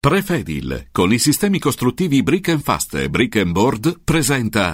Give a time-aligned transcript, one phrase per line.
[0.00, 4.72] Prefedil, con i sistemi costruttivi Brick and Fast e Brick and Board, presenta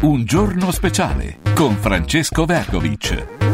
[0.00, 3.51] Un giorno speciale con Francesco Vergovic.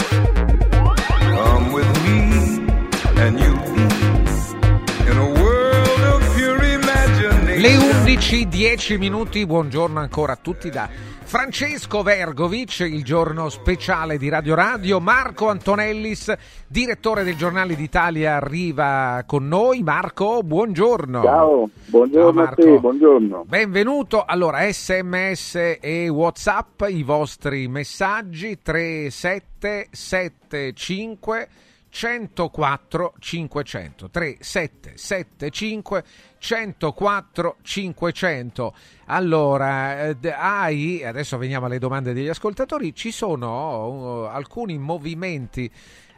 [7.58, 14.28] Le 11, 10 minuti, buongiorno ancora a tutti da Francesco Vergovic, il giorno speciale di
[14.28, 16.32] Radio Radio, Marco Antonellis,
[16.68, 19.82] direttore del Giornale d'Italia, arriva con noi.
[19.82, 21.20] Marco, buongiorno.
[21.20, 22.80] Ciao, buongiorno Ciao, a te, Marco.
[22.80, 23.44] buongiorno.
[23.48, 24.24] Benvenuto.
[24.24, 31.48] Allora, sms e WhatsApp, i vostri messaggi 3775
[31.90, 36.04] 104 500 3775
[36.38, 38.74] 104 500
[39.06, 45.70] allora eh, hai adesso veniamo alle domande degli ascoltatori ci sono uh, alcuni movimenti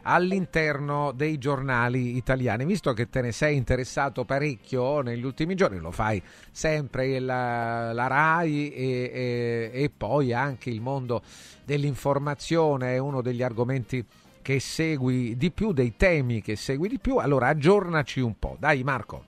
[0.03, 2.65] all'interno dei giornali italiani.
[2.65, 8.07] Visto che te ne sei interessato parecchio negli ultimi giorni lo fai sempre la, la
[8.07, 11.21] RAI e, e- e poi anche il mondo
[11.63, 14.03] dell'informazione è uno degli argomenti
[14.41, 18.57] che segui di più, dei temi che segui di più, allora aggiornaci un po'.
[18.59, 19.25] Dai Marco.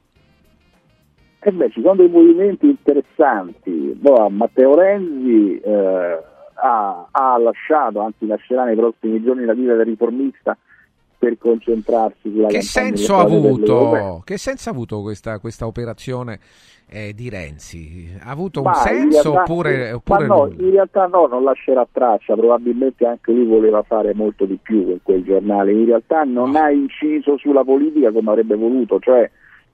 [1.40, 3.70] Eh beh, ci sono dei movimenti interessanti.
[3.72, 9.86] Boh, Matteo Renzi eh, ha, ha lasciato, anzi lascerà nei prossimi giorni la vita del
[9.86, 10.58] riformista
[11.18, 16.40] per concentrarsi sulla Che senso ha avuto, che senso ha avuto questa, questa operazione
[16.94, 18.16] eh, di Renzi?
[18.22, 18.76] Ha avuto un Ma in
[19.12, 23.82] senso realtà- oppure, oppure no, in realtà no, non lascerà traccia, probabilmente anche lui voleva
[23.82, 26.60] fare molto di più in quel giornale, in realtà non No.
[26.60, 29.30] ha inciso sulla politica come avrebbe voluto, cioè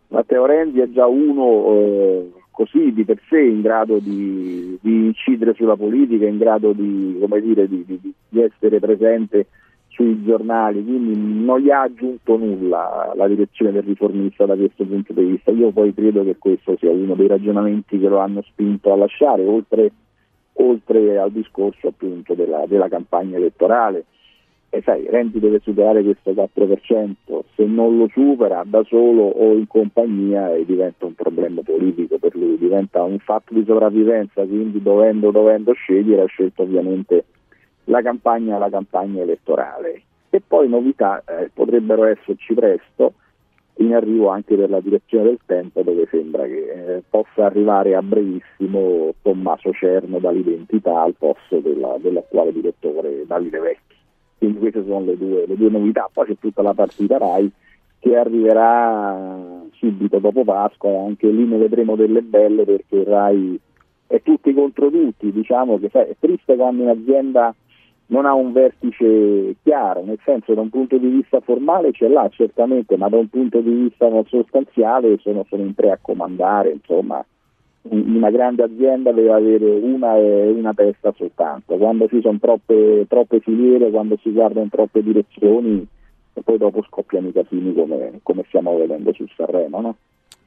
[0.08, 5.54] Matteo Renzi è già uno eh, così di per sé in grado di, di incidere
[5.54, 9.48] sulla politica, in grado di, come dire, di, di- di essere presente
[10.00, 15.12] sui giornali, quindi non gli ha aggiunto nulla la direzione del riformista da questo punto
[15.12, 15.52] di vista.
[15.52, 19.46] Io poi credo che questo sia uno dei ragionamenti che lo hanno spinto a lasciare,
[19.46, 19.92] oltre,
[20.54, 24.06] oltre al discorso appunto della, della campagna elettorale.
[24.70, 29.68] E sai, Renzi deve superare questo 4%, se non lo supera da solo o in
[29.68, 35.32] compagnia eh, diventa un problema politico per lui, diventa un fatto di sopravvivenza, quindi dovendo,
[35.32, 37.26] dovendo scegliere ha scelto ovviamente
[37.90, 40.04] la campagna, la campagna elettorale.
[40.30, 43.14] E poi novità eh, potrebbero esserci presto
[43.78, 48.02] in arrivo anche per la direzione del tempo dove sembra che eh, possa arrivare a
[48.02, 53.96] brevissimo Tommaso Cerno dall'identità al posto della- dell'attuale direttore Davide Vecchi.
[54.38, 56.10] Quindi queste sono le due, le due novità.
[56.12, 57.52] Poi c'è tutta la partita RAI
[58.00, 63.60] che arriverà subito dopo Pasqua e anche lì ne vedremo delle belle perché RAI
[64.08, 67.54] è tutti contro tutti, diciamo che sai, è triste quando un'azienda
[68.12, 72.28] non ha un vertice chiaro, nel senso da un punto di vista formale ce l'ha
[72.30, 77.24] certamente, ma da un punto di vista sostanziale sono, sono in tre a comandare, insomma
[77.84, 83.06] un- una grande azienda deve avere una, e una testa soltanto, quando ci sono troppe,
[83.08, 85.86] troppe filiere, quando si guarda in troppe direzioni
[86.34, 89.96] e poi dopo scoppiano i casini come, come stiamo vedendo su Sanremo, no?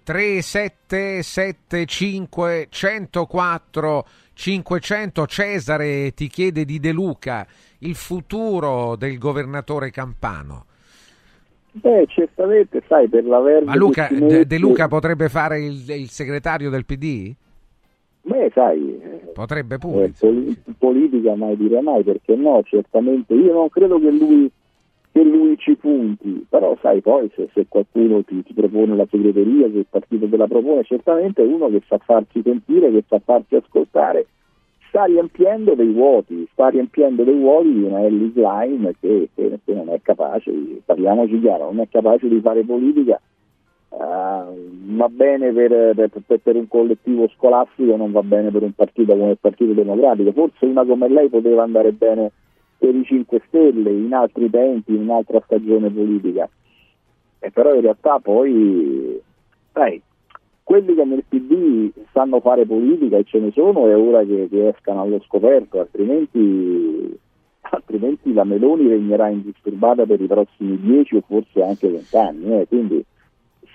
[0.04, 4.04] 3775 104
[4.42, 7.46] 500 Cesare ti chiede di De Luca
[7.78, 10.64] il futuro del governatore Campano.
[11.70, 13.62] Beh, certamente, sai, per l'aver...
[13.62, 17.32] Ma Luca, De, De Luca potrebbe fare il, il segretario del PD?
[18.22, 20.06] Beh, sai, eh, Potrebbe pure.
[20.06, 24.50] Eh, poli- politica mai dire mai, perché no, certamente io non credo che lui,
[25.12, 29.70] che lui ci punti, però sai poi se, se qualcuno ti, ti propone la segreteria,
[29.70, 33.20] se il partito te la propone, certamente è uno che sa farsi sentire, che sa
[33.22, 34.26] farsi ascoltare,
[34.88, 39.74] sta riempiendo dei vuoti, sta riempiendo dei vuoti di una Ellis Line che, che- che
[39.74, 40.52] non è capace,
[40.84, 43.20] parliamoci chiaro, non è capace di fare politica.
[43.94, 49.14] Ah, va bene per, per- per un collettivo scolastico, non va bene per un partito
[49.14, 50.32] come il Partito Democratico.
[50.32, 52.32] Forse una come lei poteva andare bene
[52.82, 56.50] per i 5 Stelle in altri tempi, in un'altra stagione politica.
[57.38, 59.20] E però in realtà poi,
[59.72, 60.02] sai,
[60.64, 64.68] quelli che nel PD sanno fare politica e ce ne sono è ora che, che
[64.68, 67.16] escano allo scoperto, altrimenti,
[67.60, 72.60] altrimenti la Meloni regnerà indisturbata per i prossimi 10 o forse anche 20 anni.
[72.62, 72.66] eh.
[72.66, 73.04] Quindi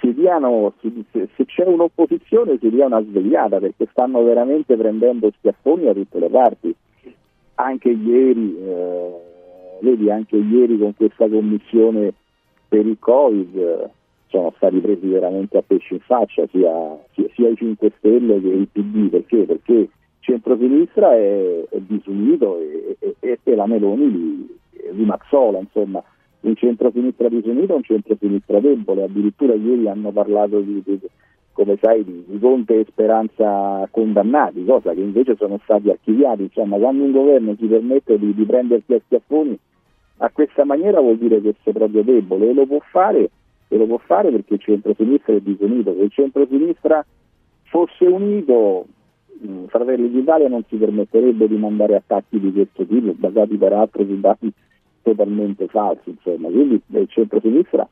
[0.02, 5.32] si diano, si- se, se c'è un'opposizione si dia una svegliata perché stanno veramente prendendo
[5.38, 6.76] schiaffoni da tutte le parti.
[7.60, 9.12] Anche ieri, eh,
[9.82, 12.14] vedi, anche ieri con questa commissione
[12.68, 13.90] per il Covid eh,
[14.28, 18.48] sono stati presi veramente a pesce in faccia sia, sia, sia i 5 Stelle che
[18.48, 19.46] il PD, perché?
[19.46, 19.90] Perché
[20.20, 24.58] centro-sinistra è, è disunito e, e- e- e la Meloni li,
[24.92, 26.04] li mazzola, insomma.
[26.42, 31.00] Un centro-sinistra disunito o un centro-sinistra debole, addirittura ieri hanno parlato di, di
[31.58, 37.04] come sai, di, Conte e Speranza condannati, cosa che invece sono stati archiviati, insomma quando
[37.04, 39.58] un governo si permette di, di prendersi a schiaffoni
[40.18, 43.32] a questa maniera vuol dire che sei proprio debole e lo può fare,
[43.70, 47.04] e lo può fare perché il centro-sinistra è disunito, se il centro-sinistra
[47.64, 48.86] fosse unito
[49.40, 54.20] mh, Fratelli d'Italia non si permetterebbe di mandare attacchi di questo tipo, basati peraltro su
[54.20, 54.54] dati
[55.02, 57.88] totalmente falsi, insomma, quindi il centro-sinistra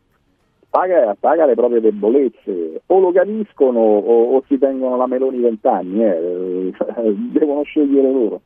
[0.75, 6.03] paga, paga, le proprie debolezze, o lo capiscono o, o si tengono la Meloni vent'anni,
[6.03, 6.73] eh,
[7.31, 8.41] devono scegliere loro.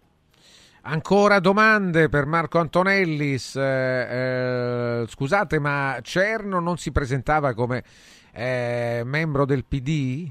[0.84, 3.56] Ancora domande per Marco Antonellis.
[3.56, 7.84] Eh, eh, scusate, ma Cerno non si presentava come
[8.32, 10.30] eh, membro del PD?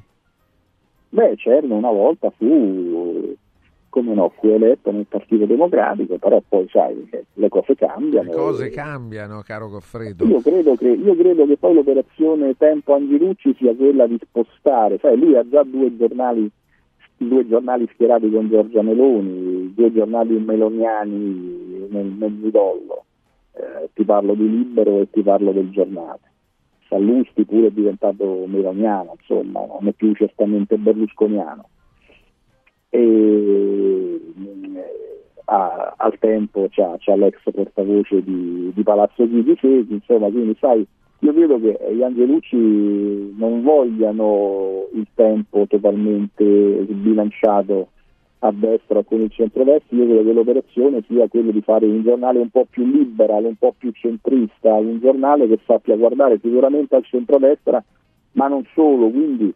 [1.11, 3.35] Beh, Cerno una volta fu,
[3.89, 8.29] come no, fu eletto nel Partito Democratico, però poi sai, le cose cambiano.
[8.29, 10.25] Le cose cambiano, caro Goffredo.
[10.25, 15.19] Io credo, che, io credo che poi l'operazione Tempo Angelucci sia quella di spostare, sai,
[15.19, 16.51] lui ha già due giornali
[17.19, 23.05] due giornali schierati con Giorgia Meloni, due giornali meloniani nel, midollo,
[23.55, 26.21] eh, ti parlo di Libero e ti parlo del giornale.
[26.89, 31.69] Sallusti pure è diventato meloniano, insomma, non è più certamente berlusconiano.
[32.91, 34.21] E, eh,
[35.47, 40.87] a, al tempo c'ha, c'ha, l'ex portavoce di, di Palazzo Chigi Sesi, insomma, quindi sai,
[41.21, 47.89] io credo che gli Angelucci non vogliano il tempo totalmente sbilanciato
[48.41, 52.39] a destra con il centrodestra, io credo che l'operazione sia quella di fare un giornale
[52.39, 57.05] un po' più liberale, un po' più centrista, un giornale che sappia guardare sicuramente al
[57.05, 57.83] centrodestra,
[58.33, 59.53] ma non solo, quindi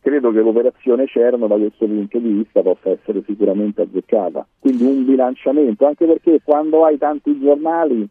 [0.00, 4.46] credo che l'operazione Cerno da questo punto di vista possa essere sicuramente azzeccata.
[4.58, 8.08] Quindi un bilanciamento, anche perché quando hai tanti giornali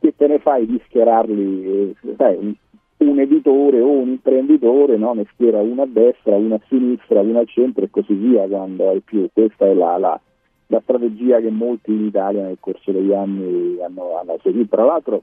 [0.00, 2.56] che te ne fai di schierarli, sai,
[2.98, 5.14] un, editore o un imprenditore no?
[5.14, 8.90] ne schiera una a destra, una a sinistra, una al centro e così via quando
[8.90, 9.28] hai più.
[9.32, 10.20] Questa è la, la,
[10.68, 14.76] la strategia che molti in Italia nel corso degli anni hanno, hanno seguito.
[14.76, 15.22] Tra l'altro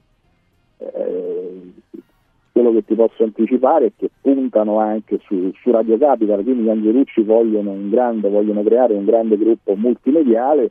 [0.78, 1.72] eh,
[2.52, 6.68] quello che ti posso anticipare è che puntano anche su, su Radio Capital, quindi gli
[6.68, 10.70] Angelucci vogliono, grande, vogliono creare un grande gruppo multimediale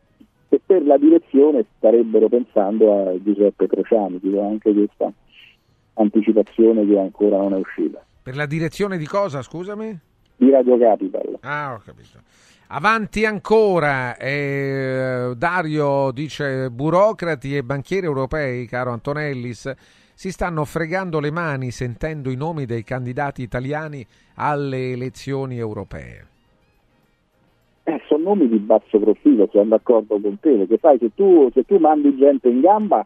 [0.49, 5.11] e per la direzione starebbero pensando a Giuseppe Crociani, dico anche questa
[5.95, 8.03] anticipazione che ancora non è uscita.
[8.21, 9.97] Per la direzione di cosa, scusami?
[10.35, 11.37] Di Radio Capital.
[11.41, 12.19] Ah, ho capito.
[12.67, 19.73] Avanti ancora, eh, Dario dice burocrati e banchieri europei, caro Antonellis,
[20.21, 26.27] si stanno fregando le mani sentendo i nomi dei candidati italiani alle elezioni europee.
[27.85, 31.63] Eh, sono nomi di basso profilo, sono d'accordo con te, perché sai, se tu, se
[31.63, 33.03] tu mandi gente in gamba,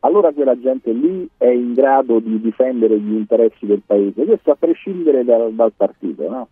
[0.00, 4.56] allora quella gente lì è in grado di difendere gli interessi del paese, questo a
[4.56, 6.48] prescindere dal, dal partito, no?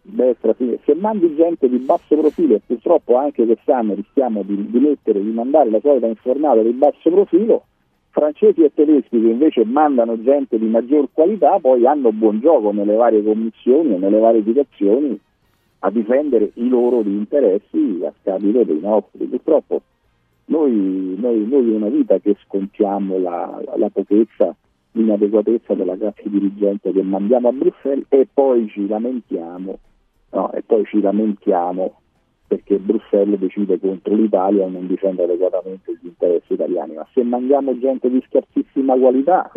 [0.00, 5.20] Destra, se mandi gente di basso profilo e purtroppo anche quest'anno rischiamo di, di mettere,
[5.20, 7.64] di mandare la solita infornata di basso profilo,
[8.10, 12.94] francesi e tedeschi che invece mandano gente di maggior qualità poi hanno buon gioco nelle
[12.94, 15.18] varie commissioni e nelle varie situazioni
[15.80, 19.26] a difendere i loro interessi a scapito dei nostri.
[19.26, 19.82] Purtroppo
[20.46, 24.54] noi, noi, noi una vita che scontiamo la, la, la pochezza,
[24.92, 29.78] l'inadeguatezza della classe dirigente che mandiamo a Bruxelles e poi ci lamentiamo,
[30.30, 32.00] no, e poi ci lamentiamo
[32.48, 36.94] perché Bruxelles decide contro l'Italia e non difende adeguatamente gli interessi italiani.
[36.94, 39.52] Ma se mandiamo gente di scarsissima qualità,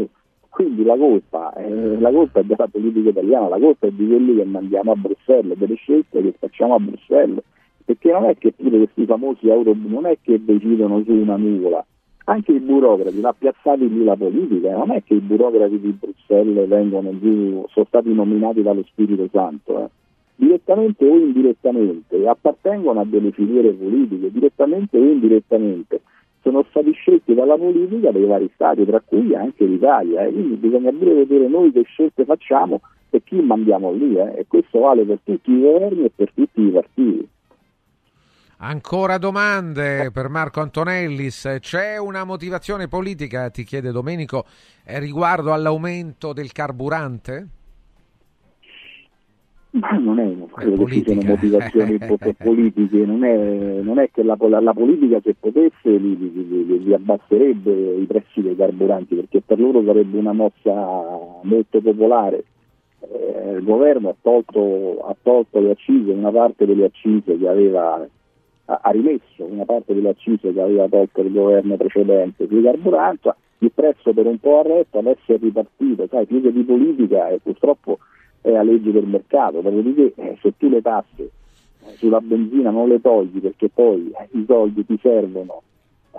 [0.49, 4.35] quindi la colpa, eh, la colpa, è della politica italiana, la colpa è di quelli
[4.35, 7.41] che mandiamo a Bruxelles, delle scelte che facciamo a Bruxelles,
[7.85, 11.83] perché non è che pure questi famosi euro non è che decidono su una nuvola,
[12.25, 16.67] anche i burocrati, l'ha piazzati lì la politica, non è che i burocrati di Bruxelles
[16.67, 19.89] vengono giù, sono stati nominati dallo Spirito Santo, eh.
[20.35, 26.01] Direttamente o indirettamente, appartengono a delle filiere politiche, direttamente o indirettamente
[26.41, 30.91] sono stati scelti dalla politica dei vari stati, tra cui anche l'Italia, e quindi bisogna
[30.91, 34.39] pure vedere noi che scelte facciamo e chi mandiamo lì, eh?
[34.39, 37.27] e questo vale per tutti i governi e per tutti i partiti.
[38.63, 41.57] Ancora domande per Marco Antonellis.
[41.59, 44.45] C'è una motivazione politica, ti chiede Domenico,
[44.85, 47.47] eh, riguardo all'aumento del carburante?
[49.73, 51.97] Ma non è, credo che ci siano motivazioni
[52.37, 56.93] politiche, non è, non è che la, la, politica se potesse li, li, li, li,
[56.93, 62.43] abbasserebbe i prezzi dei carburanti perché per loro sarebbe una mossa molto popolare.
[62.99, 68.05] Eh, il governo ha tolto, ha tolto, le accise, una parte delle accise che aveva,
[68.65, 73.29] ha, ha rimesso una parte delle accise che aveva tolto il governo precedente sui carburanti,
[73.59, 77.39] il prezzo per un po' retto, adesso è ripartito, sai, più che di politica e
[77.41, 77.99] purtroppo
[78.41, 82.87] è la legge del mercato, dopodiché eh, se tu le tasse eh, sulla benzina non
[82.87, 85.61] le togli perché poi eh, i soldi ti servono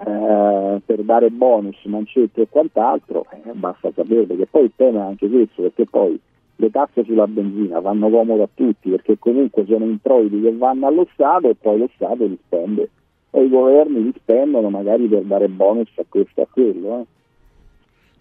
[0.04, 5.06] eh, per dare bonus, mancette e quant'altro, eh, basta sapere che poi il tema è
[5.08, 6.18] anche questo, perché poi
[6.56, 11.06] le tasse sulla benzina vanno comodo a tutti perché comunque sono introiti che vanno allo
[11.12, 12.88] Stato e poi lo Stato li spende
[13.30, 17.06] e i governi li spendono magari per dare bonus a questo e a quello.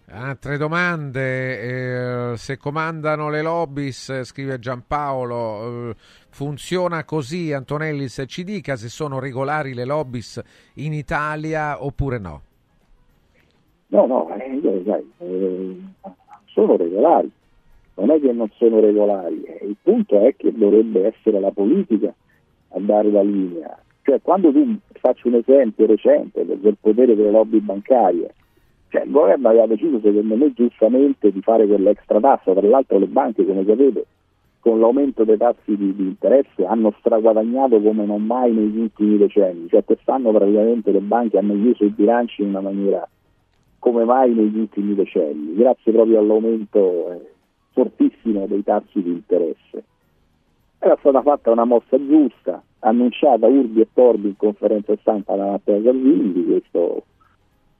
[0.06, 0.14] Eh.
[0.14, 5.94] Altre domande, eh, se comandano le lobbies, scrive Giampaolo, eh,
[6.28, 10.42] funziona così Antonellis, ci dica se sono regolari le lobbies
[10.74, 12.42] in Italia oppure no.
[13.88, 15.80] No, no, eh, sai, eh,
[16.46, 17.30] sono regolari,
[17.94, 22.12] non è che non sono regolari, eh, il punto è che dovrebbe essere la politica
[22.70, 23.78] a dare la linea.
[24.02, 28.34] Cioè quando tu, faccio un esempio recente del potere delle lobby bancarie,
[28.92, 32.52] cioè, il governo aveva deciso, secondo me, giustamente di fare quell'extra tassa.
[32.52, 34.04] Tra l'altro le banche, come sapete,
[34.60, 39.66] con l'aumento dei tassi di, di, interesse hanno straguadagnato come non mai negli ultimi decenni.
[39.68, 43.08] Cioè, quest'anno praticamente le banche hanno chiuso i bilanci in una maniera
[43.78, 47.32] come mai negli ultimi decenni, grazie proprio all'aumento eh,
[47.72, 49.84] fortissimo dei tassi di interesse.
[50.78, 55.82] Era stata fatta una mossa giusta, annunciata urbi e torbi in conferenza stampa da Matteo
[55.82, 57.04] Salvini questo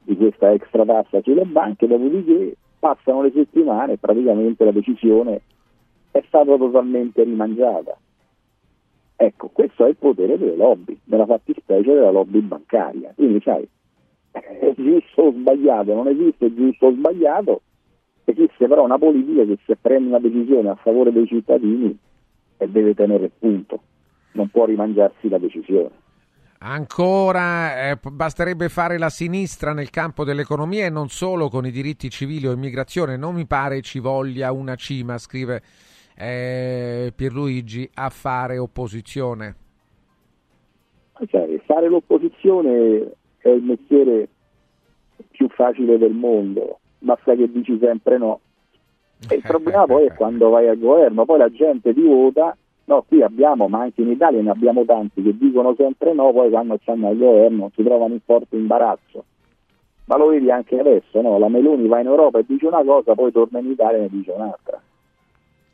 [0.03, 5.41] di questa extra tassa sulle banche, dopodiché passano le settimane e praticamente la decisione
[6.11, 7.97] è stata totalmente rimangiata.
[9.15, 13.13] Ecco, questo è il potere delle lobby, nella fattispecie della lobby bancaria.
[13.15, 13.67] Quindi, sai,
[14.31, 17.61] è giusto o sbagliato, non esiste giusto o sbagliato,
[18.25, 21.97] esiste però una politica che se prende una decisione a favore dei cittadini
[22.57, 23.81] e deve tenere punto,
[24.33, 26.02] non può rimangiarsi la decisione.
[26.65, 32.09] Ancora, eh, basterebbe fare la sinistra nel campo dell'economia e non solo con i diritti
[32.09, 33.17] civili o immigrazione.
[33.17, 35.61] Non mi pare ci voglia una cima, scrive
[36.15, 39.55] eh, Pierluigi, a fare opposizione.
[41.27, 44.29] Cioè, fare l'opposizione è il mestiere
[45.31, 48.39] più facile del mondo, basta che dici sempre no.
[49.29, 53.03] E il problema poi è quando vai al governo, poi la gente ti vota No,
[53.07, 56.77] qui abbiamo, ma anche in Italia ne abbiamo tanti che dicono sempre no, poi quando
[56.81, 59.23] stanno al governo si trovano in forte imbarazzo.
[60.05, 61.39] Ma lo vedi anche adesso, no?
[61.39, 64.09] La Meloni va in Europa e dice una cosa, poi torna in Italia e ne
[64.09, 64.81] dice un'altra.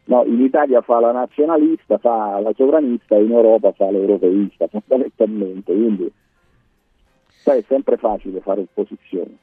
[0.05, 5.73] No, in Italia fa la nazionalista, fa la sovranista in Europa fa l'europeista, fondamentalmente.
[5.73, 6.11] Quindi
[7.27, 9.37] sai, è sempre facile fare opposizione.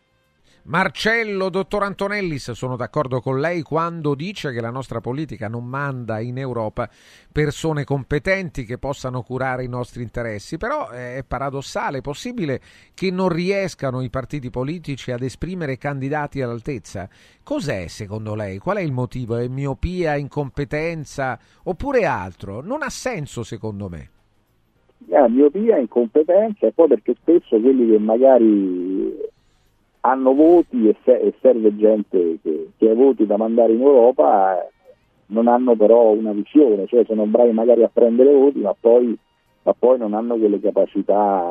[0.69, 6.19] Marcello, dottor Antonellis, sono d'accordo con lei quando dice che la nostra politica non manda
[6.19, 6.91] in Europa
[7.31, 12.61] persone competenti che possano curare i nostri interessi, però è paradossale, è possibile
[12.95, 17.09] che non riescano i partiti politici ad esprimere candidati all'altezza.
[17.45, 18.59] Cos'è secondo lei?
[18.59, 19.37] Qual è il motivo?
[19.37, 22.61] È miopia, incompetenza oppure altro?
[22.61, 24.11] Non ha senso secondo me.
[25.09, 29.35] Eh, miopia, incompetenza e poi perché spesso quelli che magari
[30.07, 34.69] hanno voti e, se- e serve gente che, che, ha voti da mandare in Europa,
[35.27, 39.19] non hanno però una visione, cioè sono bravi magari a prendere voti, ma poi,
[39.65, 41.45] ma poi non hanno quelle capacità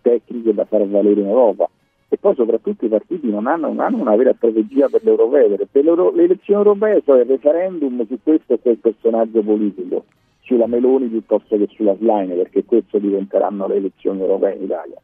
[0.00, 1.68] tecniche da far valere in Europa.
[2.08, 5.48] E poi soprattutto i partiti non hanno, non hanno una vera strategia per le europee,
[5.56, 10.04] perché le, le elezioni europee sono il referendum su questo e quel personaggio politico,
[10.42, 15.00] sulla Meloni piuttosto che sulla Slime, perché questo diventeranno le elezioni europee in Italia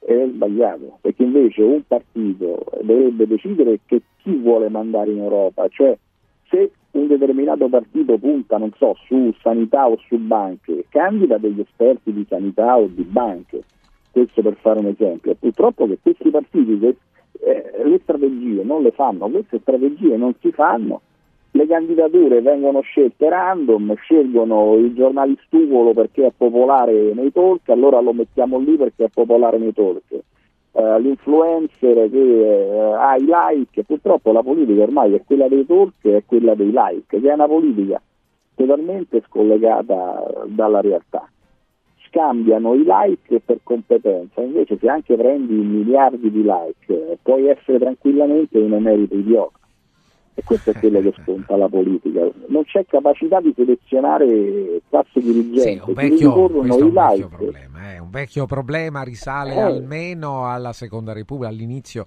[0.00, 5.96] è sbagliato, perché invece un partito dovrebbe decidere che chi vuole mandare in Europa, cioè
[6.48, 12.12] se un determinato partito punta, non so, su sanità o su banche, candida degli esperti
[12.12, 13.62] di sanità o di banche,
[14.10, 15.34] questo per fare un esempio.
[15.34, 16.96] Purtroppo che questi partiti che,
[17.42, 21.02] eh, le strategie non le fanno, queste strategie non si fanno
[21.52, 28.12] le candidature vengono scelte random, scelgono il giornalistuvolo perché è popolare nei talk, allora lo
[28.12, 30.18] mettiamo lì perché è popolare nei talk.
[30.72, 35.94] Uh, l'influencer che uh, ha i like, purtroppo la politica ormai è quella dei talk
[36.02, 38.00] e quella dei like, che è una politica
[38.54, 41.28] totalmente scollegata dalla realtà.
[42.06, 48.58] Scambiano i like per competenza, invece se anche prendi miliardi di like puoi essere tranquillamente
[48.58, 49.59] un emerito idiota
[50.34, 52.28] e questo è quello che sconta la politica.
[52.48, 55.60] Non c'è capacità di selezionare classe dirigente.
[55.60, 57.94] Sì, un vecchio, questo è un vecchio problema.
[57.94, 57.98] Eh.
[57.98, 59.60] Un vecchio problema risale eh.
[59.60, 62.06] almeno alla Seconda Repubblica, all'inizio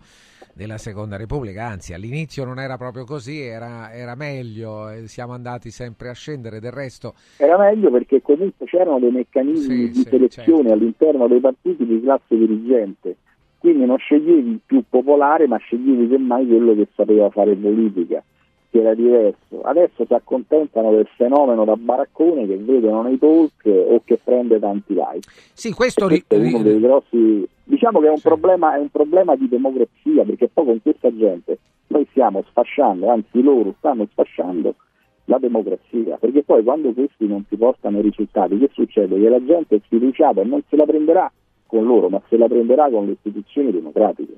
[0.53, 6.09] della Seconda Repubblica, anzi all'inizio non era proprio così, era, era meglio, siamo andati sempre
[6.09, 7.15] a scendere, del resto...
[7.37, 10.73] Era meglio perché comunque c'erano dei meccanismi sì, di sì, selezione certo.
[10.73, 13.17] all'interno dei partiti di classe dirigente
[13.63, 18.21] Quindi non sceglievi il più popolare, ma sceglievi semmai quello che sapeva fare politica,
[18.69, 19.61] che era diverso.
[19.61, 24.93] Adesso si accontentano del fenomeno da baraccone che vedono nei talk o che prende tanti
[24.93, 25.29] like.
[25.53, 27.47] Sì, questo, questo è uno dei grossi.
[27.63, 28.27] Diciamo che è un, Sì.
[28.27, 33.41] problema, è un problema di democrazia, perché poi con questa gente noi stiamo sfasciando, anzi
[33.41, 34.75] loro stanno sfasciando
[35.27, 39.17] la democrazia, perché poi quando questi non si portano i risultati, che succede?
[39.17, 41.31] Che la gente è sfiduciata e non se la prenderà
[41.73, 44.35] con loro, ma se la prenderà con le istituzioni democratiche.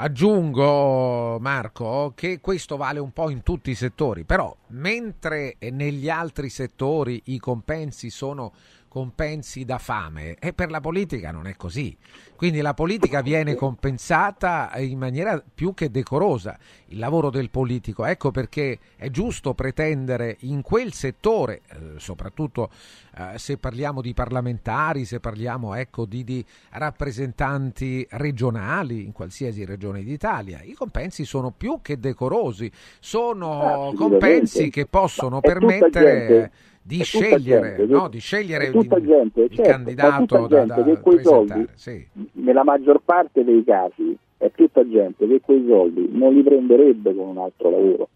[0.00, 6.48] Aggiungo, Marco, che questo vale un po' in tutti i settori, però mentre negli altri
[6.48, 8.52] settori i compensi sono
[8.88, 11.96] compensi da fame, e per la politica non è così.
[12.34, 18.04] Quindi la politica viene compensata in maniera più che decorosa, il lavoro del politico.
[18.04, 22.70] Ecco perché è giusto pretendere in quel settore, eh, soprattutto
[23.16, 30.02] eh, se parliamo di parlamentari, se parliamo ecco, di, di rappresentanti regionali in qualsiasi regione
[30.02, 33.96] d'Italia, i compensi sono più che decorosi, sono Assolutamente.
[33.96, 36.52] compensi che possono permettere
[36.96, 38.08] di scegliere, gente no?
[38.08, 41.66] di scegliere tutta il- gente, il certo, candidato tutta da, gente da che quei soldi-
[41.74, 42.06] Sì.
[42.32, 47.28] Nella maggior parte dei casi è tutta gente che quei soldi non li prenderebbe con
[47.28, 48.08] un altro lavoro,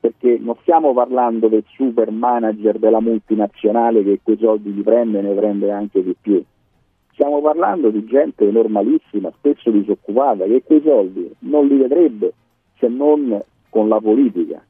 [0.00, 5.22] perché non stiamo parlando del super manager della multinazionale che quei soldi li prende e
[5.22, 6.42] ne prende anche di più.
[7.12, 12.32] Stiamo parlando di gente normalissima, spesso disoccupata, che quei soldi non li vedrebbe
[12.78, 13.40] se non
[13.70, 14.62] con la politica.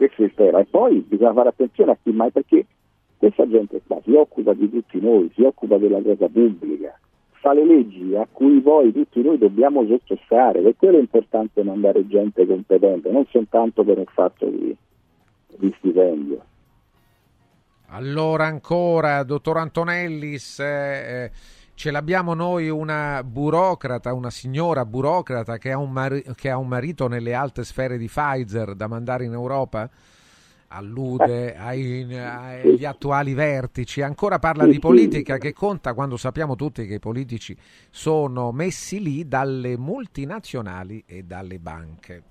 [0.00, 0.60] Questo è il tema.
[0.60, 2.64] E poi bisogna fare attenzione a chi mai, perché
[3.18, 6.98] questa gente qua si occupa di tutti noi, si occupa della cosa pubblica,
[7.32, 12.06] fa le leggi a cui poi tutti noi dobbiamo sottostare, per quello è importante mandare
[12.06, 14.74] gente competente, non soltanto per un fatto di,
[15.58, 16.44] di stipendio.
[17.88, 20.64] Allora ancora, dottor Antonellis, eh,
[21.24, 21.30] eh,
[21.80, 26.68] ce l'abbiamo noi una burocrata, una signora burocrata che ha, un mari- che ha un
[26.68, 29.88] marito nelle alte sfere di Pfizer da mandare in Europa?
[30.68, 36.96] Allude ai- agli attuali vertici, ancora parla di politica che conta quando sappiamo tutti che
[36.96, 37.56] i politici
[37.88, 42.22] sono messi lì dalle multinazionali e dalle banche.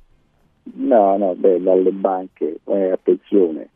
[0.75, 3.69] No, no, beh, dalle banche, eh, attenzione,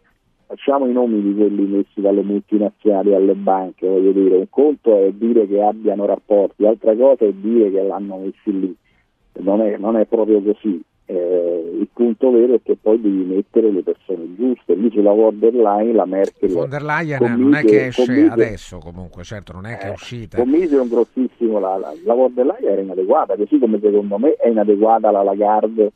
[0.45, 5.12] facciamo i nomi di quelli messi dalle multinazionali alle banche, voglio dire, un conto è
[5.12, 8.75] dire che abbiano rapporti, altra cosa è dire che l'hanno messi lì,
[9.39, 10.82] non è, non è proprio così.
[11.06, 15.91] Eh, il punto vero è che poi devi mettere le persone giuste, lì sulla borderline
[15.91, 19.65] la Merkel Von der Leyen commise- non è che esce commise- adesso comunque, certo non
[19.65, 20.38] è che è eh, uscita.
[20.38, 24.34] Commise un grossissimo, la, la, la von der Leyen era inadeguata, così come secondo me
[24.36, 25.91] è inadeguata la Lagarde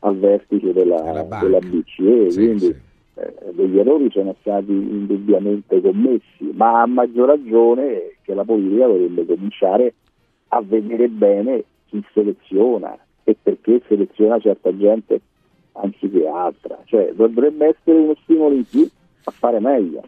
[0.00, 2.76] al vertice della, Della della BCE, Sì, quindi sì.
[3.20, 9.26] Eh, degli errori sono stati indubbiamente commessi, ma a maggior ragione che la politica dovrebbe
[9.26, 9.94] cominciare
[10.48, 15.20] a vedere bene chi seleziona e perché seleziona certa gente
[15.72, 18.88] anziché altra, cioè dovrebbe essere uno stimolo in più
[19.24, 20.02] a fare meglio.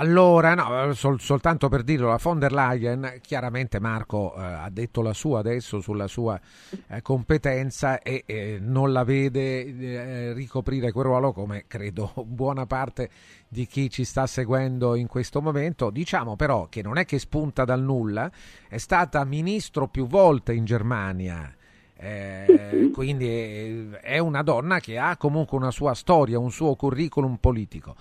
[0.00, 5.02] Allora, no, sol- soltanto per dirlo, la von der Leyen, chiaramente Marco eh, ha detto
[5.02, 6.40] la sua adesso sulla sua
[6.86, 13.10] eh, competenza e eh, non la vede eh, ricoprire quel ruolo come credo buona parte
[13.48, 15.90] di chi ci sta seguendo in questo momento.
[15.90, 18.30] Diciamo però che non è che spunta dal nulla,
[18.68, 21.52] è stata ministro più volte in Germania.
[22.00, 27.36] Eh, quindi è- è una donna che ha comunque una sua storia, un suo curriculum
[27.40, 27.96] politico.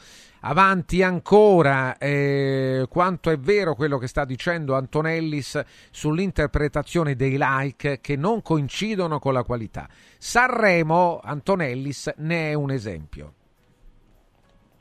[0.50, 8.16] Avanti ancora, eh, quanto è vero quello che sta dicendo Antonellis sull'interpretazione dei like che
[8.16, 9.90] non coincidono con la qualità.
[9.90, 13.34] Sanremo, Antonellis ne è un esempio.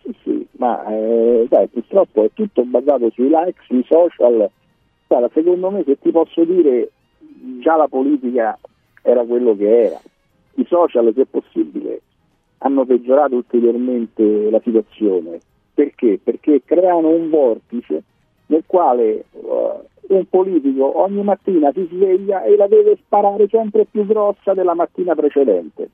[0.02, 4.48] Sì, sì, ma eh, sai, purtroppo è tutto basato sui like, sui social.
[5.08, 6.92] Guarda, secondo me, se ti posso dire,
[7.58, 8.56] già la politica
[9.02, 10.00] era quello che era.
[10.54, 12.02] I social, se possibile,
[12.58, 15.40] hanno peggiorato ulteriormente la situazione.
[15.76, 16.18] Perché?
[16.24, 18.02] Perché creano un vortice
[18.46, 19.24] nel quale eh,
[20.08, 25.14] un politico ogni mattina si sveglia e la deve sparare sempre più grossa della mattina
[25.14, 25.90] precedente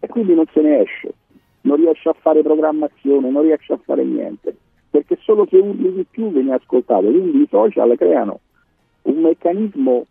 [0.00, 1.14] e quindi non se ne esce,
[1.62, 4.54] non riesce a fare programmazione, non riesce a fare niente,
[4.90, 8.40] perché solo se urli di più viene ascoltato, quindi i social creano
[9.04, 10.04] un meccanismo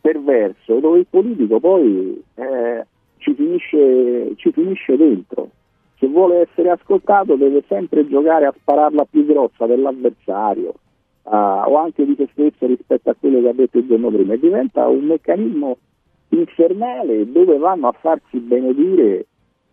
[0.00, 2.86] perverso dove il politico poi eh,
[3.18, 5.50] ci, finisce, ci finisce dentro.
[5.98, 10.74] Se vuole essere ascoltato deve sempre giocare a spararla più grossa dell'avversario
[11.24, 14.34] ah, o anche di se stesso rispetto a quello che ha detto il giorno prima.
[14.34, 15.78] E diventa un meccanismo
[16.30, 19.26] infernale dove vanno a farsi benedire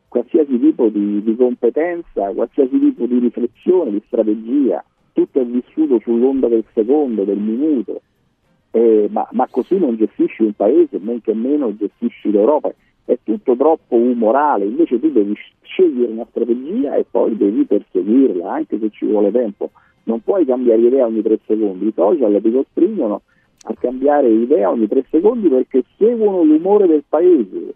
[0.07, 6.49] qualsiasi tipo di, di competenza, qualsiasi tipo di riflessione, di strategia, tutto è vissuto sull'onda
[6.49, 8.01] del secondo, del minuto.
[8.71, 12.73] Eh, ma, ma, così non gestisci un paese, men che meno gestisci l'Europa.
[13.03, 18.79] È tutto troppo umorale, invece tu devi scegliere una strategia e poi devi perseguirla, anche
[18.79, 19.71] se ci vuole tempo.
[20.03, 23.21] Non puoi cambiare idea ogni tre secondi, i social ti costringono
[23.63, 27.75] a cambiare idea ogni tre secondi perché seguono l'umore del paese,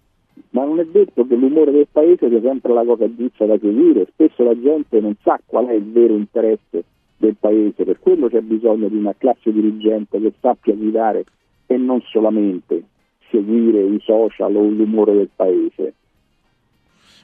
[0.51, 4.07] ma non è detto che l'umore del paese sia sempre la cosa giusta da seguire,
[4.11, 6.83] spesso la gente non sa qual è il vero interesse
[7.17, 11.23] del paese, per quello c'è bisogno di una classe dirigente che sappia guidare
[11.67, 12.83] e non solamente
[13.29, 15.93] seguire i social o l'umore del paese.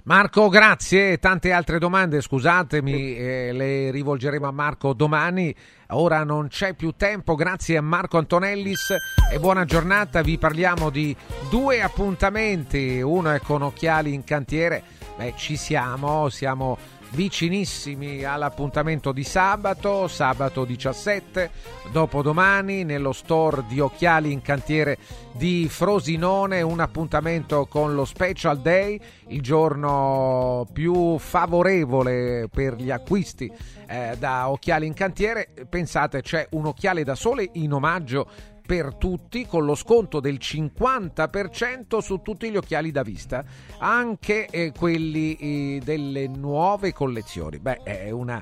[0.03, 1.19] Marco, grazie.
[1.19, 5.53] Tante altre domande, scusatemi, eh, le rivolgeremo a Marco domani.
[5.89, 7.35] Ora non c'è più tempo.
[7.35, 8.95] Grazie a Marco Antonellis
[9.31, 10.23] e buona giornata.
[10.23, 11.15] Vi parliamo di
[11.51, 12.99] due appuntamenti.
[12.99, 14.81] Uno è con Occhiali in cantiere.
[15.17, 16.77] Beh, ci siamo, siamo
[17.11, 21.49] vicinissimi all'appuntamento di sabato, sabato 17,
[21.91, 24.97] dopodomani nello store di Occhiali in cantiere
[25.33, 33.51] di Frosinone, un appuntamento con lo Special Day, il giorno più favorevole per gli acquisti
[33.87, 35.49] eh, da occhiali in cantiere.
[35.69, 38.27] Pensate, c'è un occhiale da sole in omaggio
[38.71, 43.43] per tutti con lo sconto del 50% su tutti gli occhiali da vista,
[43.79, 47.59] anche eh, quelli eh, delle nuove collezioni.
[47.59, 48.41] Beh, è una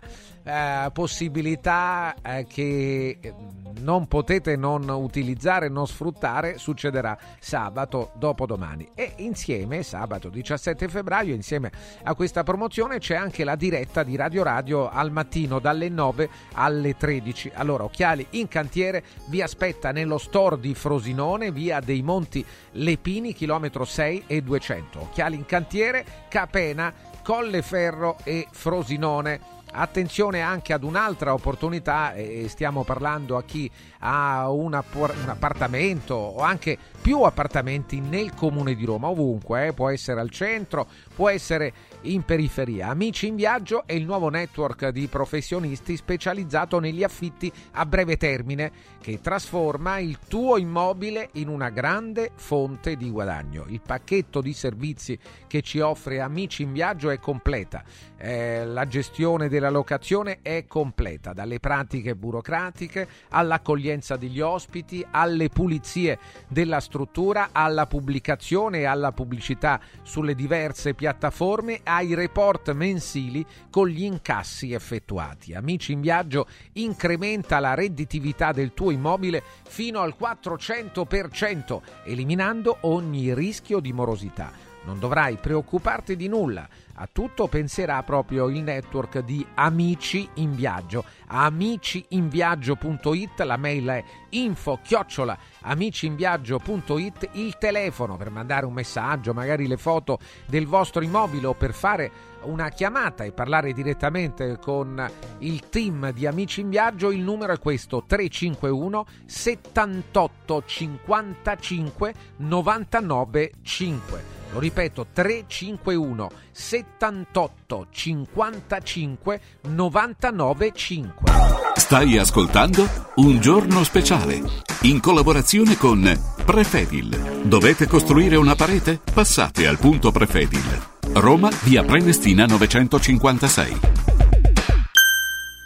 [0.50, 3.34] eh, possibilità eh, che eh,
[3.82, 8.90] non potete non utilizzare, non sfruttare, succederà sabato dopodomani.
[8.96, 11.72] E insieme, sabato 17 febbraio, insieme
[12.04, 16.98] a questa promozione c'è anche la diretta di Radio Radio al mattino dalle 9 alle
[16.98, 17.52] 13.
[17.54, 23.86] Allora, Occhiali in cantiere vi aspetta nello store di Frosinone, via dei Monti Lepini, chilometro
[23.86, 25.00] 6 e 200.
[25.00, 26.92] Occhiali in cantiere, Capena,
[27.24, 29.58] Colleferro e Frosinone.
[29.72, 36.78] Attenzione anche ad un'altra opportunità, e stiamo parlando a chi ha un, appartamento o anche
[37.02, 39.74] più appartamenti nel comune di Roma, ovunque, eh?
[39.74, 42.88] può essere al centro, può essere in periferia.
[42.88, 48.72] Amici in Viaggio è il nuovo network di professionisti specializzato negli affitti a breve termine
[49.02, 53.66] che trasforma il tuo immobile in una grande fonte di guadagno.
[53.68, 57.84] Il pacchetto di servizi che ci offre Amici in Viaggio è completa.
[58.18, 66.20] Eh, la gestione della locazione è completa, dalle pratiche burocratiche all'accoglienza degli ospiti, alle pulizie
[66.48, 74.04] della struttura, alla pubblicazione e alla pubblicità sulle diverse piattaforme ai report mensili con gli
[74.04, 75.54] incassi effettuati.
[75.54, 83.80] Amici in viaggio incrementa la redditività del tuo immobile fino al 400%, eliminando ogni rischio
[83.80, 84.69] di morosità.
[84.86, 86.68] Non dovrai preoccuparti di nulla
[87.02, 91.06] a tutto penserà proprio il network di Amici in Viaggio.
[91.28, 99.78] Amiciinviaggio.it, la mail è info chiocciola amiciinviaggio.it, il telefono per mandare un messaggio, magari le
[99.78, 102.12] foto del vostro immobile o per fare
[102.42, 107.60] una chiamata e parlare direttamente con il team di Amici in Viaggio, il numero è
[107.60, 114.39] questo 351 78 55 99 5.
[114.52, 121.32] Lo ripeto 351 78 55 99 5.
[121.76, 124.42] Stai ascoltando Un giorno speciale
[124.82, 127.42] in collaborazione con Prefedil.
[127.44, 129.00] Dovete costruire una parete?
[129.14, 130.88] Passate al punto Prefedil.
[131.14, 133.80] Roma, via Prenestina 956.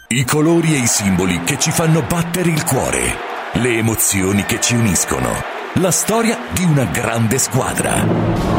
[0.08, 3.16] I colori e i simboli che ci fanno battere il cuore.
[3.54, 5.30] Le emozioni che ci uniscono.
[5.74, 8.53] La storia di una grande squadra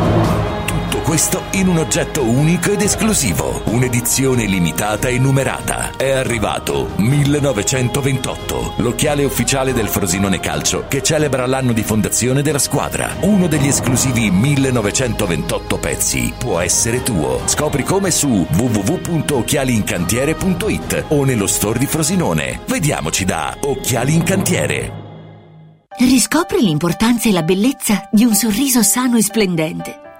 [1.05, 5.91] questo in un oggetto unico ed esclusivo, un'edizione limitata e numerata.
[5.95, 13.17] È arrivato 1928, l'occhiale ufficiale del Frosinone Calcio che celebra l'anno di fondazione della squadra.
[13.19, 17.41] Uno degli esclusivi 1928 pezzi può essere tuo.
[17.45, 22.61] Scopri come su www.occhialiincantiere.it o nello store di Frosinone.
[22.65, 25.03] Vediamoci da Occhiali in Cantiere.
[25.99, 29.99] Riscopri l'importanza e la bellezza di un sorriso sano e splendente.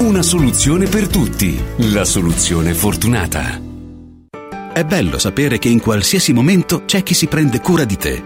[0.00, 1.62] Una soluzione per tutti.
[1.92, 3.60] La soluzione fortunata.
[4.72, 8.22] È bello sapere che in qualsiasi momento c'è chi si prende cura di te.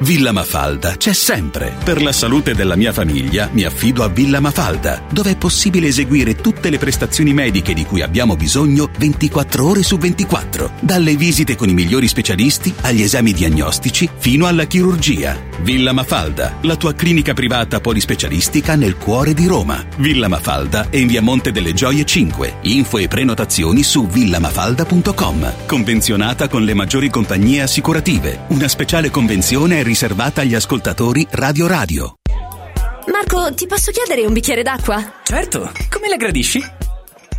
[0.00, 1.74] Villa Mafalda c'è sempre.
[1.84, 6.34] Per la salute della mia famiglia mi affido a Villa Mafalda, dove è possibile eseguire
[6.34, 11.68] tutte le prestazioni mediche di cui abbiamo bisogno 24 ore su 24, dalle visite con
[11.68, 15.51] i migliori specialisti agli esami diagnostici fino alla chirurgia.
[15.62, 19.84] Villa Mafalda, la tua clinica privata polispecialistica nel cuore di Roma.
[19.98, 22.54] Villa Mafalda è in via Monte delle Gioie 5.
[22.62, 25.66] Info e prenotazioni su villamafalda.com.
[25.66, 28.46] Convenzionata con le maggiori compagnie assicurative.
[28.48, 32.16] Una speciale convenzione è riservata agli ascoltatori Radio Radio.
[33.12, 35.20] Marco, ti posso chiedere un bicchiere d'acqua?
[35.22, 36.81] Certo, come la gradisci?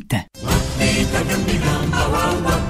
[0.00, 0.24] Mitte.
[1.46, 2.69] Mitte.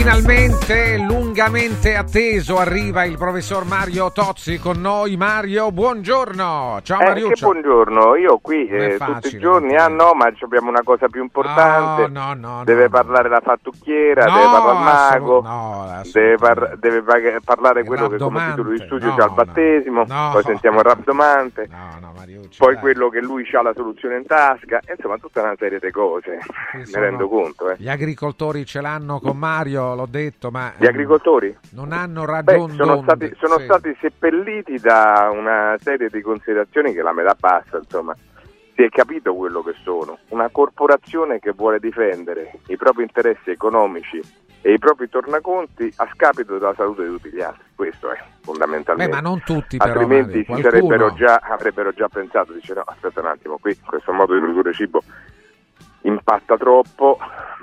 [0.00, 5.18] Finalmente, lungamente atteso, arriva il professor Mario Tozzi con noi.
[5.18, 6.80] Mario, buongiorno.
[6.82, 7.50] Ciao Eh, Mariuccio.
[7.50, 11.20] buongiorno, io qui eh, facile, tutti i giorni, ah no, ma abbiamo una cosa più
[11.20, 16.76] importante, No, no, no, deve parlare la fattucchiera, deve parlare il mago, assolut- deve, par-
[16.78, 20.30] deve pa- parlare quello che come titolo di studio c'ha il battesimo, no.
[20.32, 21.68] poi sentiamo il rabdomante,
[22.56, 22.80] poi dai.
[22.80, 26.38] quello che lui ha la soluzione in tasca, insomma tutta una serie di cose,
[26.72, 27.68] mi rendo conto.
[27.68, 27.74] Eh.
[27.78, 31.56] Gli agricoltori ce l'hanno con Mario, l'ho detto, ma Gli agricoltori?
[31.70, 33.64] non hanno Beh, ragione sono stati, sono sì.
[33.64, 38.14] stati seppelliti da una serie di considerazioni che la metà bassa, insomma.
[38.74, 44.20] Si è capito quello che sono, una corporazione che vuole difendere i propri interessi economici
[44.62, 49.14] e i propri tornaconti a scapito della salute di tutti gli altri, questo è fondamentalmente.
[49.14, 53.26] Beh, ma non tutti però, Altrimenti sarebbero già, avrebbero già pensato, dice no, aspetta un
[53.26, 55.02] attimo, qui questo modo di produrre cibo
[56.02, 57.18] impatta troppo,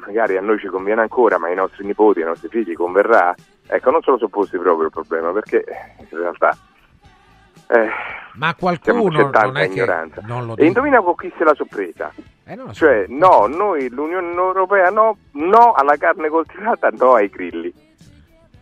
[0.08, 3.36] magari a noi ci conviene ancora, ma ai nostri nipoti, ai nostri figli converrà,
[3.68, 5.66] ecco, non se lo sono posti proprio il problema, perché
[6.00, 6.58] in realtà
[7.68, 7.90] eh,
[8.36, 10.22] Ma qualcuno c'è tanta non è che ignoranza.
[10.26, 12.14] non lo E indovina con chi se la sorpresa?
[12.46, 12.72] Eh, so.
[12.74, 17.74] Cioè, no, noi, l'Unione Europea, no, no alla carne coltivata, no ai grilli.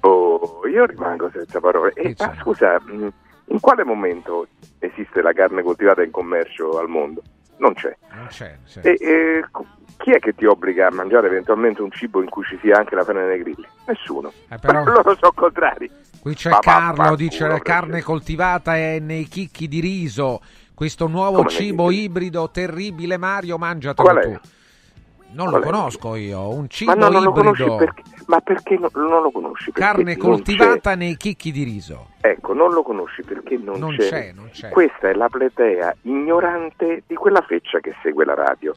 [0.01, 1.91] Oh, io rimango senza parole.
[1.93, 3.08] E, ma scusa, mh,
[3.45, 4.47] in quale momento
[4.79, 7.21] esiste la carne coltivata in commercio al mondo?
[7.58, 7.95] Non c'è.
[8.15, 8.79] Non c'è, sì.
[8.79, 9.65] E, e co-
[9.97, 12.95] chi è che ti obbliga a mangiare eventualmente un cibo in cui ci sia anche
[12.95, 13.65] la farina nei grilli?
[13.88, 14.31] Nessuno.
[14.49, 15.89] Eh, però- Loro sono contrari.
[16.21, 20.41] Qui c'è Ma Carlo, vaffanculo, dice la carne coltivata è nei chicchi di riso.
[20.73, 24.23] Questo nuovo Come cibo ibrido terribile, Mario, mangiatelo Qual è?
[24.25, 24.39] tu.
[25.31, 25.71] Non Qual lo è?
[25.71, 27.77] conosco io, un cibo Ma no, non lo conosci ibrido.
[27.77, 28.01] perché?
[28.27, 29.71] Ma perché no- non lo conosci?
[29.71, 32.10] Carne coltivata nei chicchi di riso.
[32.21, 32.29] c'è.
[32.29, 34.08] Ecco, non lo conosci perché non, Non c'è.
[34.10, 34.69] c'è, non c'è.
[34.69, 38.73] Questa è la platea ignorante di quella feccia che segue la radio.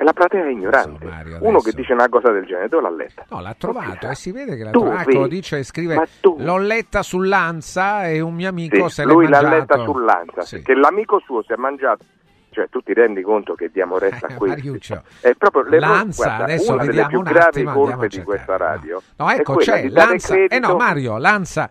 [0.00, 1.04] È la platea ignorante.
[1.04, 1.58] Uno adesso.
[1.58, 3.26] che dice una cosa del genere, dove l'ha letta?
[3.28, 5.10] No, l'ha trovato e si vede che l'ha trovato.
[5.10, 6.08] Ecco, dice, scrive,
[6.38, 9.56] l'ho letta sull'Ansa e un mio amico Sì, se l'è lui l'ha mangiato.
[9.58, 10.62] letta sull'Ansa, Sì.
[10.62, 12.04] che l'amico suo si è mangiato.
[12.48, 14.46] Cioè, tu ti rendi conto che diamo retta a questo?
[14.56, 15.02] Mariuccio.
[15.20, 18.56] È proprio L'Ansa, guarda, adesso una delle vediamo più un gravi attimo, colpe di questa
[18.56, 19.02] radio.
[19.16, 20.34] No, è ecco, c'è l'Ansa.
[20.48, 21.68] Eh no, Mario, l'Ansa,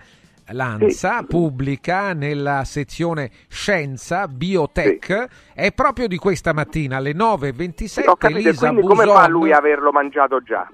[0.52, 8.10] l'Ansa pubblica nella sezione Scienza, Biotech, è proprio di questa mattina alle 9.27.
[8.10, 10.68] Ho capito, Elisa quindi come Buson- fa lui a averlo mangiato già?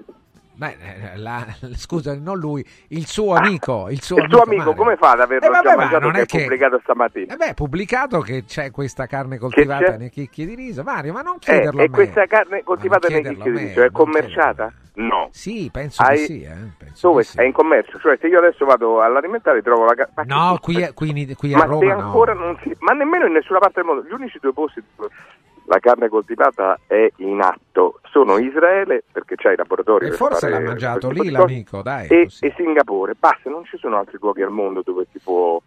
[0.58, 0.76] Beh,
[1.12, 3.88] eh, la- scusa, non lui, il suo amico.
[3.90, 4.74] Il suo Il suo amico Mario.
[4.74, 7.34] come fa ad averlo Eh, vabbè, già ma mangiato non è che- pubblicato stamattina?
[7.34, 10.82] Eh beh, è pubblicato che c'è questa carne coltivata nei chicchi di riso.
[10.82, 11.94] Mario, ma non Eh, chiederlo e a me.
[11.94, 14.72] questa carne coltivata nei chicchi di riso è commerciata?
[14.94, 15.28] No.
[15.30, 16.40] Sì, penso Hai- sì.
[16.40, 16.54] Eh.
[16.78, 17.22] penso Dove?
[17.22, 17.36] sì.
[17.36, 20.24] È in commercio, cioè se io adesso vado all'alimentare trovo la carne.
[20.24, 22.00] No, qui, qui, qui a ma Roma no.
[22.00, 22.74] ancora non si.
[22.78, 24.08] Ma nemmeno in nessuna parte del mondo.
[24.08, 24.82] Gli unici due posti
[25.66, 30.06] la carne coltivata è in atto sono Israele, perché c'è i laboratori.
[30.06, 32.08] E forse l'ha mangiato lì l'amico, dai.
[32.08, 33.14] e, e Singapore.
[33.18, 35.60] Basta, non ci sono altri luoghi al mondo dove si può.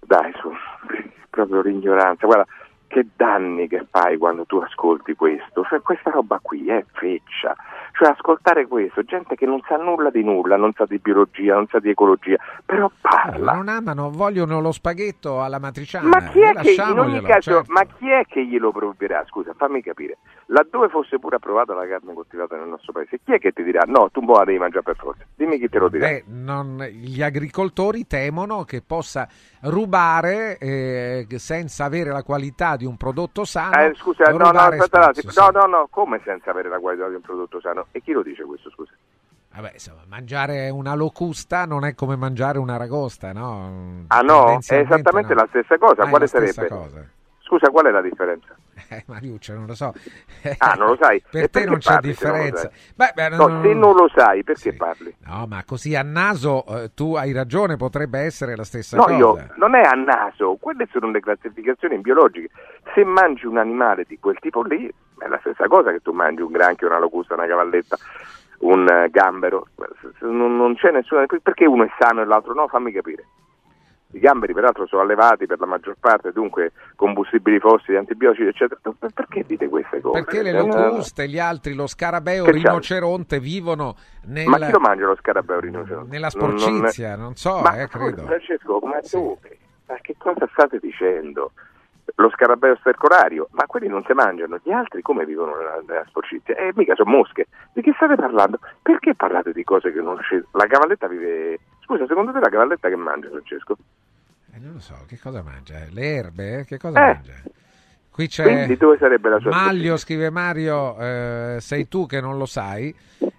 [0.00, 0.50] Dai, su,
[1.30, 2.26] proprio l'ignoranza.
[2.26, 2.46] Guarda,
[2.86, 5.64] che danni che fai quando tu ascolti questo.
[5.64, 7.56] Cioè, questa roba qui è feccia.
[7.96, 11.68] Cioè, ascoltare questo, gente che non sa nulla di nulla, non sa di biologia, non
[11.68, 13.52] sa di ecologia, però parla.
[13.52, 16.08] Non amano, vogliono lo spaghetto alla matriciana.
[16.08, 17.72] Ma chi è eh, che in ogni caso, certo.
[17.72, 19.24] ma chi è che glielo provvederà?
[19.28, 20.18] Scusa, fammi capire.
[20.46, 23.82] Laddove fosse pure approvata la carne coltivata nel nostro paese, chi è che ti dirà
[23.86, 25.24] no, tu boh la devi mangiare per forza?
[25.36, 26.08] Dimmi chi te lo dirà.
[26.08, 29.28] Beh, non- gli agricoltori temono che possa
[29.64, 33.76] rubare eh, senza avere la qualità di un prodotto sano.
[33.80, 37.14] Eh, scusa, no, no, aspetta, spazio, no, no, no, come senza avere la qualità di
[37.14, 37.86] un prodotto sano?
[37.92, 38.92] E chi lo dice questo, scusa?
[39.54, 44.04] Vabbè, insomma, mangiare una locusta non è come mangiare una ragosta, no?
[44.08, 45.40] Ah no, è esattamente no.
[45.40, 46.74] la stessa cosa, Ah, è quale la stessa sarebbe?
[46.74, 47.08] cosa.
[47.44, 48.56] Scusa, qual è la differenza?
[48.88, 49.92] Eh, Mariuccio, non lo so.
[50.58, 51.22] Ah, non lo sai?
[51.30, 52.70] per te non c'è parli se non differenza.
[52.94, 55.14] Beh, No, non- se non lo sai, perché parli?
[55.26, 59.16] No, ma così a naso eh, tu hai ragione, potrebbe essere la stessa No, cosa.
[59.16, 62.48] io non è a naso, quelle sono le classificazioni biologiche.
[62.94, 64.86] Se mangi un animale di quel tipo lì,
[65.18, 67.96] è la stessa cosa che tu mangi un granchio, una locusta, una cavalletta,
[68.60, 69.66] un eh, gambero.
[70.20, 71.26] Non, non c'è nessuna.
[71.26, 72.66] Perché uno è sano e l'altro no?
[72.68, 73.26] Fammi capire.
[74.14, 78.78] I gamberi, peraltro, sono allevati per la maggior parte, dunque combustibili fossili, antibiotici, eccetera.
[78.80, 80.22] Per- Perché dite queste cose?
[80.22, 83.96] Perché le Eh, locuste, gli altri, lo scarabeo, il rinoceronte vivono
[84.26, 86.10] nel- Ma chi lo mangia lo scarabeo rinoceronte?
[86.10, 88.22] nella Non- non- sporcizia, non, so, Ma eh, credo.
[88.22, 89.36] Francesco, ma tu
[89.86, 91.50] ma che cosa state dicendo?
[92.16, 96.54] Lo scarabeo stercorario, ma quelli non si mangiano, gli altri come vivono nella, nella sporcizia?
[96.54, 97.46] E mica sono mosche.
[97.72, 98.60] Di che state parlando?
[98.80, 100.40] Perché parlate di cose che non c'è?
[100.52, 101.58] La cavalletta vive.
[101.80, 103.76] Scusa, secondo te la cavalletta che mangia, Francesco?
[104.54, 105.80] Eh, non lo so, che cosa mangia?
[105.90, 106.64] Le erbe?
[106.64, 107.14] Che cosa Eh.
[107.14, 107.32] mangia?
[108.10, 112.38] Qui c'è Quindi dove sarebbe la sua Maglio, scrive Mario, eh, sei tu che non
[112.38, 112.94] lo sai.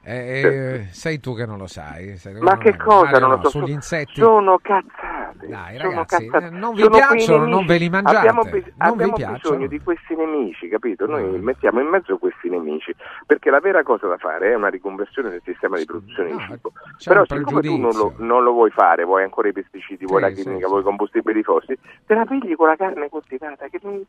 [0.08, 2.18] eh, eh, sei tu che non lo sai.
[2.18, 3.50] Sei- Ma che cosa Mario non lo so?
[3.50, 4.20] Sugli insetti.
[4.22, 5.15] Sono cazzate.
[5.34, 8.18] Dai, sono ragazzi, eh, non vi piacciono, non ve li mangiate.
[8.18, 11.06] Abbiamo, vi abbiamo bisogno di questi nemici, capito?
[11.06, 15.30] Noi mettiamo in mezzo questi nemici, perché la vera cosa da fare è una riconversione
[15.30, 16.72] del sistema di produzione di cibo.
[17.04, 20.28] Però siccome tu non lo, non lo vuoi fare, vuoi ancora i pesticidi, vuoi Sì,
[20.30, 20.70] la chimica, sì.
[20.70, 24.06] vuoi i combustibili fossili, te la pigli con la carne coltivata, che non-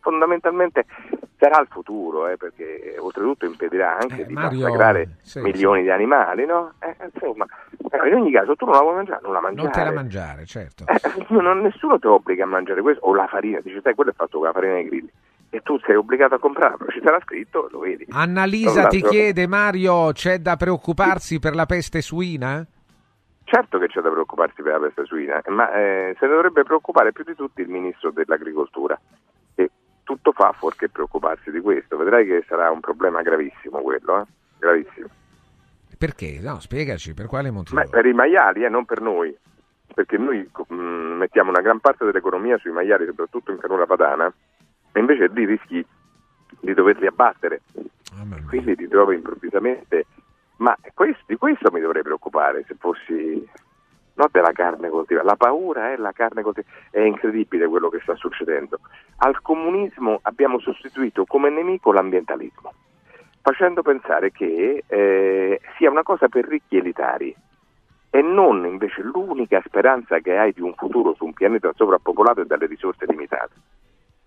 [0.00, 0.86] fondamentalmente
[1.38, 5.90] sarà il futuro, eh, perché oltretutto impedirà anche di Eh, Mario, massacrare sì, milioni di
[5.90, 6.72] animali, no?
[6.80, 7.46] Eh, insomma,
[8.06, 9.62] in ogni caso tu non la vuoi mangiare, non la mangiare.
[9.68, 10.84] Non te la mangiare, certo.
[10.86, 14.14] Eh, non- nessuno ti obbliga a mangiare questo, o la farina, dice sai quello è
[14.14, 15.10] fatto con la farina dei grilli
[15.52, 18.06] e tu sei obbligato a comprarlo, ci sarà scritto, lo vedi.
[18.10, 22.64] Annalisa ti chiede, Mario, c'è da preoccuparsi per la peste suina?
[23.42, 27.10] Certo che c'è da preoccuparsi per la peste suina, ma eh, se ne dovrebbe preoccupare
[27.10, 28.98] più di tutti il ministro dell'agricoltura,
[29.56, 29.70] che
[30.04, 34.20] tutto fa fuorché preoccuparsi di questo, vedrai che sarà un problema gravissimo quello.
[34.20, 34.24] Eh?
[34.60, 35.08] gravissimo.
[35.98, 36.38] Perché?
[36.40, 37.80] No, spiegaci, per quale motivo?
[37.80, 39.36] Ma per i maiali, eh, non per noi,
[39.94, 44.32] perché noi mh, mettiamo una gran parte dell'economia sui maiali, soprattutto in pianura padana,
[44.92, 45.84] e invece lì rischi
[46.60, 47.62] di doverli abbattere.
[48.48, 50.06] Quindi ti trovi improvvisamente.
[50.56, 53.48] Ma questo- di questo mi dovrei preoccupare se fossi
[54.14, 55.26] non della carne coltivata.
[55.26, 56.74] La paura è la carne coltivata.
[56.90, 58.80] È incredibile quello che sta succedendo.
[59.18, 62.72] Al comunismo abbiamo sostituito come nemico l'ambientalismo,
[63.40, 67.34] facendo pensare che eh, sia una cosa per ricchi elitari
[68.10, 72.46] e non invece l'unica speranza che hai di un futuro su un pianeta sovrappopolato e
[72.46, 73.54] dalle risorse limitate.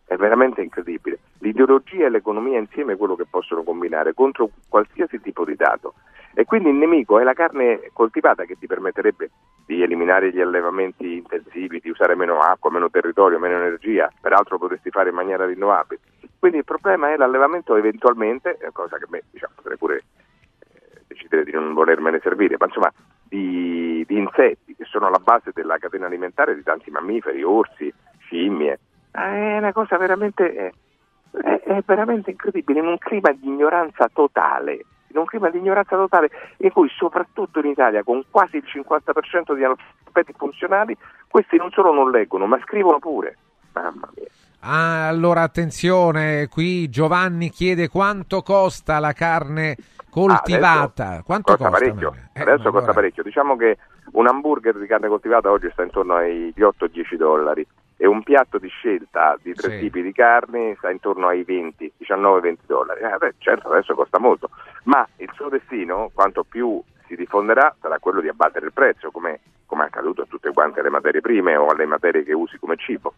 [0.05, 1.19] È veramente incredibile.
[1.39, 5.95] L'ideologia e l'economia insieme è quello che possono combinare contro qualsiasi tipo di dato.
[6.33, 9.29] E quindi il nemico è la carne coltivata che ti permetterebbe
[9.65, 14.89] di eliminare gli allevamenti intensivi, di usare meno acqua, meno territorio, meno energia, peraltro potresti
[14.89, 16.01] fare in maniera rinnovabile.
[16.39, 21.43] Quindi il problema è l'allevamento eventualmente, cosa che a me diciamo, potrei pure eh, decidere
[21.43, 22.91] di non volermene servire, ma insomma
[23.33, 28.79] di, di insetti che sono alla base della catena alimentare di tanti mammiferi, orsi, scimmie.
[29.09, 35.17] È una cosa veramente, è, è veramente incredibile, in un clima di ignoranza totale, in
[35.17, 39.63] un clima di ignoranza totale in cui soprattutto in Italia con quasi il 50% di
[39.63, 40.95] analfabeti funzionali,
[41.27, 43.37] questi non solo non leggono ma scrivono pure.
[43.73, 44.27] Mamma mia.
[44.59, 49.75] Ah, allora attenzione, qui Giovanni chiede quanto costa la carne
[50.13, 51.05] coltivata.
[51.07, 52.13] Adesso quanto costa parecchio.
[52.33, 53.23] Eh, Adesso allora- costa parecchio.
[53.23, 53.77] Diciamo che
[54.13, 57.65] un hamburger di carne coltivata oggi sta intorno ai 8-10 dollari
[57.97, 59.79] e un piatto di scelta di tre Sì.
[59.79, 63.01] tipi di carne sta intorno ai 20, 19-20 dollari.
[63.01, 64.49] Eh, beh, certo, adesso costa molto,
[64.85, 69.39] ma il suo destino, quanto più si diffonderà, sarà quello di abbattere il prezzo, come,
[69.65, 72.75] come è accaduto a tutte quante le materie prime o alle materie che usi come
[72.77, 73.13] cibo.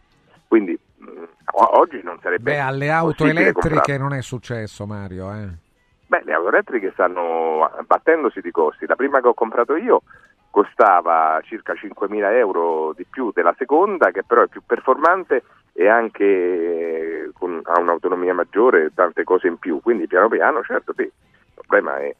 [0.46, 1.06] Quindi mh,
[1.52, 4.02] o- oggi non sarebbe Beh, alle auto elettriche comprarlo.
[4.02, 5.32] non è successo, Mario.
[5.32, 5.48] Eh.
[6.08, 8.86] Beh, le auto elettriche stanno battendosi di costi.
[8.86, 10.02] La prima che ho comprato io
[10.50, 15.42] costava circa 5.000 euro di più della seconda, che però è più performante
[15.72, 19.80] e anche eh, con- ha un'autonomia maggiore e tante cose in più.
[19.82, 21.12] Quindi piano piano, certo, sì, il
[21.54, 22.14] problema è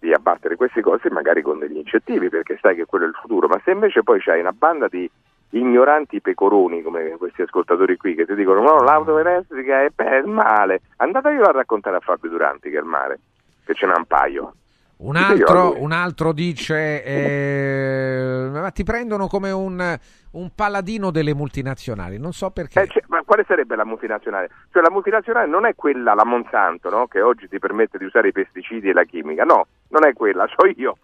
[0.00, 3.46] di abbattere queste cose magari con degli incentivi, perché sai che quello è il futuro.
[3.46, 5.10] Ma se invece poi c'hai una banda di
[5.50, 10.82] ignoranti pecoroni come questi ascoltatori qui che ti dicono no, l'auto elettrica è, il male,
[10.96, 13.18] andateglielo a raccontare a Fabio Duranti che è il male,
[13.64, 14.52] che ce n'ha un paio.
[14.98, 19.96] Un io altro, un altro dice: eh, Ma ti prendono come un,
[20.32, 22.18] un paladino delle multinazionali.
[22.18, 22.82] Non so perché.
[22.82, 24.50] Eh, cioè, ma quale sarebbe la multinazionale?
[24.72, 27.06] Cioè la multinazionale non è quella, la Monsanto, no?
[27.06, 30.46] che oggi ti permette di usare i pesticidi e la chimica, no, non è quella,
[30.56, 30.96] so io.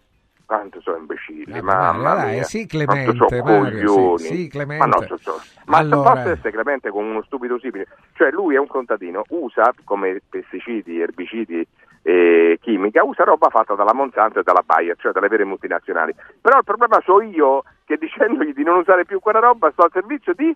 [0.47, 2.43] Quanto sono imbecilli, mamma Mario, dai, mia.
[2.45, 4.19] sì, Quanto Clemente, sono Mario, coglioni.
[4.19, 4.87] sì, sì, Clemente.
[4.87, 7.87] Ma, no, so- so- ma Allora- posso essere Clemente con uno stupido simile.
[8.13, 11.67] Cioè lui è un contadino, usa come pesticidi, erbicidi
[12.03, 16.15] e chimica, usa roba fatta dalla Monsanto e dalla Bayer, cioè dalle vere multinazionali.
[16.41, 19.91] Però il problema so io che dicendogli di non usare più quella roba sto al
[19.93, 20.55] servizio di...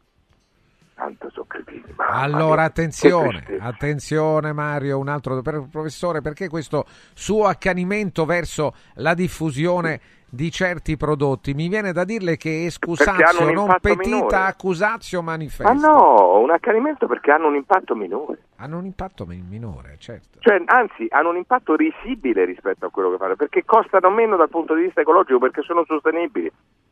[0.99, 7.44] Tanto so cretini, mamma Allora, attenzione, attenzione Mario, un altro per- professore, perché questo suo
[7.44, 11.55] accanimento verso la diffusione di certi prodotti?
[11.55, 14.36] Mi viene da dirle che hanno excusatio un non petita minore.
[14.36, 15.72] accusatio manifesta.
[15.72, 18.42] Ma no, un accanimento perché hanno un impatto minore.
[18.57, 20.40] Hanno un impatto mi- minore, certo.
[20.40, 24.49] Cioè, anzi, hanno un impatto risibile rispetto a quello che fanno, perché costano meno dal
[24.49, 26.51] punto di vista ecologico, perché sono sostenibili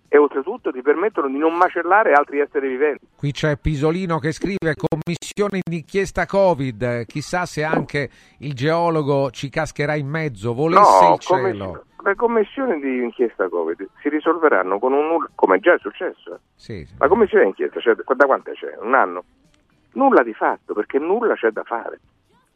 [0.08, 3.06] e oltretutto ti permettono di non macellare altri esseri viventi.
[3.16, 9.94] Qui c'è Pisolino che scrive commissione d'inchiesta Covid, chissà se anche il geologo ci cascherà
[9.96, 11.64] in mezzo, volesse no, il cielo.
[11.66, 16.34] commiss- le commissioni di inchiesta Covid si risolveranno con un nulla, come già è successo.
[16.34, 16.38] eh.
[16.54, 16.94] Sì, sì.
[16.98, 18.76] La commissione di inchiesta, cioè, da quante c'è?
[18.80, 19.24] Un anno?
[19.94, 21.98] Nulla di fatto, perché nulla c'è da fare.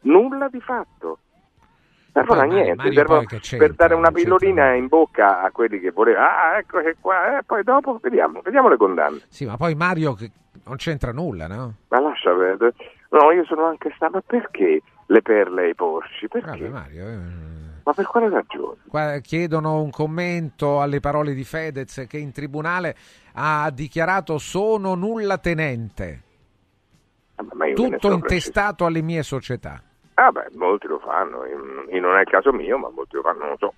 [0.01, 1.17] Nulla di fatto.
[2.13, 3.23] Servono a niente, servono
[3.57, 6.25] per dare una pillolina in bocca a quelli che volevano.
[6.25, 9.21] Ah, ecco che qua, e poi dopo vediamo, vediamo le condanne.
[9.29, 10.17] Sì, ma poi Mario
[10.65, 11.75] non c'entra nulla, no?
[11.87, 12.73] Ma lascia perdere.
[13.11, 16.27] No, io sono anche stato, ma perché le perle ai porci?
[16.27, 16.49] Perché?
[16.49, 17.17] Vabbè, Mario, eh,
[17.83, 19.21] Ma per quale ragione?
[19.21, 22.95] chiedono un commento alle parole di Fedez che in tribunale
[23.33, 26.23] ha dichiarato sono nulla tenente,
[27.35, 29.81] Ah, tutto intestato alle mie società.
[30.21, 33.21] Ah beh, molti lo fanno, in- in- non è il caso mio, ma molti lo
[33.23, 33.73] fanno, non lo so.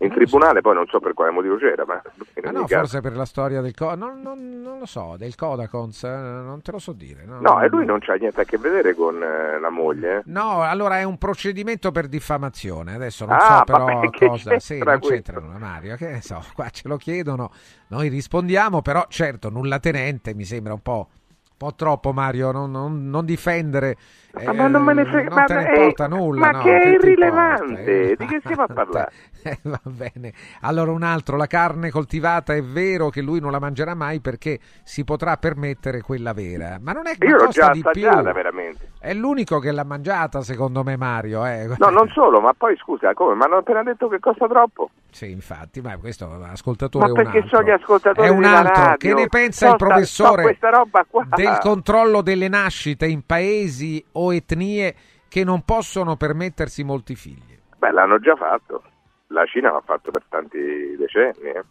[0.00, 2.00] In tribunale poi non so per quale motivo c'era, ma
[2.44, 5.34] Ah no, caso- forse per la storia del co- non, non- non lo so, del
[5.34, 7.24] Codacons, eh, non te lo so dire.
[7.24, 10.18] No, No, e lui non c'ha niente a che vedere con eh, la moglie.
[10.18, 10.22] eh.
[10.26, 12.94] No, allora è un procedimento per diffamazione.
[12.94, 14.50] Adesso non Ah, so però vabbè, cosa.
[14.56, 15.96] c'entra Sì, non c'entra nulla, Mario.
[15.96, 17.50] Che ne so, qua ce lo chiedono,
[17.88, 22.52] noi rispondiamo, però certo, nulla tenente mi sembra un po', un po' troppo, Mario.
[22.52, 23.96] Non, non- non difendere
[24.44, 26.76] Ma, ma non me ne frega, non ma, te ne eh, nulla, ma no, che
[26.80, 28.24] è irrilevante, importa?
[28.24, 29.12] di che stiamo a parlare?
[29.40, 30.32] Eh, va bene.
[30.62, 34.58] Allora un altro, la carne coltivata è vero che lui non la mangerà mai perché
[34.82, 36.78] si potrà permettere quella vera.
[36.80, 38.06] Ma non è che Io l'ho già di più.
[38.08, 38.90] assaggiata veramente.
[38.98, 41.46] È l'unico che l'ha mangiata secondo me Mario.
[41.46, 41.68] eh.
[41.78, 43.34] No, non solo, ma poi scusa, come?
[43.36, 44.90] Ma hanno appena detto che costa troppo?
[45.10, 47.56] Sì, infatti, ma questo ascoltatore Ma è un perché altro.
[47.56, 48.82] sono gli ascoltatori È un altro.
[48.82, 49.14] radio?
[49.14, 49.92] Che ne pensa il So sta- so
[50.34, 51.26] professore roba qua.
[51.30, 54.94] del controllo delle nascite in paesi o etnie
[55.28, 57.58] che non possono permettersi molti figli?
[57.76, 58.82] Beh, l'hanno già fatto.
[59.28, 60.58] La Cina l'ha fatto per tanti
[60.96, 61.62] decenni, eh.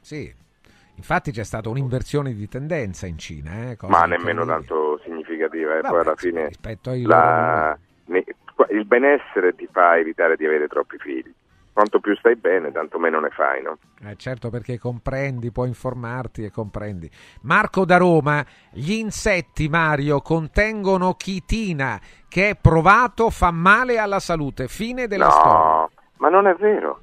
[0.00, 0.34] Sì.
[0.96, 5.76] Infatti c'è stata un'inversione di tendenza in Cina, eh, ma nemmeno tanto significativa.
[5.76, 7.76] E Vabbè, poi alla sì, fine rispetto ai la-
[8.54, 11.32] qua- il benessere ti fa evitare di avere troppi figli.
[11.74, 13.78] Quanto più stai bene, tanto meno ne fai, no?
[14.04, 17.10] Eh, certo perché comprendi, puoi informarti e comprendi.
[17.42, 24.68] Marco da Roma, gli insetti Mario contengono chitina che è provato fa male alla salute.
[24.68, 25.88] Fine della no, storia.
[26.18, 27.00] ma non è vero.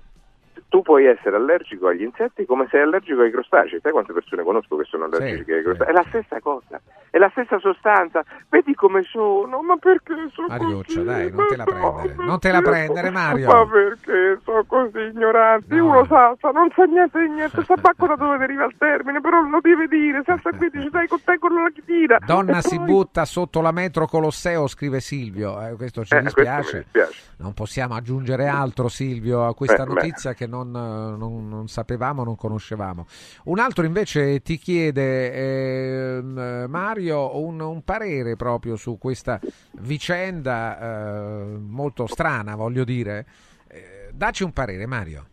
[0.70, 3.82] Tu puoi essere allergico agli insetti come sei allergico ai crostacei.
[3.82, 5.94] Sai quante persone conosco che sono allergiche ai crostacei?
[5.94, 6.80] È la stessa cosa,
[7.12, 8.24] è la stessa sostanza.
[8.50, 11.04] Vedi come sono, ma perché sono Mariuccia, così?
[11.04, 12.16] dai, non te la prendere.
[12.26, 13.48] Non te la prendere, Mario.
[13.48, 15.76] Ma perché sono così ignoranti?
[15.76, 15.86] No.
[15.88, 19.22] Uno sa, sa, non sa niente di niente, sa bacco da dove deriva il termine,
[19.22, 22.18] però lo deve dire, senza qui dice, dai, contengono la chitina.
[22.26, 25.62] Donna E si poi- butta sotto la metro Colosseo, scrive Silvio.
[25.62, 26.78] Eh, questo ci Eh, questo dispiace.
[26.92, 27.30] dispiace.
[27.38, 29.94] Non possiamo aggiungere altro, Silvio, a questa Eh, beh.
[29.94, 33.06] notizia che non, eh, non- non sapevamo, non conoscevamo.
[33.46, 36.22] Un altro invece ti chiede, eh,
[36.68, 39.40] Mario, un, un parere proprio su questa
[39.80, 43.26] vicenda eh, molto strana, voglio dire.
[43.68, 45.26] Eh, dacci un parere, Mario.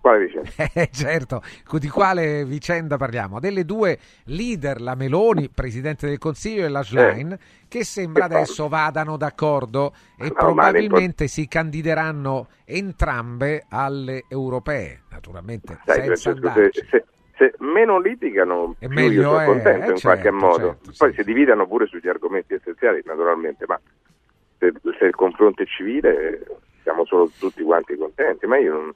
[0.00, 0.42] Quale dice?
[0.72, 1.42] Eh, certo,
[1.78, 3.38] di quale vicenda parliamo?
[3.38, 8.68] Delle due leader, la Meloni, Presidente del Consiglio, e la Schlein, che sembra Che adesso
[8.68, 16.70] vadano d'accordo e No, probabilmente si candideranno entrambe alle europee, naturalmente Sai, senza Francesco, andarci.
[16.72, 17.04] se, se-
[17.40, 20.58] se meno litigano, E più meglio io sono è, contento eh, in qualche certo, modo.
[20.58, 23.80] certo, Poi si dividano pure sugli argomenti essenziali, naturalmente, ma
[24.58, 26.44] se, se il confronto è civile
[26.82, 28.46] siamo solo tutti quanti contenti.
[28.46, 28.92] Ma io non.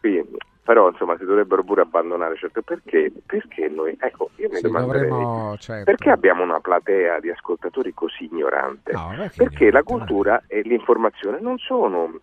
[0.00, 0.24] qui,
[0.62, 5.08] però insomma si dovrebbero pure abbandonare certe perché perché noi ecco io mi Sì, domanderei
[5.08, 5.84] dovremmo, certo.
[5.84, 11.58] perché abbiamo una platea di ascoltatori così ignorante No, perché la cultura e l'informazione non
[11.58, 12.18] sono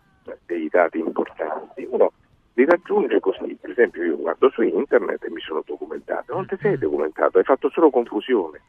[0.46, 2.12] dei dati importanti uno
[2.56, 6.56] li raggiunge così per esempio io guardo su internet e mi sono documentato non ti
[6.60, 8.60] sei documentato hai fatto solo confusione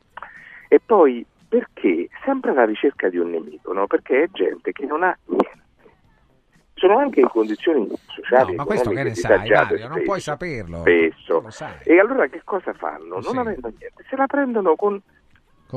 [0.67, 3.86] e poi perché sempre alla ricerca di un nemico no?
[3.88, 5.53] perché è gente che non ha niente
[6.73, 9.77] sono anche in condizioni sociali No, ma questo che ne sai, Mario?
[9.79, 10.03] Non spesso.
[10.03, 10.81] puoi saperlo.
[10.81, 11.43] Spesso.
[11.83, 13.13] E allora che cosa fanno?
[13.13, 13.38] Non Sì.
[13.38, 15.01] avendo niente, se la prendono con,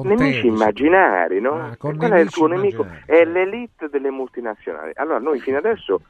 [0.02, 0.46] Con te, nemici dici.
[0.46, 1.52] immaginari, no?
[1.54, 2.82] Ah, qual è il tuo nemico?
[2.82, 4.92] immaginari, È l'elite delle multinazionali.
[4.94, 6.00] Allora noi fino adesso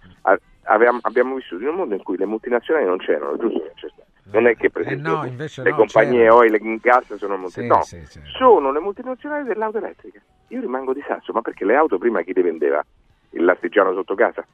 [0.65, 3.59] abbiamo, abbiamo vissuto in un mondo in cui le multinazionali non c'erano, giusto?
[3.61, 4.03] Francesco?
[4.31, 6.37] Non è che per Eh esempio no, invece le no, compagnie c'erano.
[6.37, 8.29] oil e gas sono multi- Sì, no, sì, certo.
[8.37, 10.21] sono le multinazionali dell'auto elettrica.
[10.49, 12.85] Io rimango di sasso, ma perché le auto prima chi le vendeva?
[13.31, 14.45] Il lastigiano sotto casa?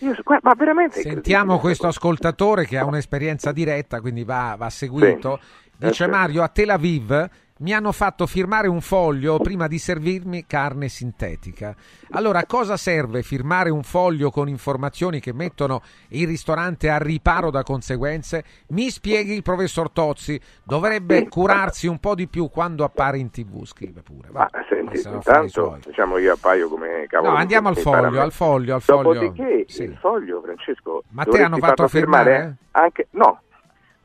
[0.00, 5.38] Io, ma veramente Sentiamo questo ascoltatore che ha un'esperienza diretta, quindi va, va seguito.
[5.40, 5.64] Sì.
[5.86, 6.08] Dice Eh.
[6.08, 11.74] Mario, a Tel Aviv mi hanno fatto firmare un foglio prima di servirmi carne sintetica.
[12.10, 17.50] Allora, a cosa serve firmare un foglio con informazioni che mettono il ristorante a riparo
[17.50, 18.44] da conseguenze?
[18.68, 23.64] Mi spieghi il professor Tozzi, dovrebbe curarsi un po' di più quando appare in tv,
[23.64, 24.28] scrive pure.
[24.30, 25.14] Va, Ma senti, affari
[25.46, 27.32] intanto diciamo io appaio come cavolo.
[27.32, 29.12] No, andiamo al foglio, al foglio, al foglio.
[29.14, 29.84] Dopodiché Sì.
[29.84, 32.56] il foglio, Francesco, Ma te hanno fatto farlo firmare?
[32.72, 33.40] anche no.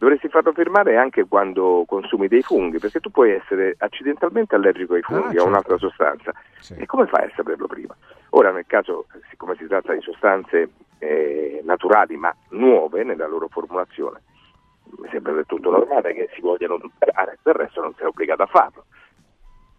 [0.02, 5.04] Dovresti farlo firmare anche quando consumi dei funghi, perché tu puoi essere accidentalmente allergico ai
[5.04, 5.90] funghi, Ah, a un'altra certo.
[5.90, 6.34] sostanza.
[6.76, 7.96] E come fai a saperlo prima?
[8.32, 14.24] Ora, nel caso, siccome si tratta di sostanze eh, naturali ma nuove nella loro formulazione,
[14.98, 18.48] mi sembra del tutto normale che si vogliano tutelare, del resto non sei obbligato a
[18.48, 18.86] farlo.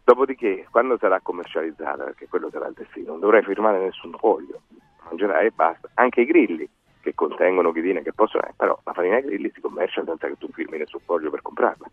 [0.04, 4.60] Dopodiché, quando sarà commercializzata, perché quello sarà il destino, non dovrai firmare nessun foglio,
[5.04, 5.88] mangerai e basta.
[5.94, 6.68] Anche i grilli,
[7.02, 10.48] che contengono chitine, che possono, eh, però la farina grilli si commercia senza che tu
[10.52, 11.90] firmi nessun foglio per comprarla.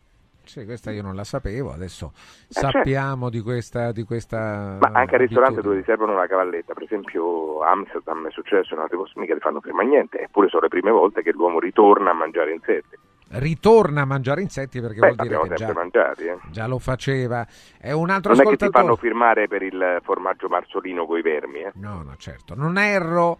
[0.49, 2.11] Sì, questa io non la sapevo, adesso
[2.49, 2.71] certo.
[2.71, 3.91] sappiamo di questa...
[3.91, 8.27] Di questa Ma anche al ristorante dove ti servono la cavalletta, per esempio a Amsterdam
[8.27, 11.21] è successo, in altri posti mica ti fanno firmare niente, eppure sono le prime volte
[11.21, 12.97] che l'uomo ritorna a mangiare insetti.
[13.31, 16.39] Ritorna a mangiare insetti perché Beh, vuol dire che già, mangiati, eh.
[16.49, 17.45] già lo faceva.
[17.77, 18.71] È un altro Non è che ti ascoltatore...
[18.71, 21.71] fanno firmare per il formaggio marzolino coi vermi, eh.
[21.75, 22.55] No, no, certo.
[22.55, 23.37] Non erro.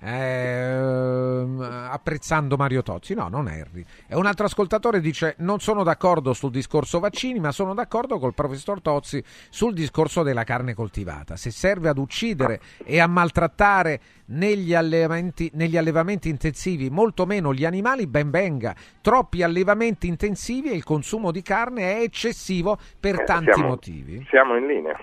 [0.00, 3.14] Ehm, apprezzando Mario Tozzi.
[3.14, 3.84] No, non erri.
[4.06, 8.34] E un altro ascoltatore dice: Non sono d'accordo sul discorso vaccini, ma sono d'accordo col
[8.34, 11.36] professor Tozzi sul discorso della carne coltivata.
[11.36, 17.64] Se serve ad uccidere e a maltrattare negli allevamenti, negli allevamenti intensivi molto meno gli
[17.64, 18.74] animali, ben venga.
[19.00, 24.24] Troppi allevamenti intensivi e il consumo di carne è eccessivo per Eh, tanti siamo- motivi.
[24.28, 24.96] Siamo in linea.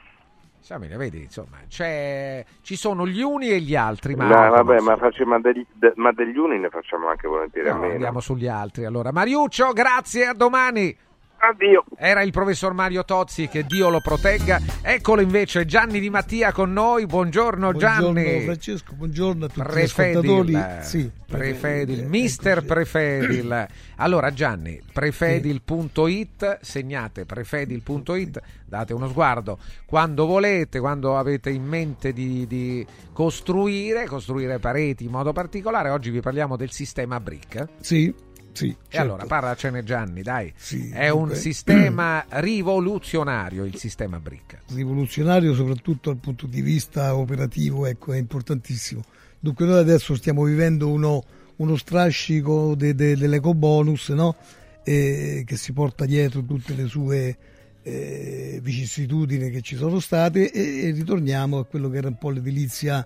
[0.68, 4.16] Siamo in- vedi, insomma, c'è- ci sono gli uni e gli altri.
[4.16, 7.70] No, Marco, vabbè, ma, faccio- ma degli, de- ma degli uni ne facciamo anche volentieri
[7.70, 7.94] a No, meno.
[7.94, 8.84] andiamo sugli altri.
[8.84, 10.94] Allora, Mariuccio, grazie, a domani.
[11.40, 11.86] Addio.
[11.98, 14.60] Era il professor Mario Tozzi, che Dio lo protegga.
[14.82, 17.06] Eccolo invece Gianni Di Mattia con noi.
[17.06, 18.44] Buongiorno, Buongiorno Gianni.
[18.44, 20.84] Francesco, buongiorno a tutti gli Prefedil, ascoltatori.
[20.84, 23.68] Sì, Prefedil, Mister Prefedil.
[23.98, 32.46] Allora Gianni, prefedil.it, segnate prefedil.it, date uno sguardo quando volete, quando avete in mente di,
[32.46, 35.90] di costruire, costruire pareti in modo particolare.
[35.90, 37.68] Oggi vi parliamo del sistema brick.
[37.80, 38.14] Sì,
[38.58, 38.70] sì.
[38.70, 39.00] E certo.
[39.02, 40.52] allora parlacene Gianni, dai.
[40.56, 44.60] Sì, È un sistema rivoluzionario il sistema brick.
[44.74, 49.04] rivoluzionario soprattutto dal punto di vista operativo, ecco, è importantissimo.
[49.40, 51.24] Dunque noi adesso stiamo vivendo uno,
[51.58, 54.36] uno strascico de- de- dell'eco bonus, no?
[54.84, 57.38] Eh, che si porta dietro tutte le sue
[57.84, 62.30] eh, vicissitudini che ci sono state e, e ritorniamo a quello che era un po'
[62.32, 63.06] l'edilizia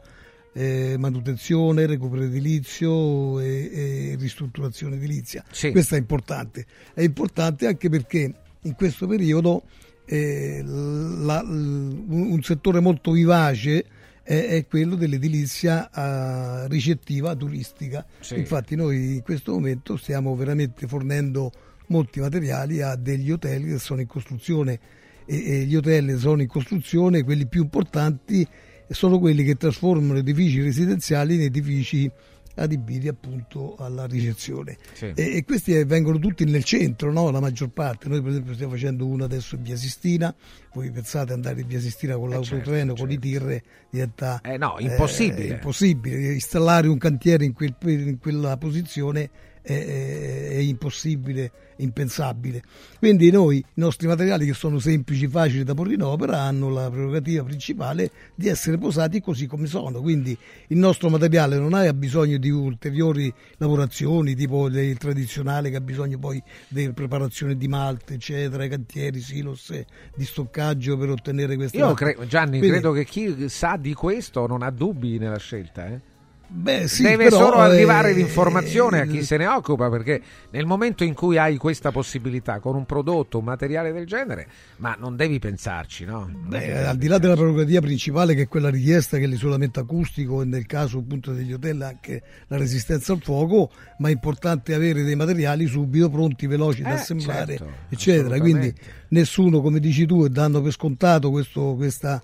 [0.53, 5.43] eh, manutenzione, recupero edilizio e, e ristrutturazione edilizia.
[5.51, 5.71] Sì.
[5.71, 6.65] Questo è importante.
[6.93, 9.63] È importante anche perché in questo periodo
[10.05, 13.85] eh, la- un settore molto vivace
[14.23, 18.05] è, è quello dell'edilizia eh, ricettiva turistica.
[18.19, 18.37] Sì.
[18.37, 21.51] Infatti noi in questo momento stiamo veramente fornendo
[21.87, 24.79] molti materiali a degli hotel che sono in costruzione
[25.25, 28.47] e, e gli hotel sono in costruzione, quelli più importanti
[28.93, 32.09] sono quelli che trasformano edifici residenziali in edifici
[32.55, 34.77] adibiti appunto alla ricezione.
[34.93, 35.11] Sì.
[35.15, 37.31] E, e questi eh, vengono tutti nel centro, no?
[37.31, 38.09] la maggior parte.
[38.09, 40.35] Noi per esempio stiamo facendo uno adesso in via Sistina,
[40.73, 44.57] voi pensate andare in via Sistina con Eh, l'autotreno, certo, con i tir, diventa Eh
[44.57, 45.47] no, impossibile.
[45.47, 46.33] eh, impossibile.
[46.33, 49.29] Installare un cantiere in, quel- in quella posizione
[49.61, 52.61] è, è- è impossibile, impensabile.
[52.99, 56.89] Quindi noi, i nostri materiali che sono semplici, facili da porre in opera, hanno la
[56.89, 60.01] prerogativa principale di essere posati così come sono.
[60.01, 60.37] Quindi
[60.67, 66.19] il nostro materiale non ha bisogno di ulteriori lavorazioni, tipo il tradizionale che ha bisogno
[66.19, 69.85] poi di preparazione di malte, eccetera, cantieri, silos, eh,
[70.15, 74.45] di stoccaggio per ottenere queste Io cre- Gianni, Quindi- credo che chi sa di questo
[74.45, 75.87] non ha dubbi nella scelta.
[75.87, 76.09] eh.
[76.53, 80.21] Beh, sì, Deve però, solo arrivare eh, l'informazione a chi eh, se ne occupa, perché
[80.49, 84.47] nel momento in cui hai questa possibilità con un prodotto, un materiale del genere,
[84.77, 86.29] ma non devi pensarci, no?
[86.29, 89.79] Beh, devi al di là della prerogativa principale che è quella richiesta che è l'isolamento
[89.79, 94.73] acustico e nel caso appunto degli hotel anche la resistenza al fuoco, ma è importante
[94.73, 98.37] avere dei materiali subito pronti, veloci da Eh, assemblare, certo, eccetera.
[98.39, 98.73] Quindi
[99.07, 102.21] nessuno, come dici tu, e dando per scontato questo- questa,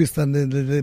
[0.00, 0.26] questa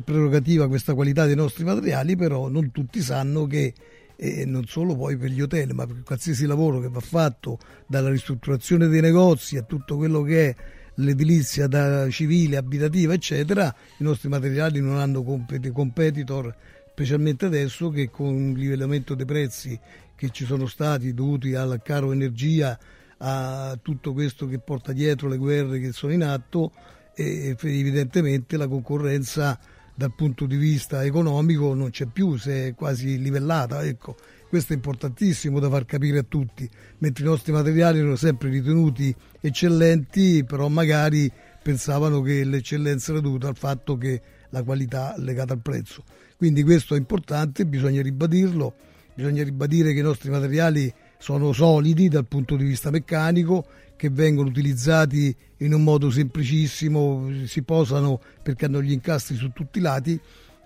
[0.04, 3.74] prerogativa, questa qualità dei nostri materiali, però non tutti sanno che
[4.16, 8.10] e non solo poi per gli hotel, ma per qualsiasi lavoro che va fatto, dalla
[8.10, 10.56] ristrutturazione dei negozi a tutto quello che è
[10.96, 11.68] l'edilizia
[12.10, 16.56] civile, abitativa, eccetera, i nostri materiali non hanno compet- competitor,
[16.92, 19.80] specialmente adesso che con il livellamento dei prezzi
[20.16, 22.78] che ci sono stati dovuti al caro energia,
[23.20, 26.72] a tutto questo che porta dietro le guerre che sono in atto,
[27.20, 29.60] e evidentemente la concorrenza
[29.96, 33.84] dal punto di vista economico non c'è più, si è quasi livellata.
[33.84, 34.16] Ecco.
[34.48, 39.14] Questo è importantissimo da far capire a tutti, mentre i nostri materiali erano sempre ritenuti
[39.42, 41.30] eccellenti, però magari
[41.62, 46.04] pensavano che l'eccellenza era dovuta al fatto che la qualità legata al prezzo.
[46.38, 48.76] Quindi questo è importante, bisogna ribadirlo,
[49.16, 53.66] bisogna ribadire che i nostri materiali sono solidi dal punto di vista meccanico,
[53.98, 59.80] che vengono utilizzati in un modo semplicissimo, si posano perché hanno gli incastri su tutti
[59.80, 60.20] i lati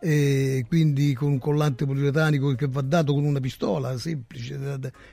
[0.04, 4.60] e quindi con un collante poliuretanico che va dato con una pistola semplice,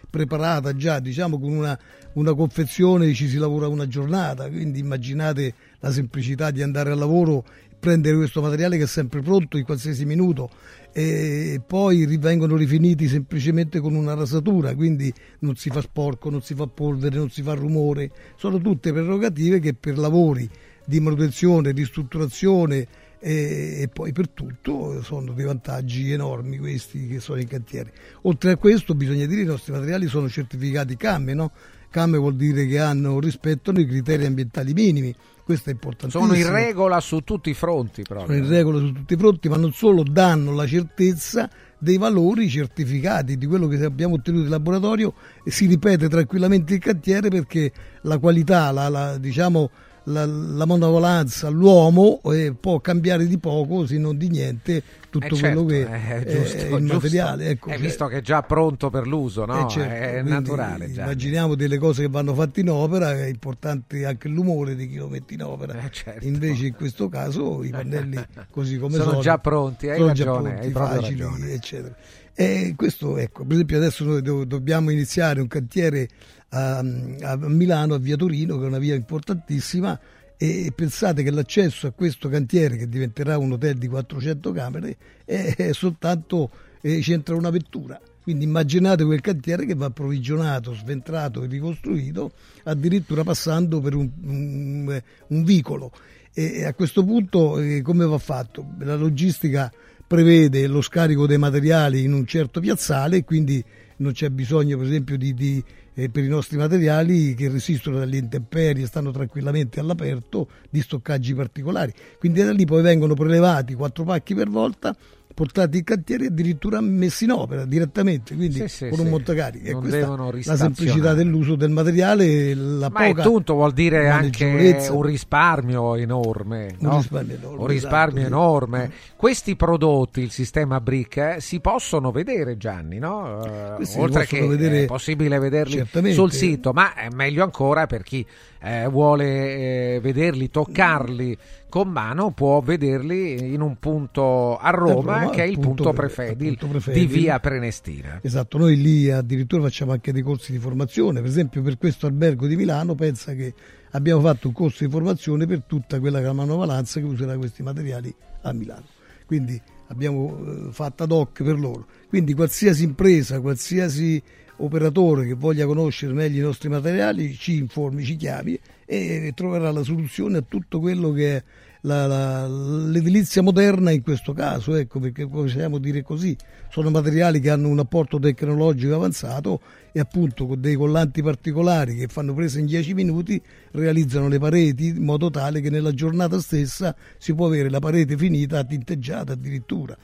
[0.09, 1.79] preparata già, diciamo con una,
[2.15, 7.45] una confezione ci si lavora una giornata, quindi immaginate la semplicità di andare al lavoro,
[7.79, 10.51] prendere questo materiale che è sempre pronto in qualsiasi minuto
[10.99, 16.55] e poi vengono rifiniti semplicemente con una rasatura, quindi non si fa sporco, non si
[16.55, 20.51] fa polvere, non si fa rumore, sono tutte prerogative che per lavori
[20.85, 22.89] di manutenzione, ristrutturazione
[23.21, 27.93] e, e poi per tutto sono dei vantaggi enormi questi che sono in cantiere.
[28.23, 31.53] Oltre a questo bisogna dire che i nostri materiali sono certificati CAM, no?
[31.91, 35.15] CAM vuol dire che hanno rispettano i criteri ambientali minimi.
[35.45, 36.27] Questo è importantissimo.
[36.27, 38.27] Sono in regola su tutti i fronti proprio.
[38.27, 42.49] Sono in regola su tutti i fronti, ma non solo danno la certezza dei valori
[42.51, 45.15] certificati di quello che abbiamo ottenuto in laboratorio
[45.45, 47.73] e si ripete tranquillamente il cantiere perché
[48.03, 49.71] la qualità, la, la, diciamo,
[50.09, 55.35] la, la monovalanza, l'uomo eh, può cambiare di poco se non di niente tutto Eh,
[55.37, 56.95] certo, quello che eh, è, giusto, è il giusto.
[56.95, 57.49] materiale.
[57.49, 59.67] Ecco, Eh, cioè- visto che è già pronto per l'uso, no?
[59.67, 60.93] eh, certo, è naturale.
[60.93, 61.03] già.
[61.05, 65.09] Immaginiamo delle cose che vanno fatte in opera, è importante anche l'umore di chi lo
[65.09, 65.79] mette in opera.
[66.21, 68.19] Invece in questo caso i pannelli
[68.51, 68.97] così come certo.
[69.05, 71.53] Sono sono già pronti, hai sono ragione, pronti, hai facili, ragione.
[71.53, 71.95] eccetera.
[72.35, 76.09] E questo, ecco, per esempio adesso noi do- dobbiamo iniziare un cantiere
[76.51, 79.99] a, a Milano, a Via Torino, che è una via importantissima,
[80.37, 85.55] e pensate che l'accesso a questo cantiere, che diventerà un hotel di 400 camere, è,
[85.57, 88.01] è soltanto, eh, c'entra una vettura.
[88.23, 92.33] Quindi immaginate quel cantiere che va approvvigionato, sventrato e ricostruito,
[92.65, 95.91] addirittura passando per un, un, un vicolo.
[96.35, 98.75] E a questo punto eh, come va fatto?
[98.81, 99.73] La logistica
[100.07, 103.65] prevede lo scarico dei materiali in un certo piazzale, quindi
[103.97, 105.65] non c'è bisogno per esempio di, di,
[105.99, 111.93] eh, per i nostri materiali che resistono dalle intemperie, stanno tranquillamente all'aperto, di stoccaggi particolari.
[112.21, 114.97] Quindi da lì poi vengono prelevati quattro pacchi per volta,
[115.39, 119.05] portati in cantiere e addirittura messi in opera direttamente, quindi Sì, sì, con sì.
[119.05, 119.69] un montocarico.
[119.69, 124.89] E Non questa la semplicità dell'uso del materiale, la Ma poca tutto, vuol dire anche
[124.91, 126.75] un risparmio enorme.
[126.81, 126.97] Un no?
[126.97, 128.27] risparmio enorme, Un risparmio esatto, sì.
[128.27, 128.93] enorme.
[129.15, 133.77] Questi prodotti, il sistema BRIC, eh, si possono vedere, Gianni, no?
[133.83, 136.17] Si Oltre che vedere è possibile vederli certamente.
[136.17, 138.27] sul sito, ma è meglio ancora per chi
[138.61, 141.39] eh, vuole eh, vederli, toccarli
[141.69, 145.93] con mano, può vederli in un punto a Roma, Roma, che è il punto punto,
[145.93, 147.07] pre- Prefedil punto Prefedil.
[147.07, 148.21] di via Prenestina.
[148.23, 152.47] Esatto, noi lì addirittura facciamo anche dei corsi di formazione, per esempio per questo albergo
[152.47, 153.53] di Milano pensa che
[153.91, 157.37] abbiamo fatto un corso di formazione per tutta quella che è la manovalanza che userà
[157.37, 158.85] questi materiali a Milano.
[159.27, 161.87] Quindi abbiamo eh, fatto ad hoc per loro.
[162.09, 164.23] Quindi qualsiasi impresa, qualsiasi
[164.57, 168.59] operatore che voglia conoscere meglio i nostri materiali ci informi, ci chiami
[168.91, 171.45] e troverà la soluzione a tutto quello che è
[171.83, 176.35] la- la- l'edilizia moderna in questo caso, ecco perché possiamo dire così,
[176.71, 179.61] sono materiali che hanno un apporto tecnologico avanzato
[179.93, 183.41] e appunto con dei collanti particolari che fanno presa in 10 minuti
[183.73, 188.17] realizzano le pareti in modo tale che nella giornata stessa si può avere la parete
[188.17, 189.97] finita, tinteggiata addirittura.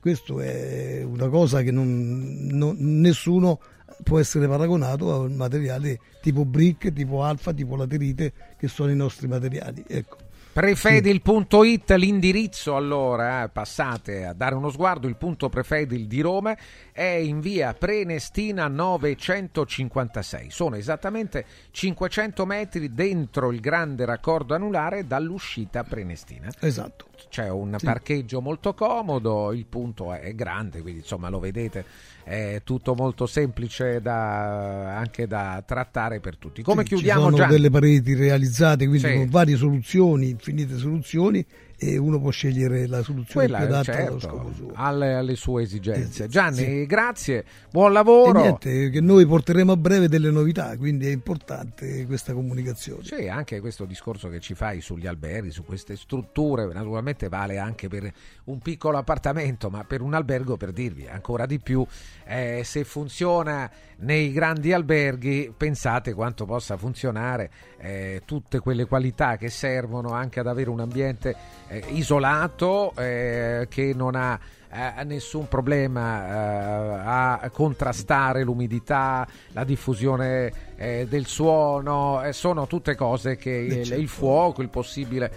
[0.00, 3.60] Questo è una cosa che non- non- nessuno
[4.02, 8.96] può essere paragonato a un materiale tipo brick, tipo alfa, tipo laterite che sono i
[8.96, 9.84] nostri materiali.
[9.86, 10.28] Ecco.
[10.52, 16.56] Prefedil.it l'indirizzo allora, eh, passate a dare uno sguardo, il punto Prefedil di Roma
[16.90, 25.84] è in via Prenestina 956, sono esattamente 500 metri dentro il grande raccordo anulare dall'uscita
[25.84, 26.50] Prenestina.
[26.58, 27.09] Esatto.
[27.28, 27.84] C'è un Sì.
[27.84, 31.84] parcheggio molto comodo, il punto è grande, quindi insomma lo vedete,
[32.24, 36.62] è tutto molto semplice da- anche da trattare per tutti.
[36.62, 37.52] Come Sì, chiudiamo Ci sono Gianni?
[37.52, 39.14] delle pareti realizzate quindi Sì.
[39.14, 41.44] con varie soluzioni, infinite soluzioni
[41.82, 44.70] e uno può scegliere la soluzione Quella, più adatta allo certo, scopo suo.
[44.74, 46.28] alle, alle sue esigenze.
[46.28, 46.84] Gianni, sì.
[46.84, 48.40] grazie, buon E lavoro.
[48.42, 53.02] niente, che noi porteremo a breve delle novità, quindi è importante questa comunicazione.
[53.04, 57.88] Sì, anche questo discorso che ci fai sugli alberghi, su queste strutture, naturalmente vale anche
[57.88, 58.12] per
[58.44, 61.82] un piccolo appartamento, ma per un albergo, per dirvi ancora di più,
[62.26, 63.70] eh, se funziona
[64.00, 70.46] nei grandi alberghi, pensate quanto possa funzionare eh, tutte quelle qualità che servono anche ad
[70.46, 71.34] avere un ambiente
[71.68, 74.38] eh, isolato, eh, che non ha
[74.72, 83.36] eh, nessun problema eh, a contrastare l'umidità, la diffusione eh, del suono, sono tutte cose
[83.36, 84.00] che il, certo.
[84.00, 85.30] il fuoco, il possibile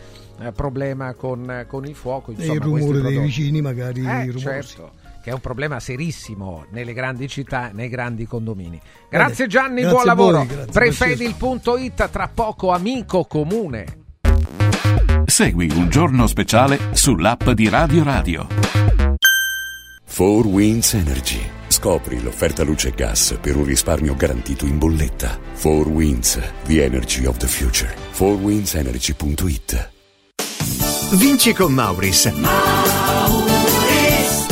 [0.56, 4.40] problema con, con il fuoco, E insomma, il questi rumore dei vicini magari Eh, rumorosi.
[4.40, 4.92] certo,
[5.24, 8.78] che è un problema serissimo nelle grandi città, nei grandi condomini.
[9.10, 10.46] Grazie Gianni, grazie buon voi, lavoro.
[10.46, 14.02] grazie, Prefedil.it, tra poco amico comune.
[15.26, 18.48] Segui un giorno speciale sull'app di Radio Radio.
[20.14, 21.42] 4 Winds Energy.
[21.68, 25.40] Scopri l'offerta luce e gas per un risparmio garantito in bolletta.
[25.62, 27.92] 4 Winds, the energy of the future.
[28.12, 29.92] 4windsenergy.it
[31.14, 33.53] Vinci con Mauris.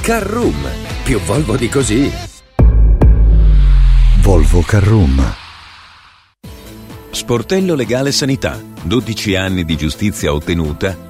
[0.00, 0.56] Carroom,
[1.04, 2.10] più Volvo di così.
[4.22, 5.22] Volvo Carroom.
[7.10, 8.58] Sportello Legale Sanità.
[8.82, 11.09] 12 anni di giustizia ottenuta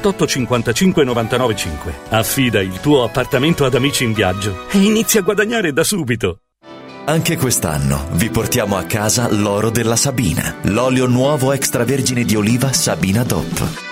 [0.00, 1.94] 55 99 5.
[2.10, 6.38] Affida il tuo appartamento ad Amici in Viaggio e inizia a guadagnare da subito.
[7.04, 13.24] Anche quest'anno vi portiamo a casa l'oro della Sabina, l'olio nuovo extravergine di oliva Sabina
[13.24, 13.91] DOP.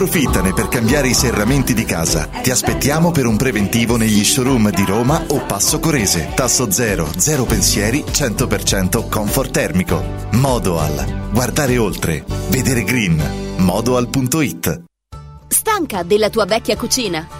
[0.00, 2.24] Approfittane per cambiare i serramenti di casa.
[2.24, 6.30] Ti aspettiamo per un preventivo negli showroom di Roma o Passo Corese.
[6.34, 10.02] Tasso zero, zero pensieri, 100% comfort termico.
[10.30, 11.28] Modoal.
[11.30, 12.24] Guardare oltre.
[12.48, 13.22] Vedere green.
[13.58, 14.84] Modoal.it.
[15.46, 17.39] Stanca della tua vecchia cucina?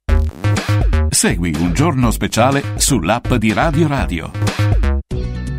[1.21, 4.31] Segui un giorno speciale sull'app di Radio Radio.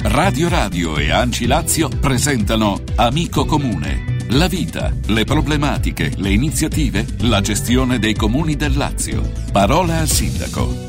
[0.02, 4.24] Radio Radio e Anci Lazio presentano Amico Comune.
[4.30, 9.22] La vita, le problematiche, le iniziative, la gestione dei comuni del Lazio.
[9.52, 10.81] Parola al sindaco.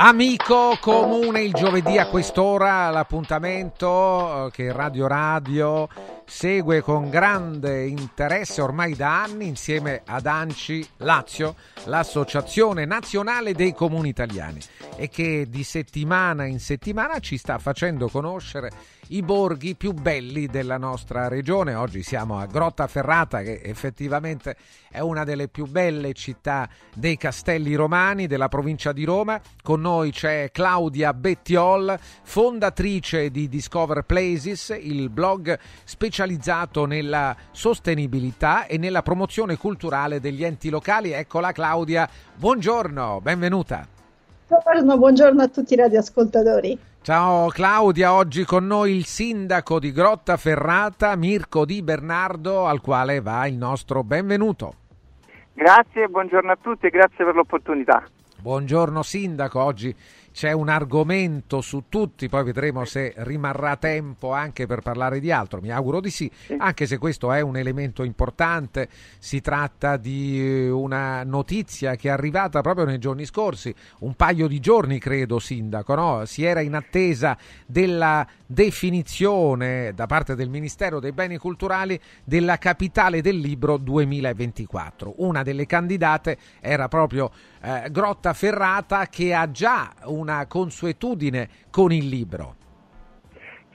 [0.00, 5.88] Amico comune il giovedì a quest'ora l'appuntamento eh, che Radio Radio
[6.24, 14.10] segue con grande interesse ormai da anni insieme ad Anci Lazio, l'associazione nazionale dei comuni
[14.10, 14.60] italiani
[14.94, 18.70] e che di settimana in settimana ci sta facendo conoscere
[19.08, 21.74] i borghi più belli della nostra regione.
[21.74, 24.56] Oggi siamo a Grottaferrata che effettivamente
[24.90, 29.40] è una delle più belle città dei castelli romani della provincia di Roma.
[29.62, 38.76] Con noi c'è Claudia Bettiol, fondatrice di Discover Places, il blog specializzato nella sostenibilità e
[38.78, 41.12] nella promozione culturale degli enti locali.
[41.12, 43.86] Eccola Claudia, buongiorno, benvenuta.
[44.48, 46.87] Buongiorno, buongiorno a tutti i radioascoltatori.
[47.00, 53.46] Ciao Claudia, oggi con noi il sindaco di Grottaferrata, Mirko Di Bernardo, al quale va
[53.46, 54.74] il nostro benvenuto.
[55.54, 58.04] Grazie, buongiorno a tutti e grazie per l'opportunità.
[58.40, 59.94] Buongiorno sindaco, oggi
[60.38, 65.60] c'è un argomento su tutti, poi vedremo se rimarrà tempo anche per parlare di altro,
[65.60, 70.70] mi auguro di sì, anche se questo è un elemento importante, si tratta di eh,
[70.70, 75.96] una notizia che è arrivata proprio nei giorni scorsi, un paio di giorni credo sindaco,
[75.96, 76.24] no?
[76.24, 77.36] si era in attesa
[77.66, 85.14] della definizione da parte del Ministero dei Beni Culturali della capitale del libro 2024.
[85.16, 87.28] Una delle candidate era proprio
[87.62, 92.54] eh, Grotta Ferrata che ha già una consuetudine con il libro.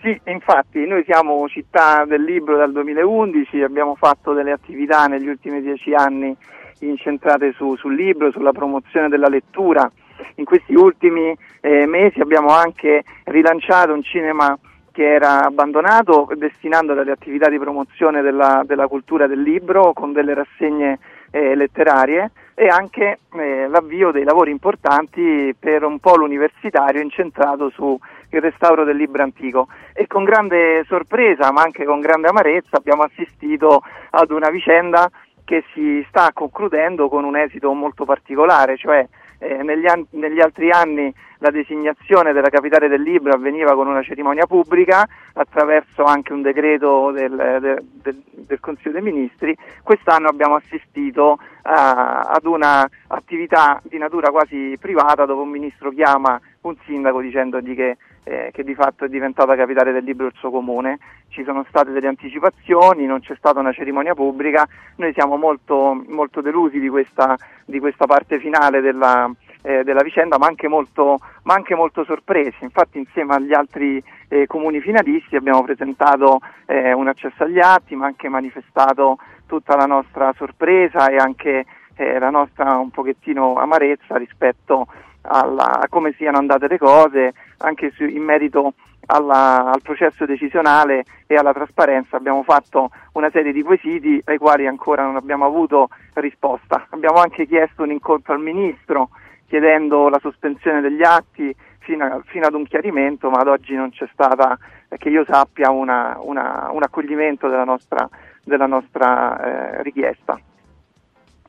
[0.02, 5.62] Sì, infatti noi siamo città del libro dal 2011, abbiamo fatto delle attività negli ultimi
[5.62, 6.36] dieci anni
[6.80, 9.90] incentrate su, sul libro, sulla promozione della lettura.
[10.36, 14.58] In questi ultimi eh, mesi abbiamo anche rilanciato un cinema
[14.92, 20.34] che era abbandonato destinando delle attività di promozione della, della cultura del libro con delle
[20.34, 21.00] rassegne
[21.32, 27.98] eh, letterarie e anche eh, l'avvio dei lavori importanti per un polo universitario incentrato sul
[28.30, 29.68] restauro del libro antico.
[29.94, 33.82] E con grande sorpresa ma anche con grande amarezza abbiamo assistito
[34.12, 35.10] ad una vicenda
[35.44, 39.06] che si sta concludendo con un esito molto particolare, cioè
[39.44, 44.02] eh, negli, an- negli, altri anni la designazione della capitale del libro avveniva con una
[44.02, 50.56] cerimonia pubblica attraverso anche un decreto del, del, del, del Consiglio dei Ministri, quest'anno abbiamo
[50.56, 57.76] assistito a, ad un'attività di natura quasi privata dove un ministro chiama un sindaco dicendogli
[57.76, 61.00] che, eh, che di fatto è diventata capitale del libro il suo comune,
[61.30, 64.68] ci sono state delle anticipazioni, non c'è stata una cerimonia pubblica,
[64.98, 69.30] noi siamo molto, molto delusi di questa, di questa parte finale della,
[69.62, 72.64] eh, della vicenda, ma anche, molto, ma anche molto sorpresi.
[72.64, 78.06] Infatti, insieme agli altri eh, comuni finalisti abbiamo presentato eh, un accesso agli atti, ma
[78.06, 79.18] anche manifestato
[79.48, 81.66] tutta la nostra sorpresa e anche
[81.96, 84.88] eh, la nostra un pochettino amarezza rispetto
[85.24, 88.74] alla, a come siano andate le cose, anche su, in merito
[89.08, 92.18] alla, al processo decisionale e alla trasparenza.
[92.18, 96.88] Abbiamo fatto una serie di quesiti ai quali ancora non abbiamo avuto risposta.
[96.90, 99.10] Abbiamo anche chiesto un incontro al Ministro
[99.48, 103.92] chiedendo la sospensione degli atti fino, a, fino ad un chiarimento, ma ad oggi non
[103.92, 104.58] c'è stata,
[104.90, 108.10] eh, che io sappia, una, una, un accoglimento della nostra,
[108.44, 110.40] della nostra eh, richiesta.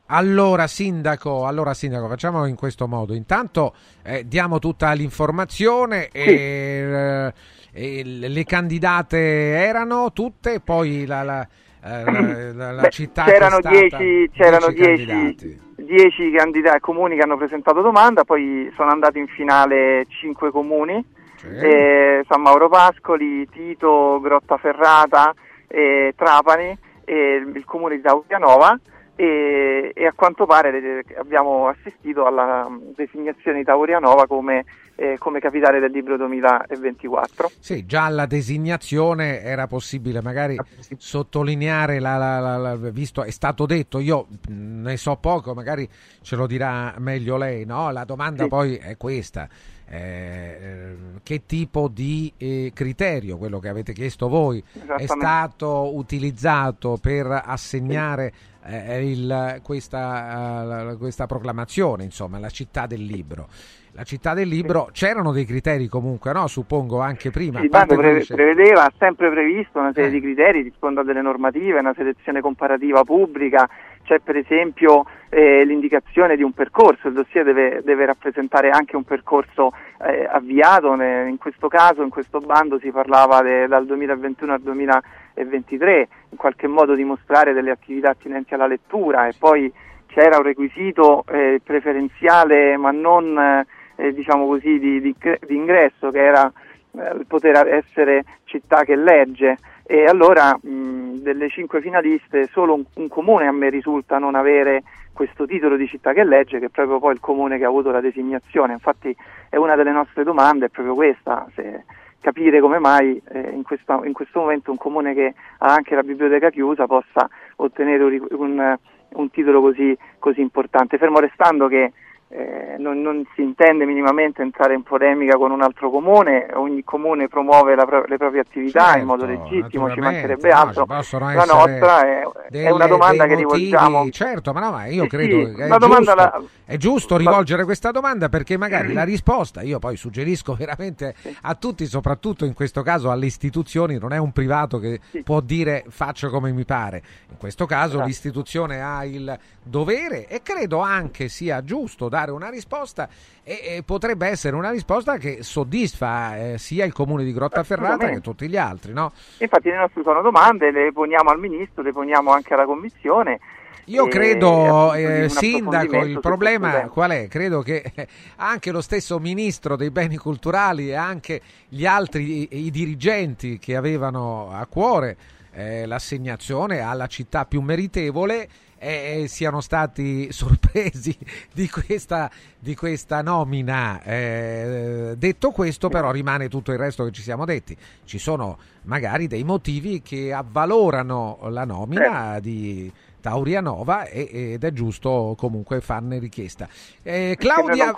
[0.07, 3.15] Allora sindaco, allora sindaco, facciamo in questo modo.
[3.15, 6.17] Intanto eh, diamo tutta l'informazione sì.
[6.19, 7.33] e,
[7.73, 11.47] eh, e, le candidate erano tutte, poi la, la,
[11.83, 17.81] eh, la, la Beh, città c'erano dieci, c'erano dieci, dieci candidati comuni che hanno presentato
[17.81, 21.03] domanda, poi sono andati in finale cinque comuni,
[21.49, 25.33] eh, San Mauro Pascoli, Tito, Grottaferrata,
[25.67, 28.79] eh, Trapani e il comune di Taurianova
[29.15, 35.79] e, e, a quanto pare abbiamo assistito alla designazione di Taurianova come, eh, come capitale
[35.79, 37.51] del libro 2024.
[37.59, 40.57] Sì, già la designazione era possibile magari
[40.97, 45.87] sottolineare, la, la, la, la, visto è stato detto, io ne so poco, magari
[46.21, 47.91] ce lo dirà meglio lei, no?
[47.91, 48.49] La domanda sì.
[48.49, 49.47] poi è questa.
[49.87, 54.63] Eh, che tipo di eh, criterio, quello che avete chiesto voi,
[54.97, 58.33] è stato utilizzato per assegnare
[58.65, 63.47] eh, il, questa, uh, questa, proclamazione, insomma, la città del libro.
[63.91, 66.47] la città del libro, c'erano dei criteri comunque, no?
[66.47, 67.61] Suppongo anche prima.
[67.61, 70.13] Il bando pre- prevedeva, ha sempre previsto una serie eh.
[70.13, 73.69] di criteri, risponde a delle normative, una selezione comparativa pubblica,
[74.03, 79.03] c'è per esempio eh, l'indicazione di un percorso, il dossier deve, deve rappresentare anche un
[79.03, 79.71] percorso
[80.01, 86.07] eh, avviato, in questo caso, in questo bando si parlava de, dal 2021 al 2023,
[86.29, 89.71] in qualche modo dimostrare delle attività attinenti alla lettura e poi
[90.07, 93.65] c'era un requisito eh, preferenziale ma non
[93.95, 96.51] eh, diciamo così, di, di, di, ingresso che era
[96.91, 99.57] eh, poter essere città che legge
[99.87, 104.83] e allora mh, delle cinque finaliste solo un, un, comune a me risulta non avere
[105.13, 107.91] questo titolo di città che legge che è proprio poi il comune che ha avuto
[107.91, 108.73] la designazione.
[108.73, 109.15] Infatti
[109.49, 111.83] è una delle nostre domande è proprio questa se,
[112.19, 116.01] capire come mai eh, in, questo, in, questo, momento un comune che ha anche la
[116.01, 118.77] biblioteca chiusa possa ottenere un, un,
[119.09, 120.97] un titolo così, così importante.
[120.97, 121.93] Fermo restando che
[122.37, 127.29] eh, non, non, si intende minimamente entrare in polemica con un altro comune, ogni comune
[127.29, 130.85] promuove pro- le proprie attività certo, in modo legittimo, ci mancherebbe no, altro.
[131.01, 134.09] Ci la nostra è, delle, è, una domanda che motivi, rivolgiamo.
[134.09, 136.41] Certo, ma no, ma io sì, credo sì, che è giusto, la...
[136.65, 141.37] è giusto, rivolgere questa domanda perché magari la risposta, io poi suggerisco veramente sì.
[141.43, 145.85] a tutti, soprattutto in questo caso alle istituzioni, non è un privato che può dire
[145.87, 147.01] faccio come mi pare.
[147.29, 148.07] In questo caso esatto.
[148.07, 153.07] l'istituzione ha il dovere e credo anche sia giusto dare una risposta
[153.43, 158.21] e, e potrebbe essere una risposta che soddisfa eh, sia il comune di Grottaferrata che
[158.21, 158.93] tutti gli altri.
[158.93, 159.11] No?
[159.39, 163.39] Infatti le nostre sono domande, le poniamo al Ministro, le poniamo anche alla Commissione.
[163.87, 167.27] Io credo, eh, Sindaco, il problema qual è?
[167.27, 167.83] Credo che
[168.37, 173.75] anche lo stesso Ministro dei Beni Culturali e anche gli altri i, i dirigenti che
[173.75, 175.17] avevano a cuore
[175.51, 178.47] eh, l'assegnazione alla città più meritevole
[178.85, 181.17] eh, siano stati sorpresi
[181.51, 182.29] di questa,
[182.59, 184.01] di questa nomina.
[184.03, 187.75] Eh, detto questo, però, rimane tutto il resto che ci siamo detti.
[188.03, 192.91] Ci sono magari dei motivi che avvalorano la nomina di.
[193.25, 196.69] Taurianova ed è giusto comunque farne richiesta.
[197.01, 197.91] Eh, Claudia,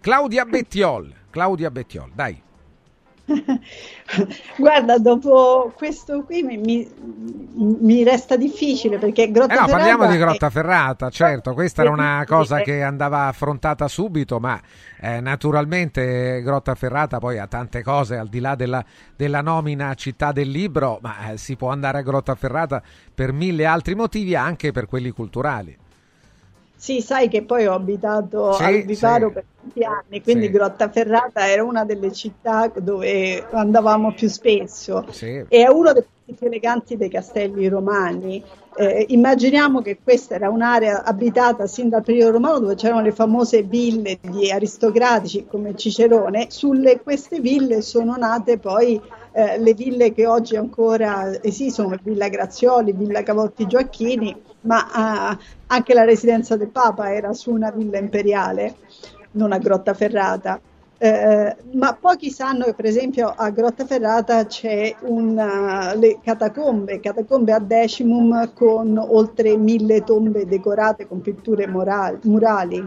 [0.00, 2.40] Claudia Bettiol, Claudia Bettiol, dai.
[4.56, 6.88] Guarda, dopo questo qui mi, mi,
[7.54, 9.68] mi resta difficile perché Grottaferrata...
[9.68, 11.10] Eh no, parliamo di Grottaferrata, è...
[11.10, 14.60] certo, questa era una cosa che andava affrontata subito, ma
[15.00, 20.50] eh, naturalmente Grottaferrata poi ha tante cose, al di là della, della nomina città del
[20.50, 22.82] libro, ma eh, si può andare a Grottaferrata
[23.14, 25.76] per mille altri motivi, anche per quelli culturali.
[26.80, 29.34] Sì, sai che poi ho abitato sì, al Viparo sì.
[29.34, 30.52] per tanti anni, quindi sì.
[30.52, 35.26] Grottaferrata era una delle città dove andavamo più spesso sì.
[35.26, 36.02] e è uno dei
[36.34, 38.42] più eleganti dei castelli romani.
[38.76, 43.62] Eh, immaginiamo che questa era un'area abitata sin dal periodo romano dove c'erano le famose
[43.62, 46.46] ville di aristocratici come Cicerone.
[46.48, 48.98] Sulle queste ville sono nate poi
[49.32, 55.38] eh, le ville che oggi ancora esistono, Villa Grazioli, Villa Cavotti Gioacchini, ma eh,
[55.68, 58.76] anche la residenza del Papa era su una villa imperiale,
[59.32, 60.60] non a Grottaferrata.
[61.02, 67.58] Eh, ma pochi sanno che per esempio a Grottaferrata c'è una, le catacombe, catacombe a
[67.58, 72.86] decimum con oltre mille tombe decorate con pitture morali, murali.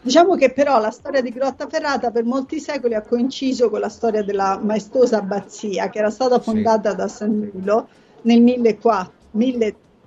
[0.00, 4.22] Diciamo che però la storia di Grottaferrata per molti secoli ha coinciso con la storia
[4.22, 6.96] della maestosa abbazia che era stata fondata sì.
[6.96, 7.88] da San Nilo
[8.22, 8.42] nel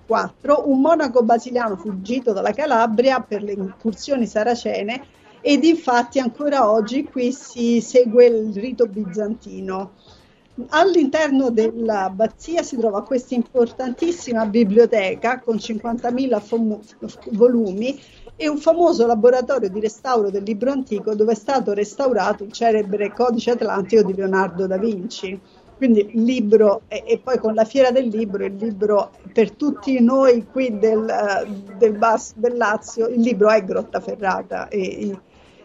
[0.07, 5.03] 1004, un monaco basiliano fuggito dalla Calabria per le incursioni saracene
[5.41, 9.91] ed infatti ancora oggi qui si segue il rito bizantino.
[10.69, 16.79] All'interno dell'abbazia si trova questa importantissima biblioteca con 50.000 fom-
[17.33, 17.99] volumi
[18.35, 23.11] e un famoso laboratorio di restauro del libro antico dove è stato restaurato il celebre
[23.13, 25.39] codice atlantico di Leonardo da Vinci.
[25.77, 29.99] Quindi il libro, e, e poi con la fiera del libro, il libro per tutti
[30.01, 31.05] noi qui del,
[31.77, 35.15] del, Bas, del Lazio, il libro è Grottaferrata e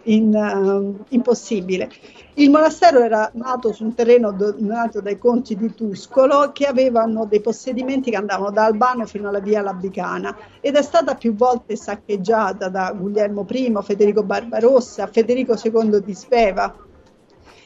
[0.05, 1.91] in, uh, impossibile.
[2.35, 7.41] Il monastero era nato su un terreno donato dai conti di Tuscolo che avevano dei
[7.41, 12.69] possedimenti che andavano da Albano fino alla via Labicana ed è stata più volte saccheggiata
[12.69, 16.75] da Guglielmo I, Federico Barbarossa, Federico II di Speva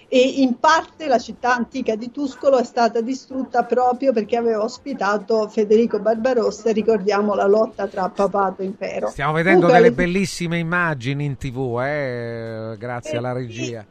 [0.08, 5.48] e in parte la città antica di Tuscolo è stata distrutta proprio perché aveva ospitato
[5.48, 9.08] Federico Barbarossa ricordiamo la lotta tra papato e impero.
[9.08, 13.84] Stiamo vedendo Comunque, delle bellissime immagini in tv, eh, grazie alla regia.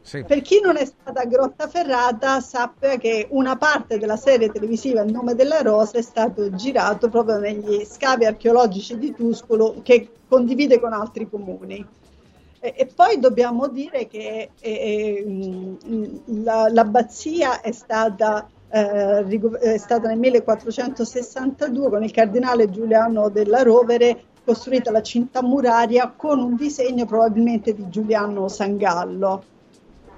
[0.00, 0.22] Sì.
[0.22, 5.10] Per chi non è stata a Grottaferrata sappia che una parte della serie televisiva Il
[5.10, 10.92] nome della rosa è stato girato proprio negli scavi archeologici di Tuscolo che condivide con
[10.92, 11.86] altri comuni.
[12.64, 20.08] E, e poi dobbiamo dire che eh, mh, la, l'abbazia è stata, eh, è stata
[20.08, 27.04] nel 1462 con il cardinale Giuliano della Rovere costruita la cinta muraria con un disegno
[27.04, 29.44] probabilmente di Giuliano Sangallo.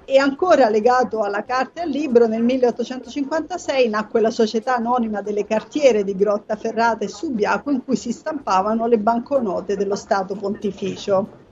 [0.05, 5.45] E ancora legato alla carta e al libro, nel 1856 nacque la Società Anonima delle
[5.45, 11.43] Cartiere di Grottaferrata e Subiaco in cui si stampavano le banconote dello Stato Pontificio.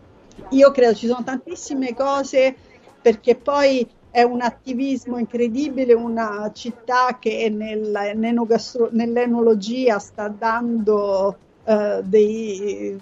[0.49, 2.55] Io credo ci sono tantissime cose
[3.01, 8.13] perché poi è un attivismo incredibile, una città che nel,
[8.91, 12.95] nell'enologia sta dando Uh, dei,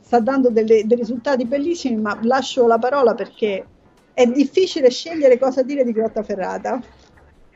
[0.00, 3.66] sta dando delle, dei risultati bellissimi, ma lascio la parola perché
[4.14, 6.80] è difficile scegliere cosa dire di Grottaferrata.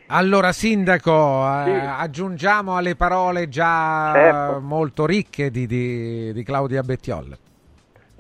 [0.07, 1.71] Allora, Sindaco, sì.
[1.71, 4.61] eh, aggiungiamo alle parole già certo.
[4.61, 7.39] molto ricche di, di, di Claudia Bettiol.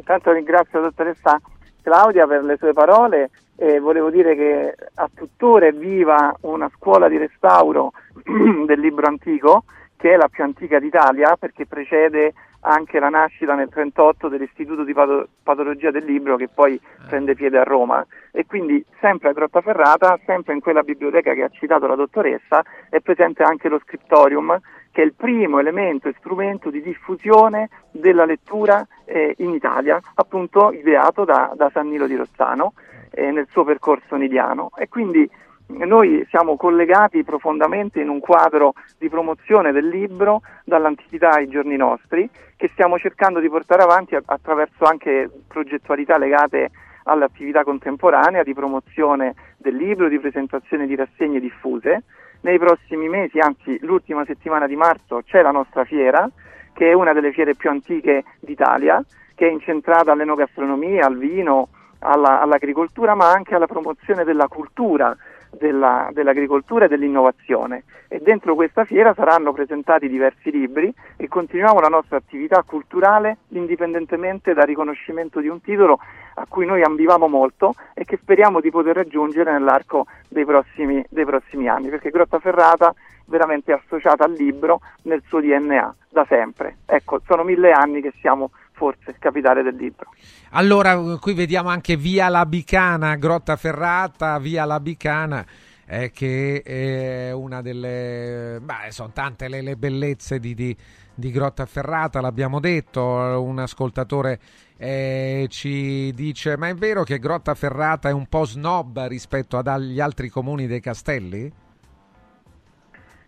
[0.02, 1.40] Intanto ringrazio la dottoressa
[1.80, 7.08] Claudia per le sue parole e volevo dire che a tuttora è viva una scuola
[7.08, 7.92] di restauro
[8.66, 9.62] del libro antico
[9.96, 14.92] che è la più antica d'Italia perché precede anche la nascita nel 1938 dell'Istituto di
[15.40, 17.06] Patologia del Libro che poi ah.
[17.06, 21.48] prende piede a Roma e quindi sempre a Grottaferrata, sempre in quella biblioteca che ha
[21.48, 24.60] citato la dottoressa, è presente anche lo scriptorium
[24.92, 30.72] che è il primo elemento e strumento di diffusione della lettura eh, in Italia, appunto
[30.72, 32.72] ideato da, da San Nilo di Rozzano
[33.10, 35.28] eh, nel suo percorso nidiano e quindi
[35.66, 42.28] noi siamo collegati profondamente in un quadro di promozione del libro dall'antichità ai giorni nostri
[42.56, 46.70] che stiamo cercando di portare avanti attraverso anche progettualità legate
[47.04, 52.04] all'attività contemporanea di promozione del libro, di presentazione di rassegne diffuse.
[52.42, 56.28] Nei prossimi mesi, anzi l'ultima settimana di marzo, c'è la nostra fiera,
[56.72, 59.02] che è una delle fiere più antiche d'Italia,
[59.34, 61.68] che è incentrata all'enogastronomia, al vino,
[62.00, 65.16] alla, all'agricoltura, ma anche alla promozione della cultura
[65.56, 71.88] della, dell'agricoltura e dell'innovazione e dentro questa fiera saranno presentati diversi libri e continuiamo la
[71.88, 75.98] nostra attività culturale indipendentemente dal riconoscimento di un titolo
[76.34, 81.24] a cui noi ambivamo molto e che speriamo di poter raggiungere nell'arco dei prossimi, dei
[81.24, 82.94] prossimi anni perché Grottaferrata
[83.26, 86.78] veramente associata al libro nel suo DNA da sempre.
[86.86, 88.50] Ecco, sono mille anni che siamo
[88.82, 90.10] forse capitale del libro.
[90.50, 95.46] Allora, qui vediamo anche Via La Bicana, Grotta Ferrata, Via La Bicana.
[95.84, 100.74] Eh, che è una delle beh, sono tante le, le bellezze di, di,
[101.14, 103.02] di, Grotta Ferrata, l'abbiamo detto.
[103.02, 104.40] Un ascoltatore
[104.76, 110.00] eh, ci dice: Ma è vero che Grotta Ferrata è un po' snob rispetto agli
[110.00, 111.52] altri comuni dei castelli?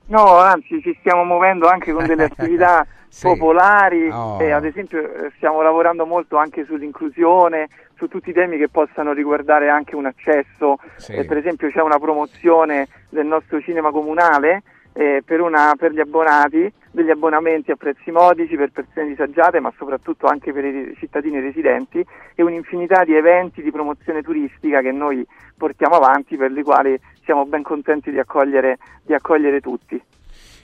[0.07, 3.27] No, anzi, ci stiamo muovendo anche con delle attività sì.
[3.27, 4.41] popolari, oh.
[4.41, 9.13] e ad esempio eh, stiamo lavorando molto anche sull'inclusione, su tutti i temi che possano
[9.13, 11.13] riguardare anche un accesso, sì.
[11.13, 14.63] eh, per esempio c'è una promozione del nostro cinema comunale
[14.95, 19.73] eh, per, una, per, gli abbonati, degli abbonamenti a prezzi modici per persone disagiate, ma
[19.77, 22.05] soprattutto anche per i cittadini residenti
[22.35, 25.27] e un'infinità di eventi di promozione turistica che noi
[25.57, 30.01] portiamo avanti per i quali siamo ben contenti di accogliere, di accogliere tutti.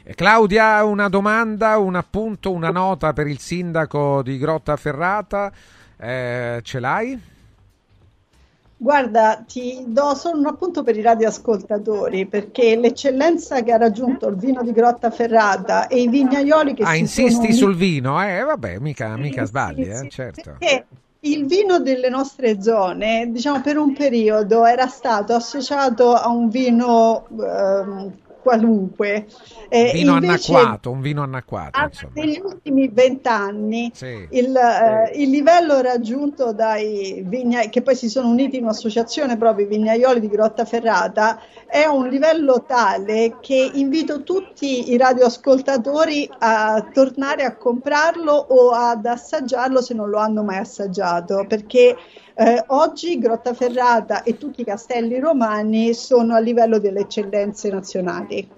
[0.04, 5.52] Eh, Claudia, una domanda, un appunto, una nota per il sindaco di Grotta Ferrata.
[5.98, 7.20] Eh, ce l'hai?
[8.82, 14.36] Guarda, ti do solo un appunto per i radioascoltatori, perché l'eccellenza che ha raggiunto il
[14.36, 18.18] vino di Grotta Ferrata e i vignaioli che ah, si insisti sul vino?
[18.24, 20.56] Eh, vabbè, mica, mica sbagli, eh, certo.
[20.58, 20.86] Perché
[21.20, 27.26] il vino delle nostre zone, diciamo per un periodo, era stato associato a un vino
[27.38, 28.10] eh,
[28.42, 29.26] qualunque.
[29.68, 31.78] Eh, vino annacquato, un vino annacquato.
[32.14, 34.26] Negli ultimi vent'anni sì.
[34.30, 39.66] il, eh, il, livello raggiunto dai vignai, che poi si sono uniti in un'associazione proprio
[39.66, 47.44] i vignaioli di Grottaferrata, è un livello tale che invito tutti i radioascoltatori a tornare
[47.44, 51.96] a comprarlo o ad assaggiarlo se non lo hanno mai assaggiato, perché
[52.40, 58.48] eh, oggi Grottaferrata e tutti i castelli romani sono a livello delle eccellenze nazionali.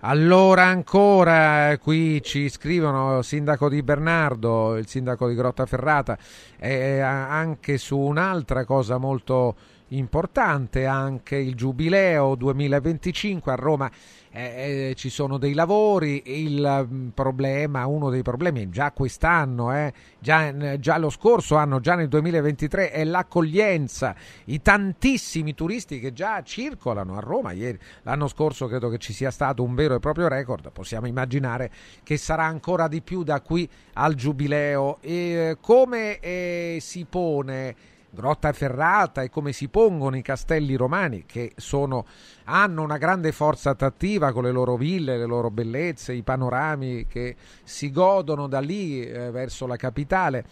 [0.00, 6.18] Allora ancora qui ci scrivono sindaco di Bernardo, il sindaco di Grottaferrata,
[6.58, 9.54] eh, anche su un'altra cosa molto
[9.90, 13.90] importante, anche il giubileo 2025 a Roma
[14.32, 19.92] eh, eh, ci sono dei lavori, il mm, problema, uno dei problemi già quest'anno, eh,
[20.20, 24.14] già, già, lo scorso anno, già nel 2023, è l'accoglienza,
[24.44, 27.50] i tantissimi turisti che già circolano a Roma.
[27.50, 31.70] Ieri, l'anno scorso credo che ci sia stato un vero e proprio record, possiamo immaginare
[32.04, 34.98] che sarà ancora di più da qui al giubileo.
[35.00, 41.52] E, come eh, si pone Grotta Ferrata e come si pongono i castelli romani che
[41.56, 42.04] sono,
[42.46, 47.36] hanno una grande forza attrattiva con le loro ville, le loro bellezze, i panorami che
[47.62, 50.44] si godono da lì eh, verso la capitale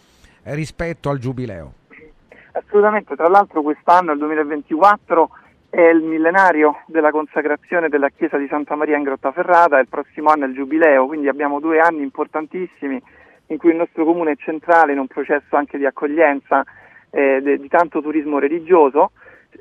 [0.43, 1.73] eh, rispetto al Giubileo.
[2.53, 5.29] Assolutamente, tra l'altro quest'anno, il 2024,
[5.69, 10.29] è il millenario della consacrazione della chiesa di Santa Maria in Grottaferrata e il prossimo
[10.29, 13.01] anno è il Giubileo, quindi abbiamo due anni importantissimi
[13.47, 16.63] in cui il nostro comune è centrale in un processo anche di accoglienza
[17.11, 19.11] eh, de, di tanto turismo religioso.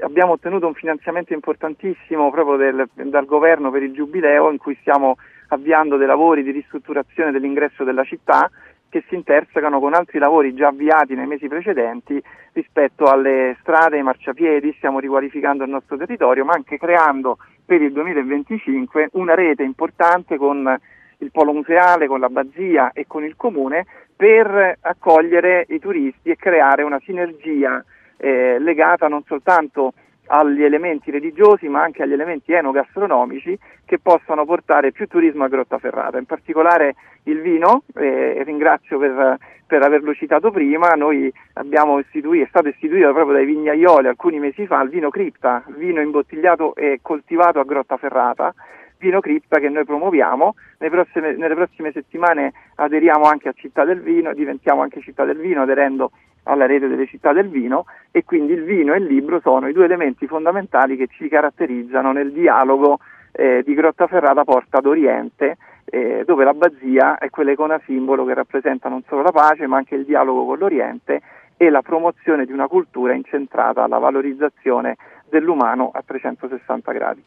[0.00, 5.16] Abbiamo ottenuto un finanziamento importantissimo proprio del, dal governo per il Giubileo in cui stiamo
[5.48, 8.50] avviando dei lavori di ristrutturazione dell'ingresso della città
[8.90, 12.22] che si intersecano con altri lavori già avviati nei mesi precedenti
[12.52, 17.92] rispetto alle strade ai marciapiedi, stiamo riqualificando il nostro territorio, ma anche creando per il
[17.92, 20.78] 2025 una rete importante con
[21.18, 26.82] il polo museale, con l'abbazia e con il comune per accogliere i turisti e creare
[26.82, 27.84] una sinergia
[28.16, 29.92] eh, legata non soltanto
[30.28, 36.18] agli elementi religiosi ma anche agli elementi enogastronomici che possano portare più turismo a Grottaferrata,
[36.18, 42.48] in particolare il vino, eh, ringrazio per, per, averlo citato prima, noi abbiamo istituito, è
[42.48, 47.60] stato istituito proprio dai vignaioli alcuni mesi fa il vino cripta, vino imbottigliato e coltivato
[47.60, 48.54] a Grottaferrata,
[48.98, 54.00] vino cripta che noi promuoviamo, nelle prossime, nelle prossime settimane aderiamo anche a Città del
[54.00, 56.10] Vino, diventiamo anche Città del Vino aderendo
[56.48, 59.72] alla rete delle città del vino e quindi il vino e il libro sono i
[59.72, 62.98] due elementi fondamentali che ci caratterizzano nel dialogo
[63.32, 69.22] eh, di Grottaferrata Porta d'Oriente eh, dove l'abbazia è quell'icona simbolo che rappresenta non solo
[69.22, 71.20] la pace ma anche il dialogo con l'Oriente
[71.56, 74.96] e la promozione di una cultura incentrata alla valorizzazione
[75.28, 77.24] dell'umano a 360 gradi.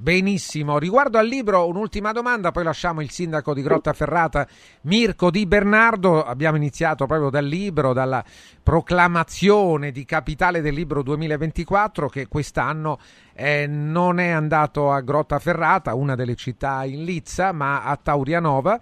[0.00, 4.46] Benissimo, riguardo al libro un'ultima domanda, poi lasciamo il sindaco di Grottaferrata
[4.82, 8.24] Mirko Di Bernardo, abbiamo iniziato proprio dal libro, dalla
[8.62, 13.00] proclamazione di capitale del libro 2024 che quest'anno
[13.34, 18.78] eh, non è andato a Grottaferrata, una delle città in Lizza, ma a Taurianova.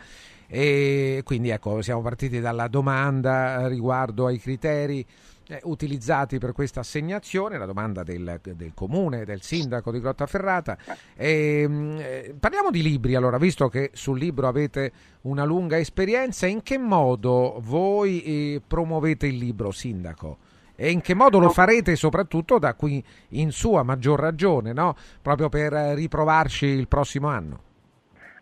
[0.46, 5.04] E quindi ecco, siamo partiti dalla domanda riguardo ai criteri
[5.48, 10.76] eh, utilizzati per questa assegnazione, la domanda del, del comune, del sindaco di Grottaferrata.
[11.14, 14.92] E, ehm, eh, parliamo di libri, allora, visto che sul libro avete
[15.22, 20.38] una lunga esperienza, in che modo voi eh, promuovete il libro, sindaco?
[20.78, 24.94] E in che modo lo farete soprattutto da qui in sua maggior ragione, no?
[25.22, 27.60] proprio per riprovarci il prossimo anno?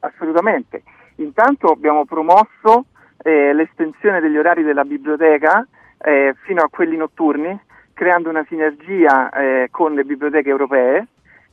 [0.01, 0.83] Assolutamente.
[1.17, 2.87] Intanto abbiamo promosso
[3.23, 5.65] eh, l'estensione degli orari della biblioteca
[6.05, 7.59] eh, fino a quelli notturni,
[7.95, 11.07] creando una sinergia eh, con le biblioteche europee.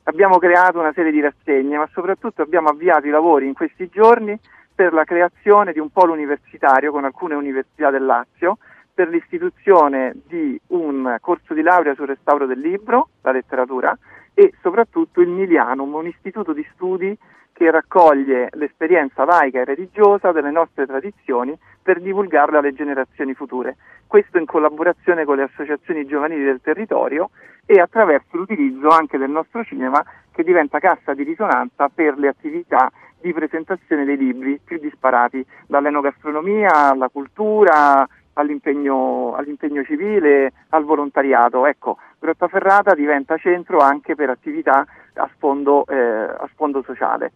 [0.03, 4.37] Abbiamo creato una serie di rassegne, ma soprattutto abbiamo avviato i lavori in questi giorni
[4.73, 8.57] per la creazione di un polo universitario con alcune università del Lazio,
[8.93, 13.97] per l'istituzione di un corso di laurea sul restauro del libro, la letteratura,
[14.33, 17.17] e soprattutto il Milianum, un istituto di studi
[17.53, 23.77] che raccoglie l'esperienza laica e religiosa delle nostre tradizioni per divulgarle alle generazioni future.
[24.07, 27.29] Questo in collaborazione con le associazioni giovanili del territorio
[27.65, 32.91] e attraverso l'utilizzo anche del nostro cinema che diventa cassa di risonanza per le attività
[33.19, 41.65] di presentazione dei libri più disparati, dall'enogastronomia alla cultura, all'impegno, all'impegno, civile, al volontariato.
[41.65, 44.85] Ecco, Grottaferrata diventa centro anche per attività
[45.15, 47.31] a sfondo, eh, a sfondo sociale.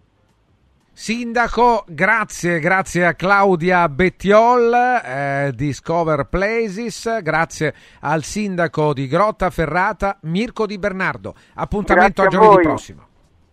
[0.97, 10.19] Sindaco, grazie, grazie a Claudia Bettiol eh, di Discover Places, grazie al sindaco di Grottaferrata
[10.21, 11.35] Mirko Di Bernardo.
[11.55, 13.07] Appuntamento grazie a giovedì prossimo.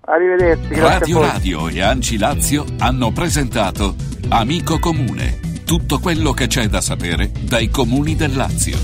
[0.04, 0.78] Arrivederci.
[0.78, 3.96] Radio Radio e Anci Lazio hanno presentato
[4.28, 8.76] Amico Comune, tutto quello che c'è da sapere dai comuni del Lazio.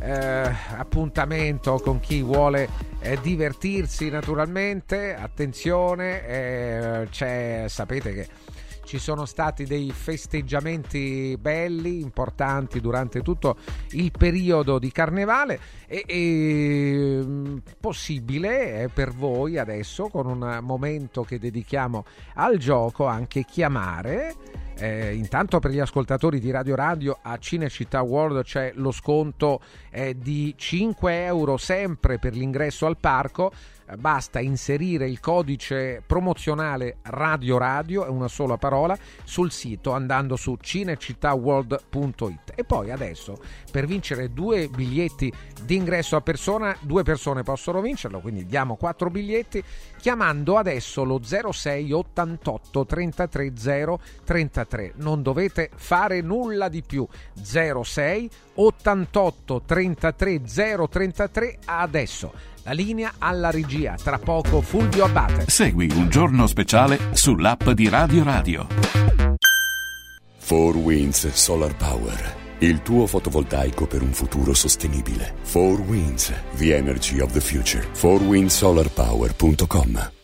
[0.00, 2.68] eh, appuntamento con chi vuole
[3.00, 5.16] eh, divertirsi naturalmente.
[5.16, 8.28] Attenzione eh, c'è sapete che
[8.84, 13.56] ci sono stati dei festeggiamenti belli, importanti durante tutto
[13.90, 17.24] il periodo di carnevale e, e
[17.80, 22.04] possibile è per voi adesso con un momento che dedichiamo
[22.34, 28.42] al gioco anche chiamare eh, intanto per gli ascoltatori di Radio Radio a Cinecittà World
[28.42, 33.52] c'è lo sconto eh, di 5 euro sempre per l'ingresso al parco
[33.96, 40.56] basta inserire il codice promozionale Radio Radio, è una sola parola, sul sito andando su
[40.60, 42.52] cinecittàworld.it.
[42.54, 43.38] E poi adesso
[43.70, 45.32] per vincere due biglietti
[45.62, 49.62] d'ingresso a persona, due persone possono vincerlo, quindi diamo quattro biglietti
[50.04, 54.92] chiamando adesso lo 06 88 33 0 33.
[54.96, 57.06] Non dovete fare nulla di più.
[57.40, 62.53] 06 88 33 0 33 adesso.
[62.64, 65.44] La linea alla regia, tra poco Fulvio Abbate.
[65.48, 68.66] Segui un giorno speciale sull'app di Radio Radio.
[70.46, 72.36] 4 Winds Solar Power.
[72.60, 75.34] Il tuo fotovoltaico per un futuro sostenibile.
[75.52, 77.86] 4 Winds, the energy of the future.
[77.92, 80.23] 4windsolarpower.com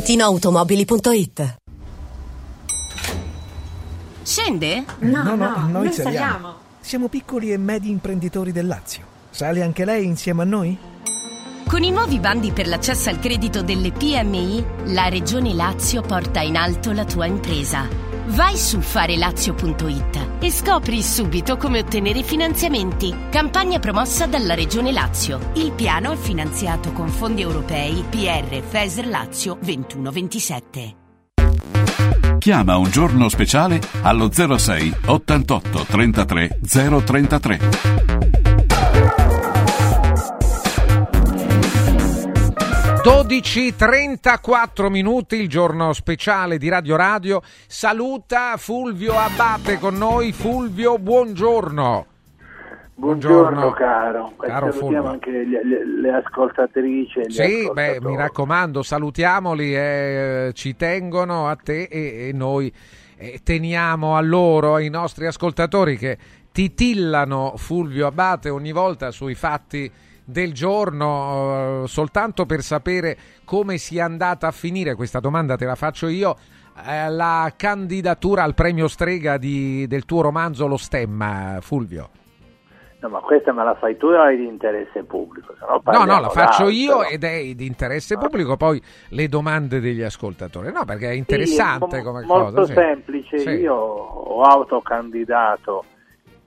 [0.01, 1.57] ValentinoAutomobili.it
[4.23, 4.83] Scende?
[4.99, 6.55] No, no, no, noi saliamo.
[6.79, 9.03] Siamo piccoli e medi imprenditori del Lazio.
[9.29, 10.77] Sale anche lei insieme a noi?
[11.67, 16.55] Con i nuovi bandi per l'accesso al credito delle PMI, la Regione Lazio porta in
[16.55, 18.10] alto la tua impresa.
[18.33, 23.13] Vai su farelazio.it e scopri subito come ottenere finanziamenti.
[23.29, 25.51] Campagna promossa dalla Regione Lazio.
[25.55, 30.95] Il piano è finanziato con fondi europei PR FESR Lazio 2127.
[32.37, 38.50] Chiama un giorno speciale allo 06 88 33 033.
[43.03, 47.41] 12.34 minuti, il giorno speciale di Radio Radio.
[47.65, 50.31] Saluta Fulvio Abate con noi.
[50.31, 52.05] Fulvio, buongiorno.
[52.93, 54.33] Buongiorno, caro.
[54.43, 55.09] E Caro salutiamo Fulvio.
[55.09, 61.85] anche le, le- le ascoltatrici Sì, beh, mi raccomando, salutiamoli, eh, ci tengono a te
[61.85, 62.71] e, e noi
[63.17, 66.17] eh, teniamo a loro, ai nostri ascoltatori che
[66.51, 69.91] titillano Fulvio Abate ogni volta sui fatti
[70.31, 75.75] del giorno, eh, soltanto per sapere come sia andata a finire, questa domanda te la
[75.75, 76.35] faccio io,
[76.85, 82.09] eh, la candidatura al premio Strega di- del tuo romanzo Lo Stemma, Fulvio.
[83.01, 85.55] No, ma questa me la fai tu o è di interesse pubblico?
[85.85, 88.79] No, No, la faccio io ed è di interesse pubblico, poi
[89.09, 90.71] le domande degli ascoltatori.
[90.71, 92.73] No, perché è interessante Sì, come mo- molto cosa.
[92.73, 92.79] sì.
[92.79, 93.37] semplice.
[93.39, 93.49] Sì.
[93.49, 95.85] Io ho autocandidato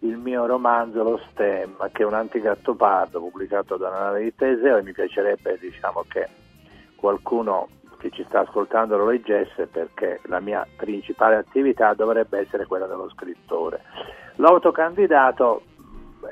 [0.05, 4.83] il mio romanzo Lo Stemma, che è un antigattopardo pubblicato da Nave di Teseo e
[4.83, 6.29] mi piacerebbe diciamo, che
[6.97, 7.69] qualcuno
[7.99, 13.09] che ci sta ascoltando lo leggesse perché la mia principale attività dovrebbe essere quella dello
[13.11, 13.83] scrittore.
[14.37, 15.63] L'ho autocandidato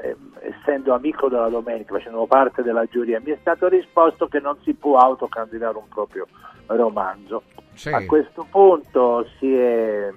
[0.03, 4.59] eh, essendo amico della domenica, facendo parte della giuria, mi è stato risposto che non
[4.63, 6.27] si può autocandidare un proprio
[6.67, 7.45] romanzo.
[7.73, 7.89] Sì.
[7.89, 10.13] A questo punto si è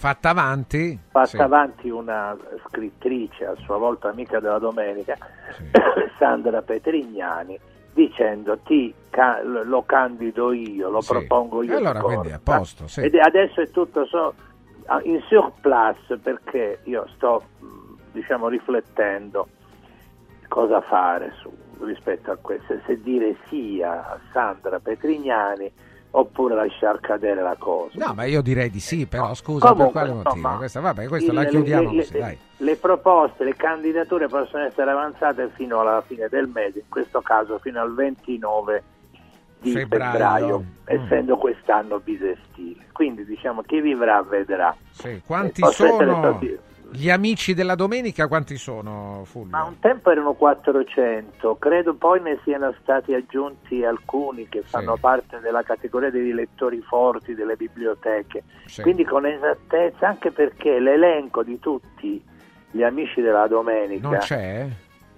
[0.00, 0.98] Fatta avanti.
[1.10, 1.36] fatta Sì.
[1.36, 2.34] avanti una
[2.66, 5.14] scrittrice, a sua volta amica della domenica,
[6.18, 7.58] Sandra Petrignani,
[7.92, 11.12] dicendo ti ca- lo candido io, lo Sì.
[11.12, 11.74] propongo io.
[11.74, 13.02] E allora in quindi è a posto, sì.
[13.02, 14.32] Ed adesso è tutto so-
[15.02, 17.42] in surplus perché io sto
[18.12, 19.48] diciamo riflettendo
[20.48, 21.52] cosa fare su-
[21.84, 25.70] rispetto a questo, se dire sì a Sandra Petrignani
[26.12, 28.04] oppure lasciar cadere la cosa.
[28.04, 30.34] No, ma io direi di sì, però scusa, per Comunque, quale motivo?
[30.36, 34.64] insomma, Questa, vabbè, questa la le- chiudiamo le, così, le- le proposte, le candidature possono
[34.64, 38.82] essere avanzate fino alla fine del mese, in questo caso fino al 29
[39.60, 40.10] di Febbraio.
[40.10, 41.04] febbraio, Mm.
[41.04, 42.86] essendo quest'anno bisestile.
[42.92, 44.74] Quindi diciamo chi vivrà vedrà.
[44.90, 46.38] Sì, Quanti Eh, sono
[46.92, 48.26] gli amici della domenica?
[48.26, 49.56] Quanti sono, Fulvio?
[49.56, 55.40] Ma un tempo erano 400, credo poi ne siano stati aggiunti alcuni che fanno parte
[55.40, 58.42] della categoria dei lettori forti delle biblioteche.
[58.66, 58.82] Sì.
[58.82, 62.22] Quindi con esattezza, anche perché l'elenco di tutti
[62.70, 64.68] gli amici della domenica Non c'è?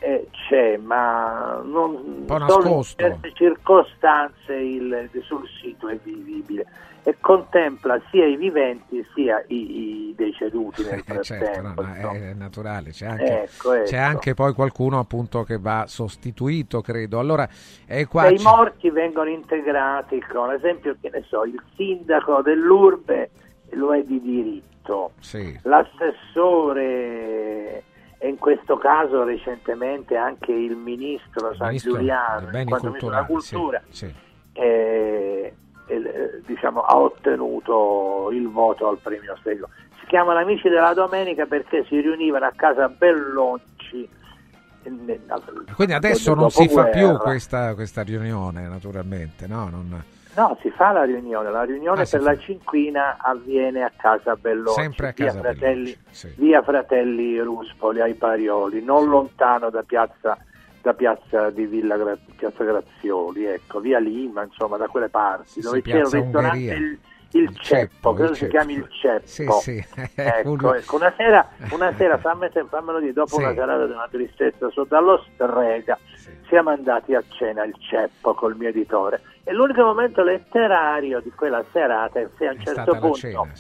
[0.03, 6.67] eh, c'è, ma non solo in certe circostanze il, sul sito è visibile
[7.05, 11.75] e contempla sia i viventi sia i, i deceduti nel Eh, certo, no,
[12.13, 13.85] è naturale, c'è anche, Ecco, ecco.
[13.87, 17.19] c'è anche poi qualcuno appunto che va sostituito, credo.
[17.19, 17.49] Allora,
[17.87, 23.31] è qua i morti vengono integrati con, ad esempio, che ne so, il sindaco dell'urbe
[23.71, 25.59] lo è di diritto, Sì.
[25.63, 27.83] l'assessore
[28.19, 33.83] e in questo caso recentemente anche il ministro San Ministro Giuliano, ministro della culturali, cultura,
[33.89, 34.15] sì, sì.
[34.53, 35.53] eh,
[35.95, 39.69] eh, diciamo, ha ottenuto il voto al premio Stego.
[40.01, 44.09] Si chiamano Amici della Domenica perché si riunivano a casa Bellonci.
[45.77, 47.19] Quindi adesso non si fa più guerra.
[47.19, 49.69] questa, questa riunione, naturalmente, no?
[49.71, 50.03] Non-
[50.35, 51.51] No, si fa la riunione.
[51.51, 55.83] La riunione Ah, per la cinquina avviene a casa Bellocci, Sempre a via, casa Fratelli,
[55.83, 56.33] Bellocci, sì.
[56.39, 60.39] via Fratelli Ruspoli ai Parioli, non lontano da piazza,
[60.83, 65.61] da piazza di Villa Gra- piazza Grazioli, ecco, via Lima, insomma, da quelle parti, Sì,
[65.61, 66.99] dove sì, il Piazza ristorante il, il
[67.35, 69.53] Il Ceppo, credo il si chiami il Ceppo.
[69.61, 69.85] Sì.
[70.15, 74.69] Ecco, ecco, una sera, una sera fammi- fammelo dire, dopo una serata di una tristezza
[74.71, 75.97] sotto allo strega,
[76.49, 79.23] siamo andati a cena al Ceppo col mio editore.
[79.45, 83.53] E l'unico momento letterario di quella serata è se a un È certo punto cena,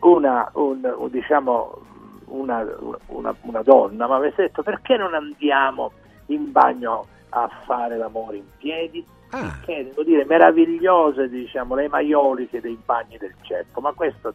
[0.00, 1.78] una, un- un- diciamo,
[2.26, 2.64] una,
[3.06, 5.90] una- una donna mi avesse detto perché non andiamo
[6.34, 9.04] in bagno a fare l'amore in piedi?
[9.30, 9.58] Ah.
[9.64, 14.32] Che devo dire meravigliose diciamo, le maioliche dei bagni del ceppo, ma questo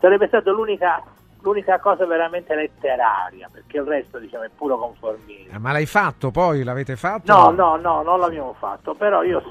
[0.00, 1.02] sarebbe stata l'unica,
[1.42, 5.52] l'unica cosa veramente letteraria, perché il resto diciamo, è puro conformismo.
[5.54, 6.62] Ah, Ma l'hai fatto poi?
[6.64, 7.30] L'avete fatto?
[7.30, 9.42] No, no, no, non l'abbiamo fatto, però io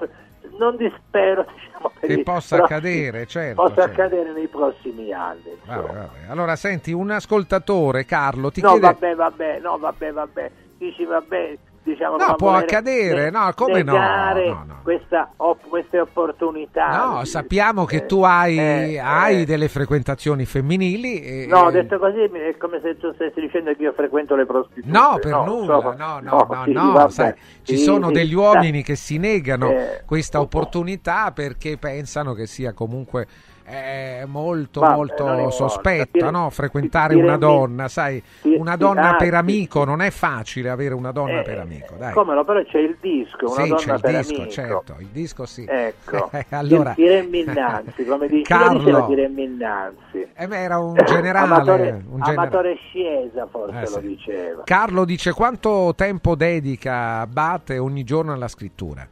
[0.58, 4.02] non dispero diciamo, Che i possa accadere, certo, Possa certo.
[4.02, 5.56] accadere nei prossimi anni.
[5.66, 6.30] Vabbè, vabbè.
[6.30, 8.86] Allora, senti, un ascoltatore, Carlo, ti no, chiede...
[8.88, 10.52] vabbè, vabbè, no, vabbè, vabbè.
[10.78, 11.58] Dici, vabbè,
[11.88, 14.80] diciamo No, può accadere, no, come no, negare no, no.
[14.84, 17.06] Questa, op- queste opportunità.
[17.06, 19.46] No, sappiamo che Eh, tu hai, eh, hai eh.
[19.46, 21.22] delle frequentazioni femminili.
[21.22, 24.88] E, No, detto così è come se tu stessi dicendo che io frequento le prostitute.
[24.88, 27.34] No, per nulla, insomma, no, no, no, sì, no, vabbè, sai,
[27.64, 32.48] ci sì, sono sì, degli uomini che si negano Eh, questa opportunità perché pensano che
[32.48, 33.28] sia comunque
[33.70, 36.50] eh, molto, Vabbè, molto sospetta, no?
[36.50, 40.70] Frequentare dire- una donna, sai, sì, una donna ah, per sì, amico, non è facile
[40.70, 42.14] avere una donna Eh, per amico, dai.
[42.14, 44.50] Come no, però c'è il disco, una Sì, donna c'è il per disco, amico.
[44.52, 45.66] certo, il disco sì.
[45.68, 46.94] Ecco, allora...
[46.94, 49.06] tiremmo innanzi, come dice, Carlo.
[49.08, 50.28] tiremmo innanzi.
[50.34, 51.46] Eh beh, era un generale.
[51.54, 54.08] Amatore, un genera- amatore Sciesa forse Eh, lo sì.
[54.08, 54.64] diceva.
[54.64, 59.06] Carlo dice quanto tempo dedica Abate ogni giorno alla scrittura?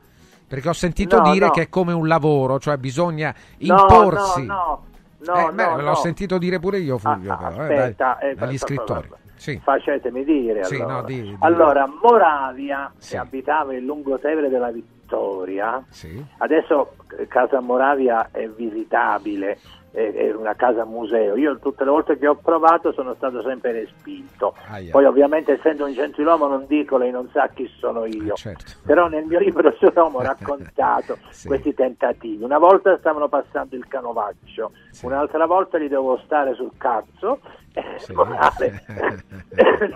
[0.56, 1.52] Perché ho sentito No, dire no.
[1.52, 4.46] che è come un lavoro, cioè bisogna No, imporsi.
[4.46, 4.84] no,
[5.18, 7.34] no, Eh, no, beh, l'ho sentito dire pure io, Fulvio.
[7.34, 9.10] Ah, però, eh, aspetta, dai, eh, dagli fa- fa- scrittori.
[9.36, 9.60] Sì.
[9.62, 11.02] Facetemi dire Sì, allora.
[11.02, 13.12] di- di- Allora, Moravia, Sì.
[13.12, 16.24] che abitava in Lungotevere della Vittoria, Sì.
[16.38, 19.58] adesso eh, Casa Moravia è visitabile,
[19.96, 21.36] è, è una casa museo.
[21.38, 24.54] Io tutte le volte che ho provato sono stato sempre respinto.
[24.70, 24.92] Aia.
[24.92, 28.34] Poi ovviamente essendo un gentiluomo non dico lei non sa chi sono io.
[28.34, 28.74] Eh, certo.
[28.86, 31.48] Però nel mio libro ho raccontato Sì.
[31.48, 32.44] questi tentativi.
[32.44, 35.06] Una volta stavano passando il canovaccio, Sì.
[35.06, 37.40] un'altra volta li devo stare sul cazzo.
[37.74, 38.14] e Sì.
[38.14, 38.84] morale,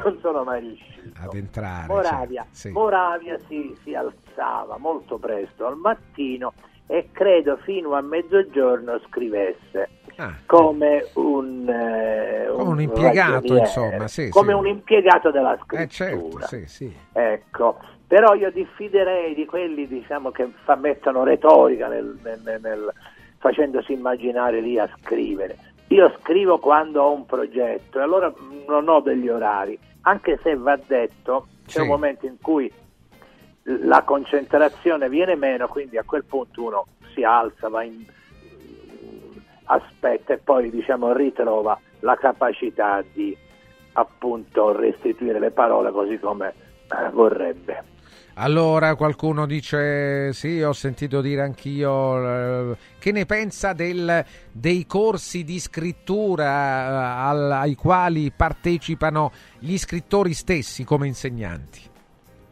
[0.04, 1.20] non sono mai riuscito.
[1.22, 1.88] Ad entrare.
[1.88, 2.72] Moravia, cioè.
[2.72, 6.54] Moravia si, si alzava molto presto al mattino
[6.92, 14.08] e credo fino a mezzogiorno scrivesse Ah, come un, eh, Come un impiegato, ragioniere, insomma,
[14.10, 14.54] sì, come sì.
[14.54, 16.46] un impiegato della eh, certo, scrittura.
[16.48, 16.94] sì, sì.
[17.14, 22.92] Ecco, però io diffiderei di quelli diciamo, che fa- mettono retorica nel- nel- nel-
[23.38, 25.56] facendosi immaginare lì a scrivere.
[25.88, 28.34] Io scrivo quando ho un progetto e allora
[28.68, 32.70] non ho degli orari, anche se va detto c'è un momento in cui
[33.82, 38.04] la concentrazione viene meno, quindi a quel punto uno si alza, va in,
[39.66, 43.36] aspetta e poi diciamo ritrova la capacità di
[43.94, 47.84] appunto restituire le parole così come eh, vorrebbe.
[48.36, 55.44] Allora qualcuno dice sì, ho sentito dire anch'io eh, che ne pensa del- dei corsi
[55.44, 61.82] di scrittura eh, al- ai quali partecipano gli scrittori stessi come insegnanti.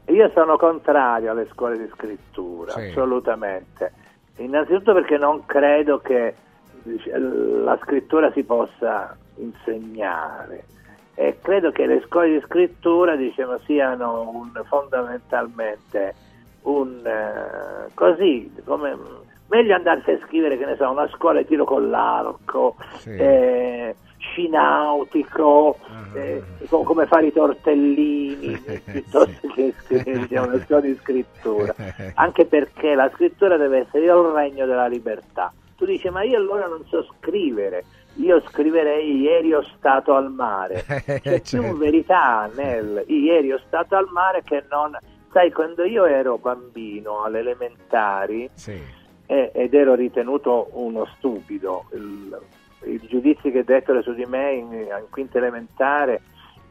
[0.08, 2.80] Io sono contrario alle scuole di scrittura, Sì.
[2.90, 3.92] assolutamente.
[4.38, 6.36] Innanzitutto perché non credo che
[7.16, 10.66] la scrittura si possa insegnare
[11.16, 16.16] e credo che le scuole di scrittura diciamo, siano un- fondamentalmente
[16.62, 18.96] un eh, così come
[19.48, 23.16] meglio andarsi a scrivere che ne so una scuola di tiro con l'arco Sì.
[23.18, 23.96] eh,
[24.32, 26.20] scinautico Ah.
[26.20, 31.74] eh, co- come fare i tortellini piuttosto che scrivere una scuola di scrittura,
[32.16, 35.52] anche perché la scrittura deve essere il regno della libertà.
[35.76, 37.84] Tu dici, ma io allora non so scrivere,
[38.16, 40.84] io scriverei ieri ho stato al mare.
[40.88, 41.62] C'è certo.
[41.62, 44.98] più verità nel ieri ho stato al mare che non...
[45.32, 48.50] Sai, quando io ero bambino alle elementari
[49.28, 52.40] eh, ed ero ritenuto uno stupido, il,
[52.84, 56.22] i giudizi che dettero su di me in, in quinta elementare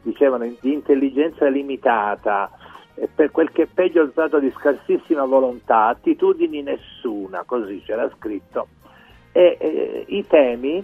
[0.01, 2.49] dicevano di intelligenza limitata,
[2.95, 8.09] e per quel che è peggio il stato di scarsissima volontà, attitudini nessuna, così c'era
[8.17, 8.67] scritto.
[9.31, 10.83] E eh, i temi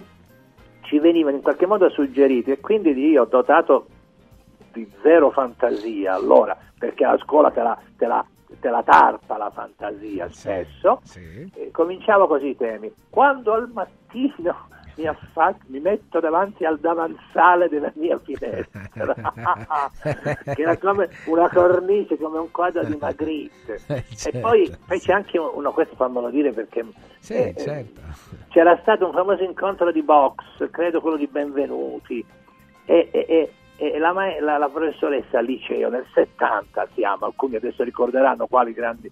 [0.82, 3.86] ci venivano in qualche modo suggeriti e quindi io dotato
[4.72, 8.24] di zero fantasia allora, perché a scuola te la, te la,
[8.60, 11.00] te la tarpa la fantasia spesso,
[11.54, 12.92] e cominciavo così i temi.
[13.08, 18.80] Quando al mattino mi, affa- mi metto davanti al davanzale della mia finestra,
[20.54, 23.80] che era come una cornice, come un quadro di Magritte.
[23.88, 26.84] E poi fece anche uno, questo fammelo dire perché
[27.18, 28.00] Sì, eh, certo.
[28.48, 32.24] c'era stato un famoso incontro di box, credo quello di Benvenuti,
[32.86, 37.82] e, e- e- la, ma- la- la professoressa al liceo nel 70 siamo, alcuni adesso
[37.82, 39.10] ricorderanno quali grandi,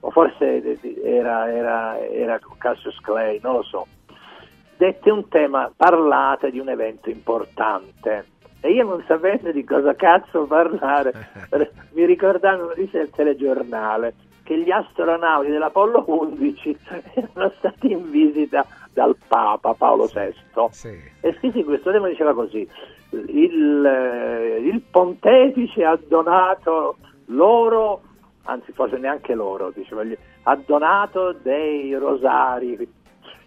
[0.00, 3.86] o forse era, era, era Cassius Clay, non lo so,
[4.82, 8.26] dette un tema, parlate di un evento importante.
[8.60, 11.12] E io non sapendo di cosa cazzo parlare,
[11.94, 16.78] mi ricordarono dice il telegiornale che gli astronauti dell'Apollo 11
[17.14, 20.34] erano stati in visita dal Papa Paolo VI.
[21.20, 22.68] E scrissi questo tema diceva così:
[23.10, 26.96] il, eh, il pontefice ha donato
[27.26, 28.02] loro,
[28.46, 30.02] anzi forse neanche loro, diceva,
[30.42, 33.00] ha donato dei rosari.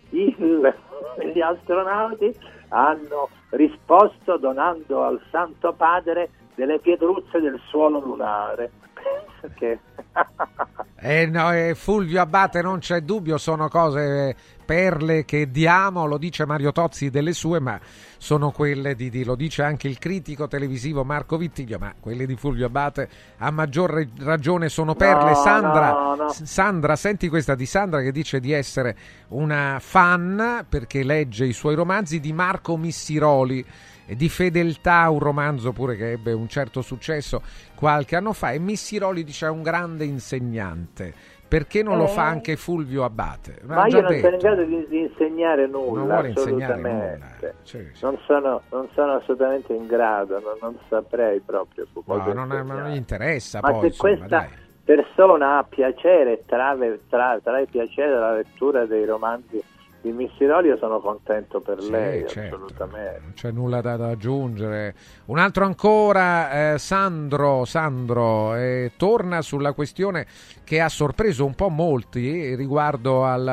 [0.10, 0.76] Il-
[1.34, 2.34] gli astronauti
[2.70, 8.72] hanno risposto donando al Santo Padre delle pietruzze del suolo lunare.
[9.06, 9.80] Penso che
[10.98, 16.48] Eh, no, eh, Fulvio Abate, non c'è dubbio, sono cose, perle che diamo, lo dice
[16.48, 17.80] Mario Tozzi delle sue, ma
[18.18, 22.36] sono quelle di, di- lo dice anche il critico televisivo Marco Vittiglio, ma quelle di
[22.36, 23.08] Fulvio Abate
[23.38, 25.32] a maggior ragione sono perle.
[25.32, 26.30] No, Sandra, no, no.
[26.30, 28.96] Sandra, senti questa di Sandra che dice di essere
[29.28, 33.64] una fan perché legge i suoi romanzi di Marco Missiroli
[34.08, 37.42] di Fedeltà, un romanzo pure che ebbe un certo successo
[37.74, 41.14] qualche anno fa e Missiroli dice è un grande insegnante.
[41.48, 42.08] Perché non lo Eh.
[42.08, 43.60] fa anche Fulvio Abate?
[43.66, 44.38] Ma io non sono in detto.
[44.38, 47.56] grado di, di insegnare nulla, Non vuole insegnare assolutamente.
[48.02, 51.86] Non, sono, non sono assolutamente in grado, non, non saprei proprio.
[51.94, 54.50] No, cosa non, è- non gli interessa Ma poi, se insomma, questa dai.
[54.84, 59.64] persona ha piacere, trae, tra, trae piacere dalla lettura dei romanzi
[60.06, 62.56] di Missiroli, io sono contento per Sì, lei, certo.
[62.56, 63.20] assolutamente.
[63.22, 64.94] Non c'è nulla da, da aggiungere.
[65.26, 70.28] Un altro ancora, eh, Sandro, Sandro eh, torna sulla questione
[70.64, 73.48] che ha sorpreso un po' molti eh, riguardo al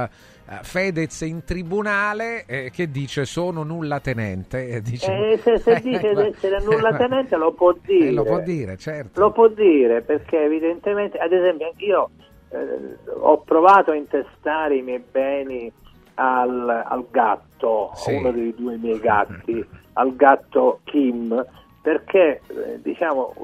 [0.47, 4.69] eh, Fedez in tribunale eh, che dice sono nulla tenente.
[4.69, 8.09] Eh, dice- Eh, se, se Eh, dice di essere nulla tenente lo può dire.
[8.09, 9.19] Eh, lo può dire, certo.
[9.20, 12.11] Lo può dire perché evidentemente, ad esempio, io
[12.51, 15.73] eh, ho provato a intestare i miei beni
[16.15, 18.15] al, al gatto, Sì.
[18.15, 19.65] uno dei due miei gatti,
[19.95, 21.45] al gatto Kim,
[21.83, 23.35] perché eh, diciamo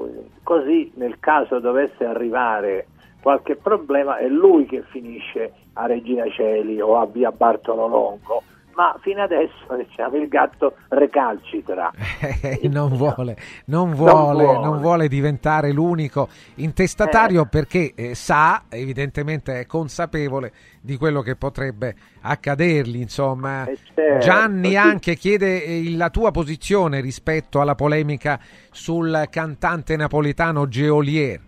[0.43, 2.87] così nel caso dovesse arrivare
[3.21, 8.43] qualche problema è lui che finisce a Regina Celi o a via Bartolo Longo.
[8.79, 11.91] Ma fino adesso diciamo, il gatto recalcitra.
[12.41, 13.35] Eh, non vuole,
[13.65, 14.59] non vuole, vuole.
[14.65, 21.95] non vuole diventare l'unico intestatario perché eh, sa, evidentemente è consapevole di quello che potrebbe
[22.21, 22.97] accadergli.
[23.01, 28.39] Insomma, certo, Gianni anche chiede eh, la tua posizione rispetto alla polemica
[28.71, 31.39] sul cantante napoletano Geolier.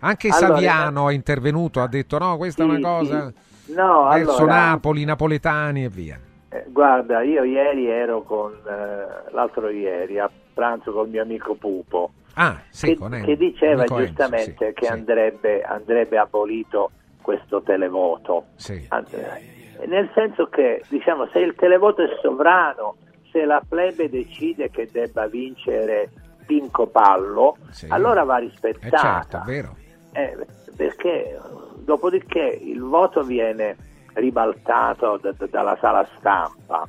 [0.00, 3.32] Anche Allora, Saviano è intervenuto, ha detto no, questa è Sì, una cosa
[3.64, 3.74] sì.
[3.74, 6.18] No, verso allora- Napoli, napoletani e via.
[6.52, 12.10] Eh, guarda, io ieri ero con eh, l'altro ieri a pranzo col mio amico Pupo.
[12.34, 14.92] Ah, sì, che, con che diceva Enzo, giustamente sì, che sì.
[14.92, 16.90] Andrebbe, andrebbe abolito
[17.22, 18.46] questo televoto.
[18.56, 18.84] Sì.
[18.88, 22.96] An- eh, Nel senso che, diciamo, se il televoto è sovrano,
[23.30, 26.10] se la plebe decide che debba vincere
[26.46, 27.56] Pinco Pallo,
[27.88, 28.98] allora va Eh, rispettata.
[28.98, 29.76] certo, è vero.
[30.12, 30.36] Eh,
[30.76, 31.38] perché
[31.78, 33.76] dopodiché il voto viene
[34.14, 36.86] ribaltato da- da- dalla sala stampa.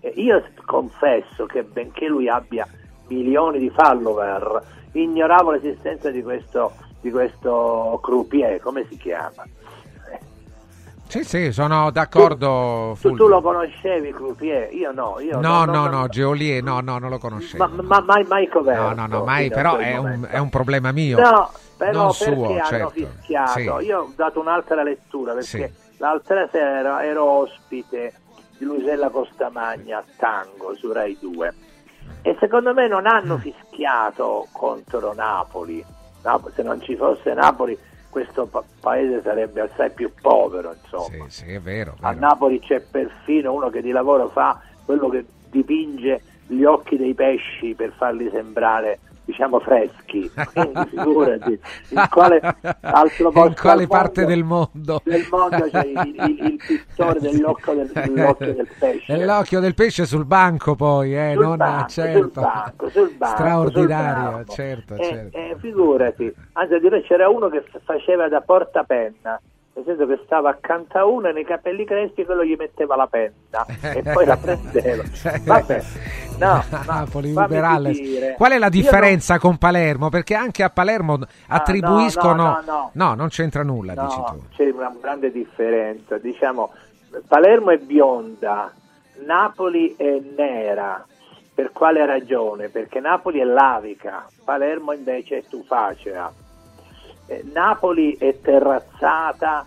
[0.00, 2.66] E io confesso che benché lui abbia
[3.08, 4.62] milioni di follower,
[4.92, 9.44] ignoravo l'esistenza di questo, di questo croupier, come si chiama?
[11.08, 12.90] Sì, sì, sono d'accordo.
[12.94, 13.24] Tu, Fulvio.
[13.24, 14.72] tu lo conoscevi croupier?
[14.74, 15.20] Io no.
[15.20, 17.64] Io No, no, no, no, no, Geolier, no, no, non lo conoscevo.
[17.68, 20.38] Ma, ma mai, mai No, coperto no, no, mai, fino a però è un, è
[20.38, 21.20] un problema mio.
[21.20, 22.90] No, Però Non perché suo, hanno certo.
[22.90, 23.50] fischiato?
[23.78, 23.86] Sì.
[23.86, 25.85] Io ho dato un'altra lettura perché Sì.
[25.98, 28.12] L'altra sera ero ospite
[28.58, 31.54] di Luisella Costamagna a Tango su Rai 2
[32.22, 33.06] e secondo me non Mm.
[33.06, 35.84] hanno fischiato contro Napoli.
[36.22, 37.78] Nap- se non ci fosse Napoli
[38.10, 41.28] questo pa- paese sarebbe assai più povero, insomma.
[41.28, 41.94] Sì, è vero.
[42.00, 47.12] A Napoli c'è perfino uno che di lavoro fa quello che dipinge gli occhi dei
[47.14, 50.30] pesci per farli sembrare diciamo freschi.
[50.54, 55.00] Quindi figurati in quale In quale al parte mondo- del mondo?
[55.04, 59.16] del mondo c'è il, il- il pittore dell'occhio del, dell'occhio del pesce.
[59.16, 62.20] Nell'occhio del pesce sul banco poi, eh, Sul non banco, certo.
[62.22, 65.36] sul banco, sul banco, Straordinario, certo, Eh, certo.
[65.36, 69.40] eh, figurati, anzi a dire c'era uno che faceva da portapenna,
[69.76, 73.06] nel senso che stava accanto a uno e nei capelli crespi quello gli metteva la
[73.06, 75.02] penna e poi la prendeva.
[75.44, 75.82] Vabbè,
[76.38, 78.00] no, Napoli, fammi Uberalles.
[78.00, 78.34] dire.
[78.38, 80.08] Qual è la differenza con Palermo?
[80.08, 82.42] Perché anche a Palermo attribuiscono...
[82.42, 83.14] no, no, no.
[83.14, 84.42] non c'entra nulla, No, dici tu.
[84.56, 86.16] c'è una grande differenza.
[86.16, 86.72] Diciamo,
[87.28, 88.72] Palermo è bionda,
[89.26, 91.04] Napoli è nera.
[91.54, 92.68] Per quale ragione?
[92.70, 96.32] Perché Napoli è lavica, Palermo invece è tufacea.
[97.26, 99.66] Eh, Napoli è terrazzata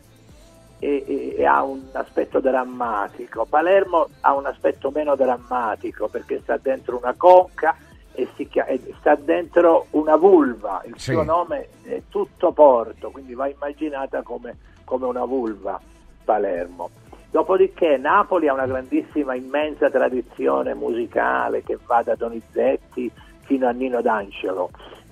[0.79, 3.45] e, e- e ha un aspetto drammatico.
[3.45, 7.75] Palermo ha un aspetto meno drammatico perché sta dentro una conca
[8.13, 10.81] e, si chia- e sta dentro una vulva.
[10.85, 11.11] Il Sì.
[11.11, 15.79] suo nome è tutto porto, quindi va immaginata come, come una vulva
[16.23, 16.89] Palermo.
[17.31, 23.11] Dopodiché Napoli ha una grandissima, immensa tradizione musicale che va da Donizetti
[23.41, 24.69] fino a Nino D'Angelo.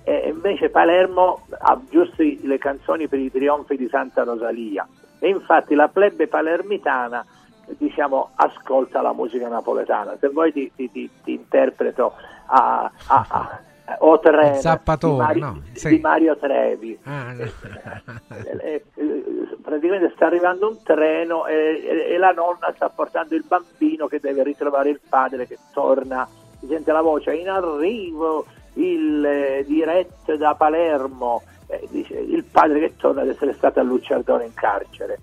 [0.08, 4.86] E invece Palermo ha giusto le canzoni per i trionfi di Santa Rosalia.
[5.18, 7.24] E infatti la plebe palermitana
[7.76, 10.16] diciamo, ascolta la musica napoletana.
[10.18, 12.14] Se vuoi ti, ti- ti- ti interpreto
[12.46, 13.60] a, a, a-
[14.00, 15.60] O Treno di, Zappatore, Mari- no?
[15.72, 15.98] di Sì.
[15.98, 16.98] Mario Trevi.
[17.04, 17.44] Ah, no.
[17.44, 18.84] Eh, eh,
[19.62, 21.54] praticamente sta arrivando un treno e,
[21.84, 26.26] e- e la nonna sta portando il bambino che deve ritrovare il padre che torna,
[26.60, 28.46] si sente la voce in arrivo
[28.80, 33.82] il eh, diretto da Palermo, Eh, dice il padre che torna ad essere stato a
[33.82, 35.18] Lucciardone in carcere.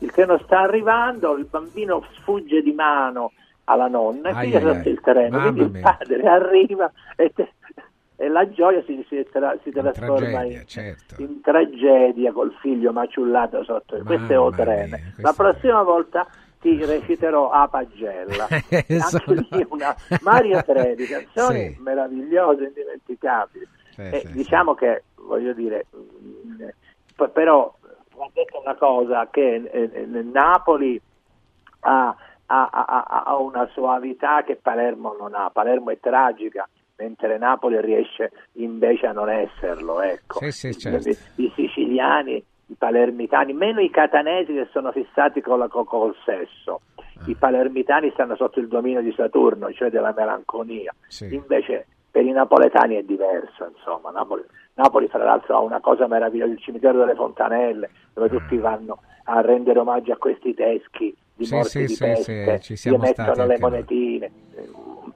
[0.00, 3.32] Il treno sta arrivando, il bambino sfugge di mano
[3.64, 4.92] alla nonna e Ai, piglia ai, sotto ai.
[4.94, 7.52] il treno, Mamma quindi il padre arriva e, te-
[8.16, 11.14] e la gioia si, si, tra- si trasforma tragedia, in, certo.
[11.22, 15.14] in tragedia col figlio maciullato sotto il questo è Otrene.
[15.16, 16.26] La prossima volta
[16.60, 18.46] ti reciterò a pagella.
[18.70, 19.30] Esatto.
[19.30, 21.80] Anche lì una Mario Trevi, canzoni Sì.
[21.82, 23.66] meravigliose, indimenticabili.
[23.90, 25.86] Sì, E sì, diciamo che, voglio dire,
[27.32, 27.74] però
[28.16, 31.00] va detto una cosa, che eh, eh, Napoli
[31.80, 32.14] ha,
[32.46, 38.30] ha- ha- ha una soavità che Palermo non ha, Palermo è tragica, mentre Napoli riesce
[38.54, 40.00] invece a non esserlo.
[40.00, 40.40] Ecco.
[40.40, 41.08] Sì, sì, certo.
[41.08, 46.14] I, i siciliani, i palermitani, meno i catanesi che sono fissati con la, co- col
[46.24, 46.80] sesso.
[47.26, 50.94] I palermitani stanno sotto il dominio di Saturno, cioè della melanconia.
[51.08, 51.34] Sì.
[51.34, 54.10] Invece per i napoletani è diverso, insomma.
[54.10, 59.00] Napoli, Napoli, fra l'altro ha una cosa meravigliosa, il cimitero delle Fontanelle, dove tutti vanno
[59.24, 61.44] a rendere omaggio a questi teschi di.
[61.46, 63.70] Sì, morti sì, di sì, peste, sì, ci mettono stati le anche noi.
[63.70, 64.30] monetine.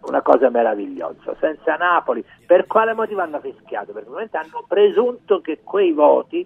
[0.07, 1.37] Una cosa meravigliosa.
[1.39, 3.93] Senza Napoli, per quale motivo hanno fischiato?
[3.93, 6.45] Perché hanno presunto che quei voti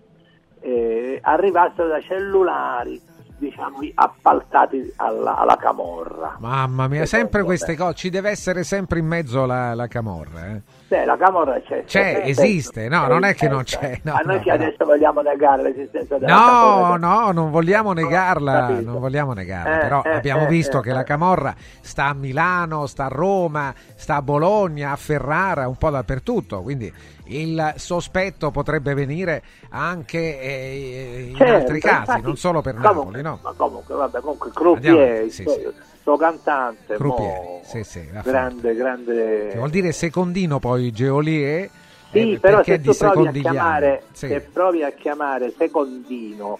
[0.61, 3.01] eh, arrivassero da cellulari,
[3.39, 6.37] diciamo, appaltati alla, alla camorra.
[6.39, 10.47] Mamma mia, sempre queste cose, ci deve essere sempre in mezzo la, la camorra.
[10.47, 10.63] eh.
[10.89, 11.83] Beh, la camorra c'è.
[11.85, 13.99] C'è, esiste, no, c'è, non è che non c'è.
[14.05, 14.55] no, a noi no, che no.
[14.55, 16.97] adesso vogliamo negare l'esistenza della No, camorra.
[16.97, 18.91] no, non vogliamo negarla, capito.
[18.93, 20.95] non vogliamo negarla, Eh, però eh, abbiamo eh, visto eh, che eh.
[20.95, 25.91] la Camorra sta a Milano, sta a Roma, sta a Bologna, a Ferrara, un po'
[25.91, 26.91] dappertutto, quindi
[27.27, 33.05] il sospetto potrebbe venire anche eh, in Certo, altri casi, infatti, non solo per comunque,
[33.05, 33.39] Napoli, no?
[33.43, 35.69] Ma comunque, vabbè, comunque Croupier, il sì, suo, sì.
[36.03, 39.49] suo cantante, Croupier, mo, sì, sì, grande, grande...
[39.51, 41.69] Che vuol dire secondino poi Geolier,
[42.11, 44.29] Sì, eh, però perché se provi chiamare, Sì.
[44.29, 46.59] se provi a chiamare secondino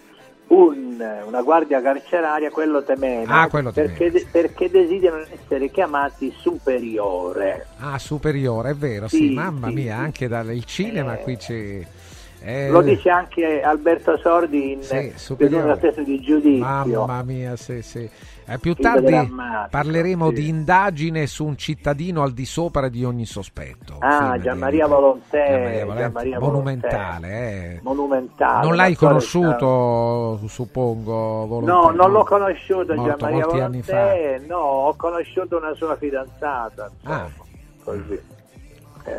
[0.49, 7.67] un- una guardia carceraria, quello temena, Ah, perché, de- perché desiderano essere chiamati superiore.
[7.79, 10.01] Ah, superiore, è vero, sì, Sì, mamma sì, mia, sì.
[10.03, 11.87] anche dal cinema qui c'è...
[12.43, 15.13] eh, Lo dice anche Alberto Sordi in Sì,
[15.77, 16.61] testa di giudizio.
[16.61, 18.09] Mamma mia, sì, sì.
[18.49, 19.35] Eh, più tardi
[19.71, 20.35] parleremo sì.
[20.35, 23.97] di indagine su un cittadino al di sopra di ogni sospetto.
[23.99, 25.85] Ah, Gianmaria Volontè,
[26.39, 27.29] monumentale.
[27.75, 27.81] eh.
[27.83, 28.65] Monumentale.
[28.67, 31.71] Non l'hai conosciuto, suppongo, Volontè?
[31.73, 37.29] No, non l'ho conosciuto Gianmaria Volontè, no, ho conosciuto una sua fidanzata, insomma, Ah.
[37.83, 38.21] così.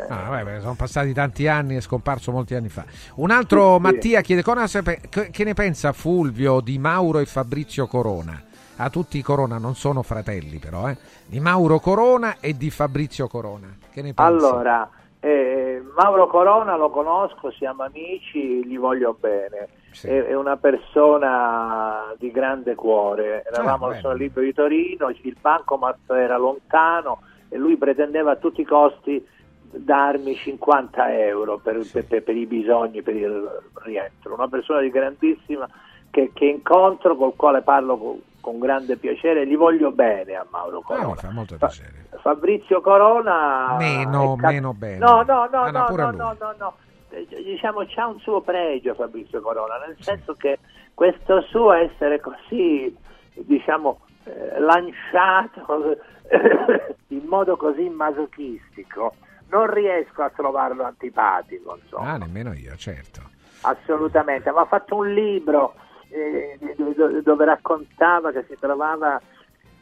[0.08, 2.84] Ah, vabbè, sono passati tanti anni, è scomparso molti anni fa.
[3.16, 3.80] Un altro Sì, sì.
[3.80, 8.42] Mattia chiede cosa che ne pensa Fulvio di Mauro e Fabrizio Corona.
[8.80, 10.96] A tutti i Corona non sono fratelli, però, eh.
[11.26, 13.66] Di Mauro Corona e di Fabrizio Corona.
[13.92, 14.24] Che ne pensa?
[14.24, 14.88] Allora,
[15.20, 19.68] eh, Mauro Corona lo conosco, siamo amici, gli voglio bene.
[20.00, 23.42] È, è una persona di grande cuore.
[23.50, 24.00] Eravamo Ah, al.
[24.00, 29.26] Sono Libro di Torino, il bancomat era lontano e lui pretendeva a tutti i costi
[29.70, 34.34] darmi 50 euro per, per- per i bisogni, per il rientro.
[34.34, 35.68] Una persona di grandissima
[36.10, 40.82] che, che incontro, col quale parlo con, grande piacere, gli voglio bene a Mauro Ah,
[40.82, 41.08] Corona.
[41.08, 42.06] mi fa molto piacere.
[42.20, 44.98] Fabrizio Corona Meno, cap- meno bene.
[44.98, 46.76] No, no, no, Ah, no, no, no, no, no, no.
[47.10, 50.58] Eh, Diciamo c'ha un suo pregio Fabrizio Corona, nel senso che
[50.94, 52.94] questo suo essere così,
[53.34, 55.96] diciamo, eh, lanciato
[57.08, 59.14] in modo così masochistico,
[59.50, 62.12] non riesco a trovarlo antipatico, insomma.
[62.12, 63.22] Ah, nemmeno io, certo.
[63.62, 65.74] Assolutamente, ma ha fatto un libro
[66.10, 69.20] eh, do- do- dove raccontava che si trovava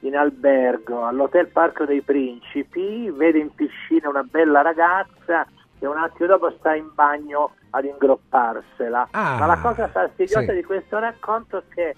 [0.00, 5.46] in albergo all'Hotel Parco dei Principi, vede in piscina una bella ragazza
[5.78, 9.08] e un attimo dopo sta in bagno ad ingropparsela.
[9.10, 10.54] Ah, ma la cosa fastidiosa sì.
[10.54, 11.94] di questo racconto è che,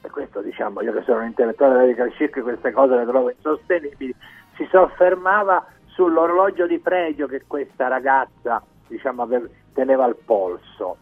[0.00, 3.30] e questo diciamo io che sono un intellettuale della Radical Chic, queste cose le trovo
[3.30, 4.14] insostenibili,
[4.56, 9.28] si soffermava sull'orologio di pregio che questa ragazza diciamo,
[9.72, 10.96] teneva al polso.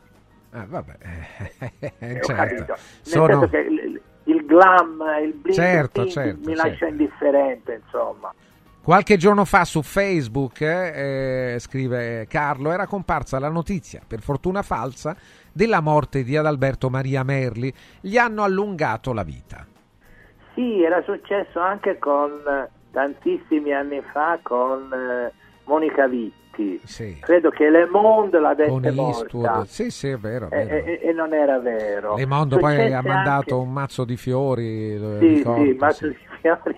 [0.50, 0.96] Ah, vabbè,
[1.98, 2.74] Eh, certo.
[3.02, 6.68] Sono- il, il glam, il bling Certo, bling certo, mi certo.
[6.68, 8.32] lascia indifferente, insomma.
[8.82, 14.62] Qualche giorno fa su Facebook, eh, eh, scrive Carlo, era comparsa la notizia, per fortuna
[14.62, 15.14] falsa,
[15.52, 17.70] della morte di Adalberto Maria Merli.
[18.00, 19.66] Gli hanno allungato la vita.
[20.54, 22.30] Sì, era successo anche con
[22.90, 25.32] tantissimi anni fa con eh,
[25.64, 26.36] Monica Vitti.
[27.20, 30.48] Credo che Le Monde l'avesse morta Sì, sì, è vero.
[30.50, 30.86] è e, vero.
[30.86, 32.16] e- e non era vero.
[32.16, 34.98] Le Mondo poi ha mandato anche- un mazzo di fiori.
[34.98, 36.08] Sì, ricordo, sì, mazzo sì.
[36.08, 36.76] di fiori.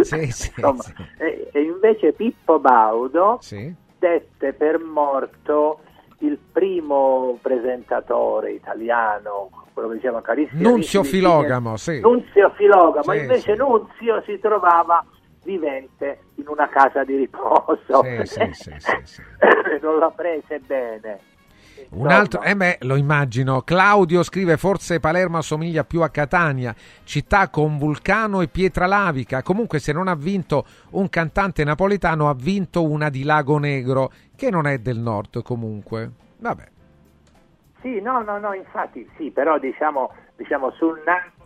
[0.00, 0.92] Sì, sì, Insomma, sì.
[1.18, 3.72] E, e invece Pippo Baudo Sì.
[3.98, 5.80] dette per morto
[6.20, 10.60] il primo presentatore italiano, quello che diceva carissimo.
[10.70, 12.00] Nunzio Filogamo, sì.
[12.00, 13.58] Nunzio Filogamo, Sì, invece sì.
[13.58, 15.04] Nunzio si trovava
[15.42, 18.74] vivente in una casa di riposo Sì, sì,
[19.04, 19.22] sì,
[19.80, 21.20] non la prese bene.
[21.90, 23.62] Un altro, eh beh, lo immagino.
[23.62, 26.74] Claudio scrive: Forse Palermo assomiglia più a Catania,
[27.04, 29.42] città con vulcano e pietra lavica.
[29.42, 34.50] Comunque, se non ha vinto un cantante napoletano, ha vinto una di Lago Negro, che
[34.50, 36.10] non è del nord comunque.
[36.38, 36.64] Vabbè.
[37.80, 41.37] Sì, no, no, no, infatti sì, però diciamo, diciamo sul Napoli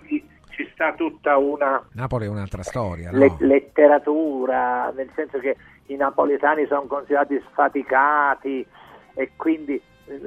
[0.53, 3.19] ci sta tutta una Napoli è un'altra storia, no?
[3.19, 5.57] le- letteratura, nel senso che
[5.87, 8.67] i napoletani sono considerati sfaticati
[9.15, 9.81] e quindi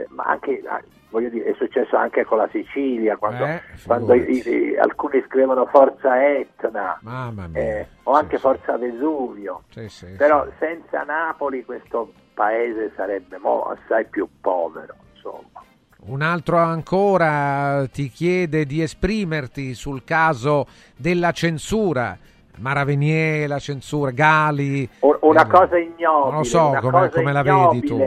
[0.10, 4.42] ma anche ah, voglio dire, è successo anche con la Sicilia quando, Eh, quando i-
[4.48, 7.60] i- alcuni scrivono Forza Etna Mamma mia.
[7.62, 9.64] eh, o anche Forza Vesuvio.
[9.70, 15.62] Sì, sì, Però senza Napoli questo paese sarebbe mo assai più povero, insomma.
[16.08, 22.16] Un altro ancora ti chiede di esprimerti sul caso della censura.
[22.58, 24.88] Maravenier, la censura, Gali.
[25.00, 28.00] Una eh, cosa ignobile, Non lo so una come, cosa come la vedi tu.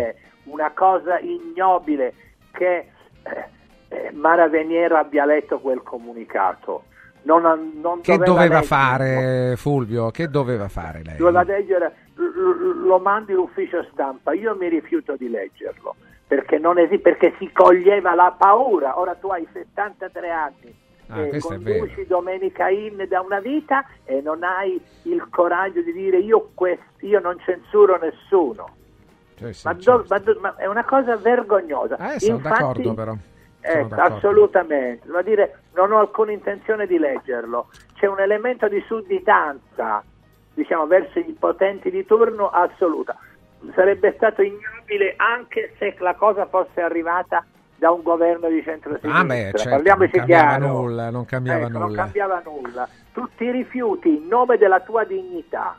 [0.44, 2.14] Una cosa ignobile
[2.52, 2.86] che
[3.24, 3.44] eh,
[3.88, 6.84] eh, Mara Veniero abbia letto quel comunicato.
[7.22, 7.42] Non,
[7.80, 8.62] non Che doveva leggerlo.
[8.62, 10.10] fare Fulvio?
[10.12, 11.16] Che doveva fare lei?
[11.16, 15.96] Doveva leggere, lo mandi l'ufficio stampa, io mi rifiuto di leggerlo
[16.28, 19.00] perché, non esi- perché si coglieva la paura.
[19.00, 20.86] Ora tu hai 73 anni.
[21.10, 26.18] Ah, eh, conduci Domenica In da una vita e non hai il coraggio di dire
[26.18, 28.68] io, quest- io non censuro nessuno.
[29.36, 30.02] Sì, sì, Ma, certo.
[30.02, 31.96] do- ma do- ma è una cosa vergognosa.
[32.12, 33.16] Eh, sono Infatti- d'accordo però.
[33.60, 34.02] D'accordo.
[34.02, 35.06] assolutamente.
[35.06, 37.68] Devo dire, non ho alcuna intenzione di leggerlo.
[37.94, 40.02] C'è un elemento di sudditanza,
[40.54, 43.16] diciamo, verso i potenti di turno assoluta.
[43.74, 47.44] Sarebbe stato ignobile anche se la cosa fosse arrivata
[47.76, 49.18] da un governo di centrosinistra.
[49.20, 50.66] Ah beh, certo, non Parliamoci cambiava chiaro.
[50.66, 52.02] nulla, non cambiava Ecco, Non nulla.
[52.02, 52.88] cambiava nulla.
[53.12, 55.76] Tu ti rifiuti in nome della tua dignità.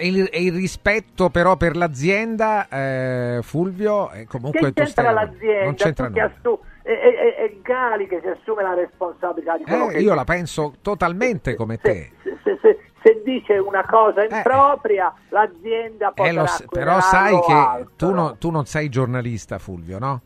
[0.00, 5.10] E il, e il rispetto però per l'azienda, eh, Fulvio, eh, comunque che tu c'entra
[5.10, 5.64] l'azienda?
[5.64, 6.24] Non c'entra Tu nulla.
[6.36, 10.14] assu- è, è- è Gali che si assume la responsabilità di quello Eh, che io
[10.14, 12.12] la penso totalmente come te.
[12.22, 17.86] se, se- se dice una cosa impropria, l'azienda Eh, potrà lo s- però sai che
[17.96, 20.20] tu, no- tu non sei giornalista, Fulvio, no?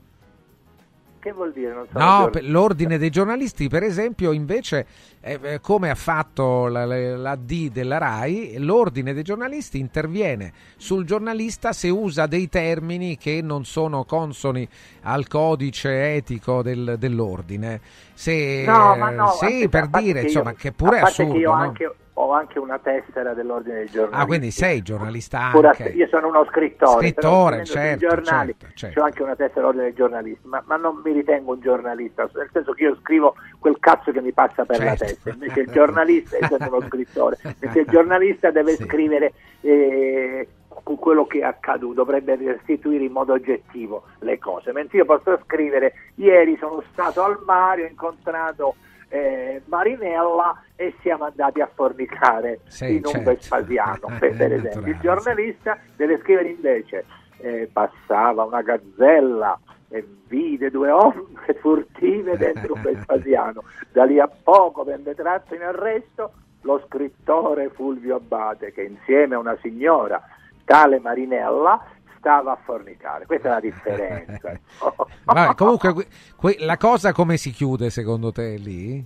[1.23, 1.73] che vuol dire?
[1.73, 4.87] Non No, per- l'ordine dei giornalisti, per esempio, invece,
[5.21, 10.53] eh, eh, come ha fatto la, la- la D della RAI, l'ordine dei giornalisti interviene
[10.77, 14.69] sul giornalista se usa dei termini che non sono consoni
[15.03, 17.81] al codice etico del- dell'ordine.
[18.15, 21.33] Se, No, ma no, sì, per dire, insomma, io- che pure è assurdo.
[21.35, 21.57] che io no?
[21.57, 24.21] anche, ho anche una tessera dell'ordine dei giornalisti.
[24.23, 25.89] Ah, quindi sei giornalista anche.
[25.91, 29.01] io sono uno scrittore, Scrittore, certo, giornali, certo, certo.
[29.01, 32.51] ho anche una tessera dell'ordine dei giornalisti, ma, ma non mi ritengo un giornalista, nel
[32.53, 35.05] senso che io scrivo quel cazzo che mi passa per la Certo.
[35.05, 39.33] testa, invece il giornalista, io sono uno scrittore, invece il giornalista deve scrivere
[39.63, 40.49] eh,
[40.83, 45.39] con quello che è accaduto, dovrebbe restituire in modo oggettivo le cose, mentre io posso
[45.45, 48.75] scrivere ieri sono stato al mare, ho incontrato
[49.13, 53.31] eh, Marinella e siamo andati a fornicare Sì, in un certo.
[53.31, 54.81] Vespasiano, per, per esempio.
[54.81, 57.05] Il naturale, giornalista deve scrivere invece
[57.37, 59.61] eh, passava una gazzella
[59.91, 63.65] e vide due ombre furtive dentro un Vespasiano.
[63.93, 66.33] Da lì a poco venne tratto in arresto
[66.63, 70.23] lo scrittore Fulvio Abate che insieme a una signora,
[70.65, 71.85] tale Marinella,
[72.23, 73.27] stava a fornicare.
[73.27, 74.59] Questa è la differenza.
[75.25, 79.05] Vabbè, comunque, que- que- la cosa come si chiude secondo te lì?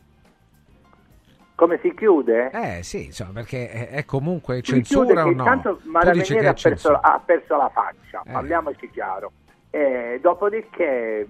[1.54, 2.50] Come si chiude?
[2.50, 5.30] Eh sì, insomma, perché è, è comunque Si censura o no?
[5.30, 8.32] intanto Tu Mara dici Veniere che è ha perso, ha perso la faccia, Eh.
[8.32, 9.32] parliamoci chiaro.
[9.70, 11.26] E dopodiché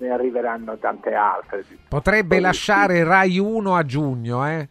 [0.00, 1.64] ne arriveranno tante altre.
[1.88, 4.68] Potrebbe Poi- lasciare Rai 1 a giugno, eh?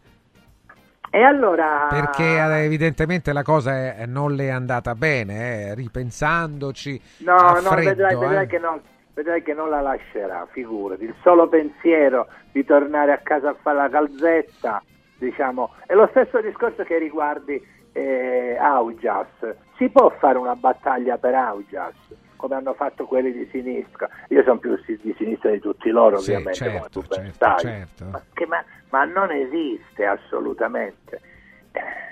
[1.18, 1.88] E allora...
[1.90, 7.34] Perché eh, evidentemente la cosa è- è- non le è andata bene, eh, ripensandoci No,
[7.36, 8.18] a no, freddo, vedrai, eh.
[8.18, 8.80] vedrai che non,
[9.16, 11.06] vedrai che non la lascerà, figurati.
[11.06, 14.84] Il solo pensiero di tornare a casa a fare la calzetta,
[15.18, 17.60] diciamo, è lo stesso discorso che riguardi
[17.94, 19.26] eh, Augias.
[19.78, 21.96] Si può fare una battaglia per Augias,
[22.38, 24.08] come hanno fatto quelli di sinistra.
[24.30, 28.06] Io sono più di sinistra di tutti loro, Sì, ovviamente, come certo, tu certo, certo.
[28.06, 31.20] Ma, che- ma- ma non esiste assolutamente.
[31.72, 32.06] Eh,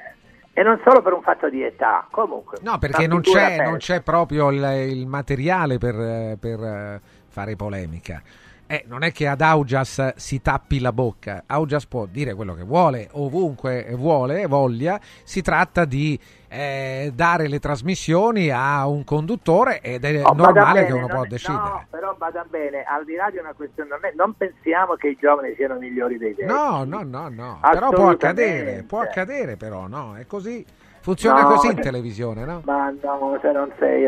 [0.57, 2.59] E non solo per un fatto di età, comunque.
[2.61, 8.21] No, perché non c'è, non c'è proprio il, il materiale per, per, fare polemica.
[8.67, 12.63] Eh, non è che ad Augias si tappi la bocca, Augias può dire quello che
[12.63, 20.03] vuole, ovunque vuole, voglia, si tratta di eh, dare le trasmissioni a un conduttore ed
[20.03, 21.57] è Oh, normale bene, che uno può è- decidere.
[21.63, 25.09] No, però vada bene, al di là di una questione, non, è- non pensiamo che
[25.09, 26.51] i giovani siano migliori dei vecchi.
[26.51, 30.65] No, no, no, no, però può accadere, può accadere però, no, è così,
[31.05, 32.61] funziona No, così in che- televisione, no?
[32.65, 34.07] Ma no, se non sei,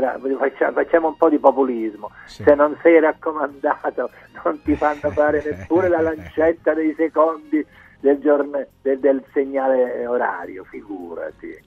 [0.73, 4.09] facciamo, un po' di populismo, se non sei raccomandato
[4.43, 7.63] non ti fanno fare neppure la lancetta dei secondi
[7.99, 11.65] del, giorno, del, del segnale orario, figurati.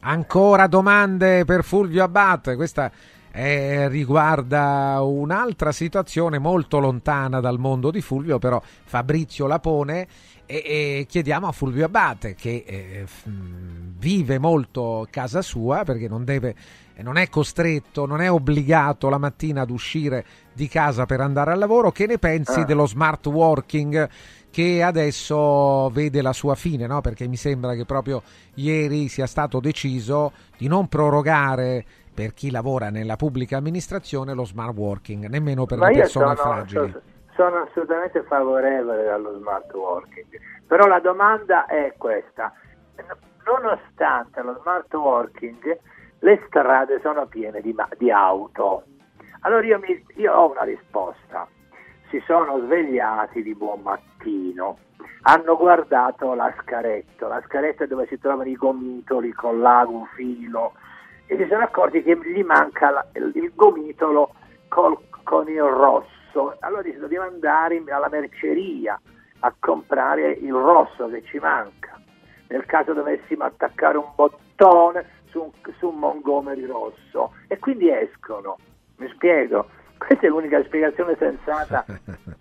[0.00, 2.90] Ancora domande per Fulvio Abate, questa
[3.30, 10.06] eh, riguarda un'altra situazione molto lontana dal mondo di Fulvio, però Fabrizio la pone
[10.50, 10.56] e,
[11.00, 16.54] e chiediamo a Fulvio Abate che eh, f- vive molto casa sua perché non deve
[16.94, 21.52] eh, non è costretto, non è obbligato la mattina ad uscire di casa per andare
[21.52, 22.64] al lavoro, che ne pensi Ah.
[22.64, 24.08] dello smart working
[24.50, 27.00] che adesso vede la sua fine, no?
[27.02, 28.22] perché mi sembra che proprio
[28.54, 31.84] ieri sia stato deciso di non prorogare
[32.14, 36.50] per chi lavora nella pubblica amministrazione lo smart working, nemmeno per Ma le persone sono,
[36.52, 36.90] fragili.
[36.90, 37.02] so-
[37.38, 40.26] sono assolutamente favorevole allo smart working,
[40.66, 42.52] però la domanda è questa.
[43.44, 45.78] Nonostante lo smart working,
[46.18, 48.82] le strade sono piene di, di auto.
[49.42, 51.46] Allora io, mi- io ho una risposta.
[52.10, 54.78] Si sono svegliati di buon mattino,
[55.22, 60.72] hanno guardato la scaretto, la scaretta dove si trovano i gomitoli con l'ago filo
[61.26, 64.32] e si sono accorti che gli manca la- il gomitolo
[64.68, 66.16] col- con il rosso.
[66.60, 69.00] Allora dice dobbiamo andare alla merceria
[69.40, 72.00] a comprare il rosso che ci manca.
[72.48, 78.56] Nel caso dovessimo attaccare un bottone su un, su un Montgomery rosso e quindi escono.
[78.96, 79.68] Mi spiego?
[79.98, 81.84] Questa è l'unica spiegazione sensata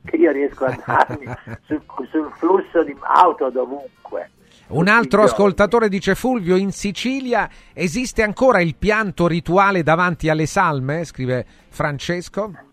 [0.06, 1.26] che io riesco a darmi
[1.66, 4.32] sul, sul flusso di auto dovunque.
[4.70, 11.06] Un altro ascoltatore dice Fulvio, in Sicilia esiste ancora il pianto rituale davanti alle salme?
[11.06, 12.67] Scrive Francesco.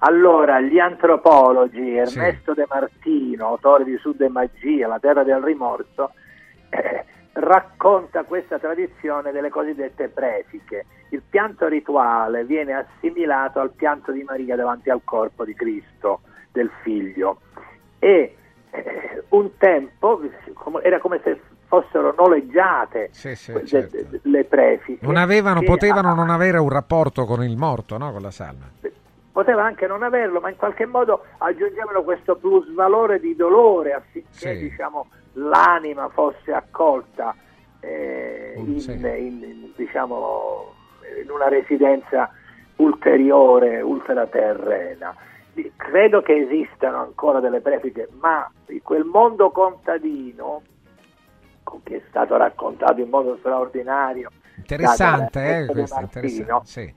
[0.00, 6.12] Allora, gli antropologi, Ernesto De Martino, autore di Sud e Magia, La terra del rimorso,
[6.70, 10.86] eh, racconta questa tradizione delle cosiddette prefighe.
[11.10, 16.20] Il pianto rituale viene assimilato al pianto di Maria davanti al corpo di Cristo,
[16.52, 17.40] del figlio.
[17.98, 18.36] E
[18.70, 20.20] eh, un tempo
[20.82, 23.96] era come se fossero noleggiate Sì, sì, de- certo.
[24.22, 25.04] le prefighe.
[25.04, 28.12] Non avevano, potevano a- non avere un rapporto con il morto, no?
[28.12, 28.70] con la salma.
[29.38, 34.58] Poteva anche non averlo, ma in qualche modo aggiungevano questo plusvalore di dolore affinché Sì.
[34.58, 37.36] diciamo, l'anima fosse accolta
[37.80, 38.90] eh, in, Sì.
[38.94, 40.74] in- diciamo,
[41.22, 42.28] in una residenza
[42.78, 45.14] ulteriore, ultraterrena.
[45.76, 48.50] Credo che esistano ancora delle prefighe, ma
[48.82, 50.62] quel mondo contadino
[51.62, 56.64] con- che è stato raccontato in modo straordinario Interessante, da- da eh, questo, interessante.
[56.66, 56.94] sì.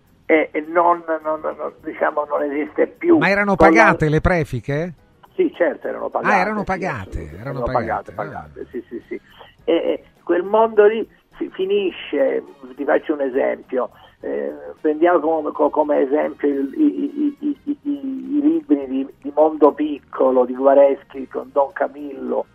[0.52, 3.18] E non, non- non- diciamo, non esiste più.
[3.18, 4.94] Ma erano la- pagate le prefiche?
[5.36, 6.34] Sì, certo, erano pagate.
[6.34, 9.22] Ah, erano sì, pagate, assolutamente, erano pagate, pagate, pagate, sì, sì, sì.
[9.66, 12.44] E, quel mondo lì fi- finisce,
[12.76, 13.90] ti faccio un esempio,
[14.22, 19.72] eh, prendiamo come, co- come esempio il- i, i- i- i- libri di, di Mondo
[19.74, 22.46] Piccolo, di Guareschi con Don Camillo.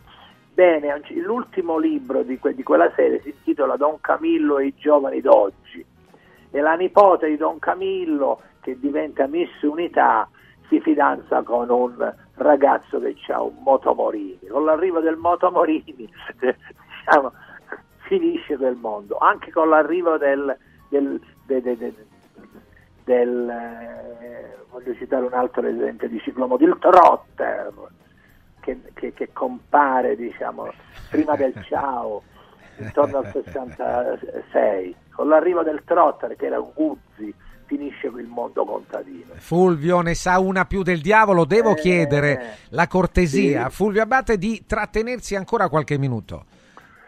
[0.55, 5.21] Bene, l'ultimo libro di, que- di quella serie si intitola Don Camillo e i giovani
[5.21, 5.85] d'oggi
[6.51, 10.29] e la nipote di Don Camillo che diventa Miss Unità
[10.69, 14.41] si fidanza con un ragazzo che ha un motomorini.
[14.49, 15.95] Con l'arrivo del motomorini
[16.39, 17.33] diciamo,
[18.09, 19.19] finisce quel mondo.
[19.19, 20.57] Anche con l'arrivo del,
[20.89, 21.95] del, de- de- de-
[23.05, 27.73] del, eh, voglio citare un altro esempio di ciclomodo, il trotter
[28.61, 30.69] che, che- che compare diciamo,
[31.11, 32.23] prima del ciao
[32.79, 37.35] intorno al 66 con l'arrivo del trotter che era un Guzzi
[37.65, 42.87] finisce il mondo contadino Fulvio ne sa una più del diavolo, devo Eh, chiedere la
[42.87, 43.75] cortesia a sì.
[43.77, 46.45] Fulvio Abate di trattenersi ancora qualche minuto.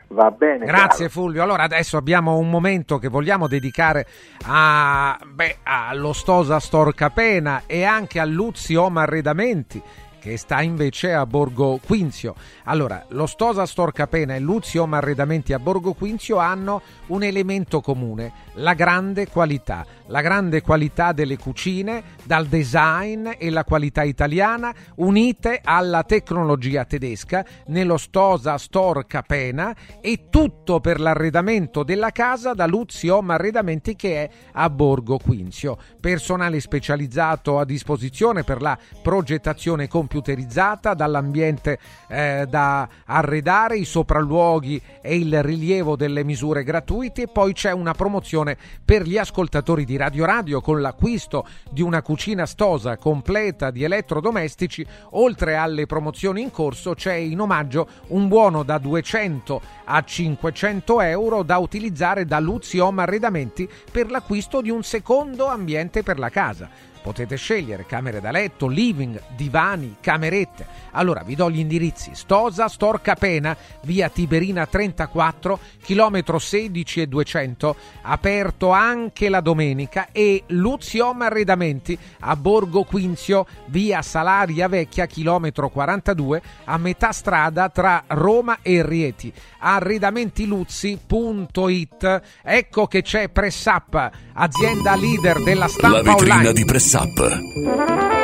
[0.09, 1.43] va bene Grazie Fulvio.
[1.43, 4.07] Allora adesso abbiamo un momento che vogliamo dedicare
[4.47, 9.81] a, beh, allo Stosa Storcapena e anche a Luzioma Arredamenti
[10.29, 12.35] che sta invece a Borgo Quinzio.
[12.65, 18.75] Allora, lo Stosa Storcapena e Luzioma Arredamenti a Borgo Quinzio hanno un elemento comune, la
[18.75, 26.03] grande qualità, la grande qualità delle cucine, dal design e la qualità italiana unite alla
[26.03, 33.97] tecnologia tedesca nello Stosa Store Capena e tutto per l'arredamento della casa da Luziom Arredamenti
[33.97, 35.79] che è a Borgo Quinzio.
[36.01, 41.79] Personale specializzato a disposizione per la progettazione computerizzata dall'ambiente
[42.09, 47.93] eh, da arredare, i sopralluoghi e il rilievo delle misure gratuite e poi c'è una
[47.93, 48.48] promozione
[48.85, 54.87] per gli ascoltatori di Radio Radio con l'acquisto di una cucina stosa completa di elettrodomestici.
[55.11, 61.43] Oltre alle promozioni in corso c'è in omaggio un buono da 200 a 500 euro
[61.43, 66.89] da utilizzare da Luzzi Home Arredamenti per l'acquisto di un secondo ambiente per la casa.
[67.09, 70.67] Potete scegliere camere da letto, living, divani, camerette.
[70.91, 77.77] Allora vi do gli indirizzi: Stosa, Storca Pena, via Tiberina 34, chilometro 16 e 200,
[78.03, 86.43] aperto anche la domenica, e Luziom Arredamenti a Borgo Quinzio, via Salaria Vecchia, chilometro 42,
[86.65, 89.33] a metà strada tra Roma e Rieti.
[89.61, 92.23] Arredamentiluzzi.it.
[92.43, 96.53] Ecco che c'è Press Up, azienda leader della stampa online.
[96.99, 98.18] Di Press Up.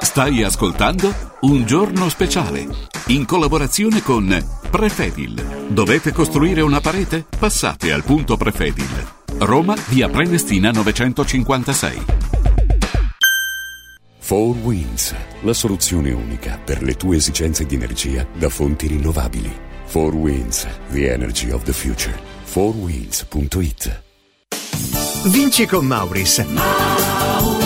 [0.00, 2.66] Stai ascoltando Un giorno speciale
[3.08, 4.34] in collaborazione con
[4.70, 5.68] Prefedil.
[5.68, 7.26] Dovete costruire una parete?
[7.38, 9.06] Passate al punto Prefedil.
[9.38, 12.04] Roma, via Prenestina 956.
[14.26, 19.65] 4 Winds, la soluzione unica per le tue esigenze di energia da fonti rinnovabili.
[19.86, 22.14] 4 Winds, the energy of the future.
[22.46, 24.06] 4winds.it
[25.28, 27.65] Vinci con Mauris.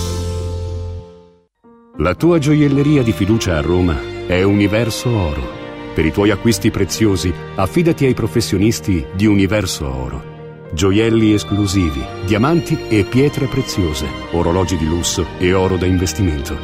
[1.97, 5.59] La tua gioielleria di fiducia a Roma è Universo Oro.
[5.93, 10.69] Per i tuoi acquisti preziosi, affidati ai professionisti di Universo Oro.
[10.73, 16.57] Gioielli esclusivi, diamanti e pietre preziose, orologi di lusso e oro da investimento.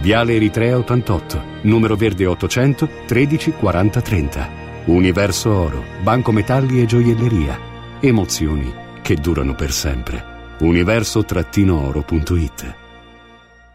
[0.00, 4.50] Viale Eritrea 88, numero verde 800 13 40 30.
[4.86, 7.56] Universo Oro, banco metalli e gioielleria.
[8.00, 10.56] Emozioni che durano per sempre.
[10.58, 12.82] Universo-oro.it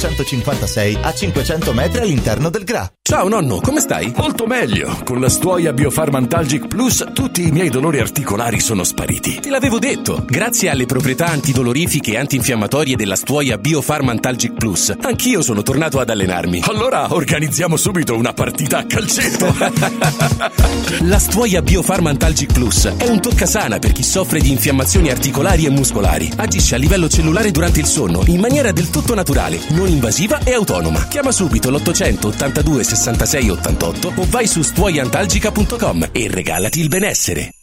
[0.00, 2.90] 956 a 500 metri all'interno del GRA.
[3.02, 4.12] Ciao nonno, come stai?
[4.16, 5.00] Molto meglio.
[5.04, 9.40] Con la stuoia Biofarmantalgic Plus tutti i miei dolori articolari sono spariti.
[9.40, 10.24] Te l'avevo detto.
[10.24, 16.62] Grazie alle proprietà antidolorifiche e antinfiammatorie della stuoia Biofarmantalgic Plus, anch'io sono tornato ad allenarmi.
[16.66, 19.52] Allora organizziamo subito una partita a calcetto.
[21.02, 26.30] la stuoia Biofarmantalgic Plus è un toccasana per chi soffre di infiammazioni articolari e muscolari.
[26.36, 30.52] Agisce a livello cellulare durante il sonno in maniera del tutto naturale, non invasiva e
[30.52, 31.06] autonoma.
[31.06, 37.54] Chiama subito l'882 66 88 o vai su stuoiantalgica.com e regalati il benessere.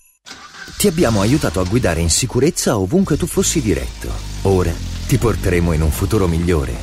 [0.77, 4.09] Ti abbiamo aiutato a guidare in sicurezza ovunque tu fossi diretto.
[4.43, 4.71] Ora
[5.07, 6.73] ti porteremo in un futuro migliore.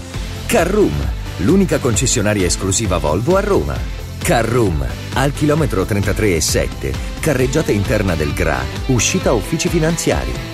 [0.46, 0.94] Carroom,
[1.38, 3.76] l'unica concessionaria esclusiva Volvo a Roma.
[4.18, 10.53] Carroom, al chilometro 33 e 7, carreggiata interna del GRA, uscita uffici finanziari.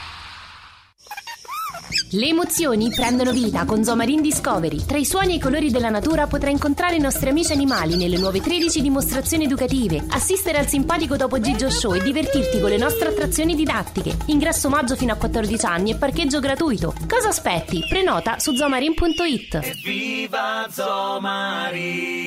[2.13, 4.83] Le emozioni prendono vita con Zomarin Discovery.
[4.85, 8.17] Tra i suoni e i colori della natura potrai incontrare i nostri amici animali nelle
[8.17, 13.07] nuove 13 dimostrazioni educative, assistere al simpatico Topo Gigio Show e divertirti con le nostre
[13.07, 14.13] attrazioni didattiche.
[14.25, 16.93] Ingresso maggio fino a 14 anni e parcheggio gratuito.
[17.07, 17.79] Cosa aspetti?
[17.87, 19.81] Prenota su zomarin.it.
[19.81, 22.19] Viva Zomarin!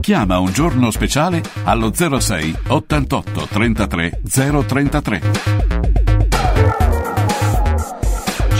[0.00, 6.13] Chiama un giorno speciale allo 06 88 33 033.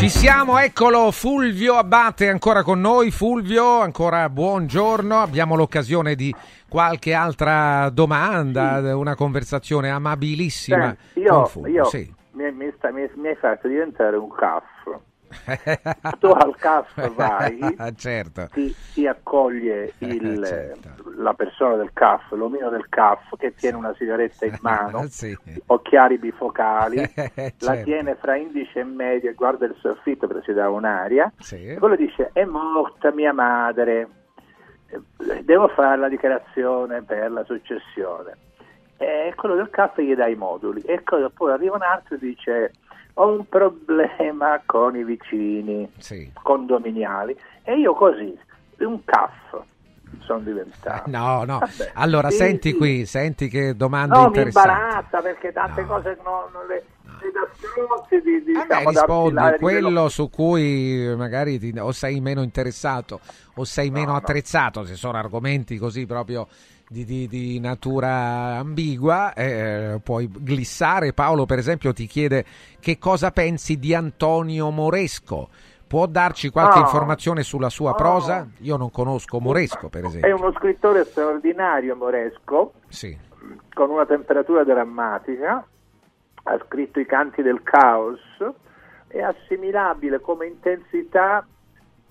[0.04, 3.10] Ci siamo, eccolo Fulvio Abate ancora con noi.
[3.10, 5.18] Fulvio, ancora buongiorno.
[5.18, 6.30] Abbiamo l'occasione di
[6.68, 8.90] qualche altra domanda, sì.
[8.90, 10.94] una conversazione amabilissima.
[11.14, 12.14] Senti, io, io sì.
[12.32, 15.04] mi, mi, sta, mi, mi, hai fatto diventare un caffo.
[16.18, 17.58] tu al CAF vai,
[17.96, 18.48] certo.
[18.52, 20.88] ti, ti accoglie il- Certo.
[21.16, 25.36] la persona del CAF, l'omino del CAF che tiene una sigaretta in mano, Sì.
[25.66, 27.82] occhiali bifocali, la Certo.
[27.84, 31.66] tiene fra indice e medio e guarda il soffitto perché si dà un'aria, Sì.
[31.66, 34.08] e quello dice è morta mia madre,
[34.86, 38.36] Eh, devo fare la dichiarazione per la successione.
[38.96, 42.72] E quello del CAF gli dà i moduli e poi arriva un altro e dice
[43.14, 45.88] ho un problema con i vicini
[46.42, 48.36] condominiali e io così,
[48.78, 49.62] un CAF
[50.20, 51.10] sono diventato.
[51.10, 51.58] No, no.
[51.58, 51.92] Vabbè.
[51.94, 52.76] Allora, Sì, senti sì.
[52.76, 54.68] qui, senti che domande No, mi interessanti.
[54.68, 56.84] imbarazza perché tante cose non, non le,
[58.20, 62.42] di, di, Beh, diciamo, da rispondi di quello su cui magari ti- o sei meno
[62.42, 63.20] interessato
[63.54, 66.46] o sei meno attrezzato, se sono argomenti così proprio
[66.88, 71.12] di, di- di natura ambigua, eh, puoi glissare.
[71.12, 72.44] Paolo, per esempio, ti chiede
[72.80, 75.48] che cosa pensi di Antonio Moresco.
[75.86, 76.82] Può darci qualche Ah.
[76.82, 78.48] informazione sulla sua prosa?
[78.60, 80.36] Io non conosco Moresco, per È esempio.
[80.36, 83.16] uno scrittore straordinario, Moresco, Sì.
[83.72, 85.64] con una temperatura drammatica,
[86.46, 88.18] ha scritto i canti del caos,
[89.06, 91.46] è assimilabile come intensità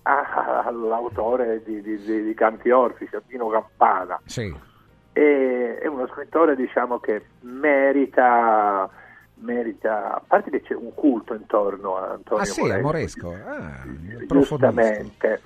[0.04, 4.20] all'autore di, di- di- di Canti Orfici, a Pino Campana.
[4.26, 4.54] Sì.
[5.14, 8.90] E- è uno scrittore diciamo che merita,
[9.36, 12.82] merita, a parte che c'è un culto intorno a Antonio Ah sì, Moresco,
[13.30, 13.30] Moresco.
[13.32, 13.84] Ah,
[14.28, 15.42] giustamente,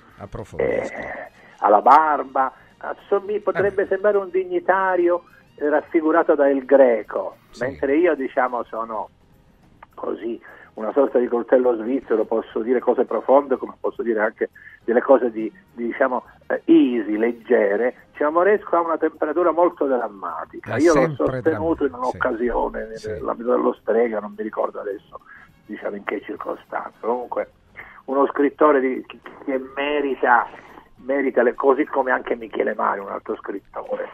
[0.56, 5.24] eh, alla barba, assommi- potrebbe sembrare un dignitario
[5.56, 9.08] eh, raffigurato da El Greco, mentre io diciamo sono
[9.94, 10.40] così
[10.78, 14.50] una sorta di coltello svizzero, posso dire cose profonde come posso dire anche
[14.84, 20.74] delle cose di, di, diciamo eh, easy, leggere, cioè Moresco ha una temperatura molto drammatica.
[20.76, 22.16] È Io l'ho sostenuto in dram- sì.
[22.16, 25.20] un'occasione nell'ambito dello strega, non mi ricordo adesso
[25.66, 26.96] diciamo in che circostanza.
[27.00, 27.50] Comunque
[28.04, 29.04] uno scrittore di-
[29.44, 30.46] che, merita,
[31.04, 34.08] merita le, così come anche Michele Mari, un altro scrittore.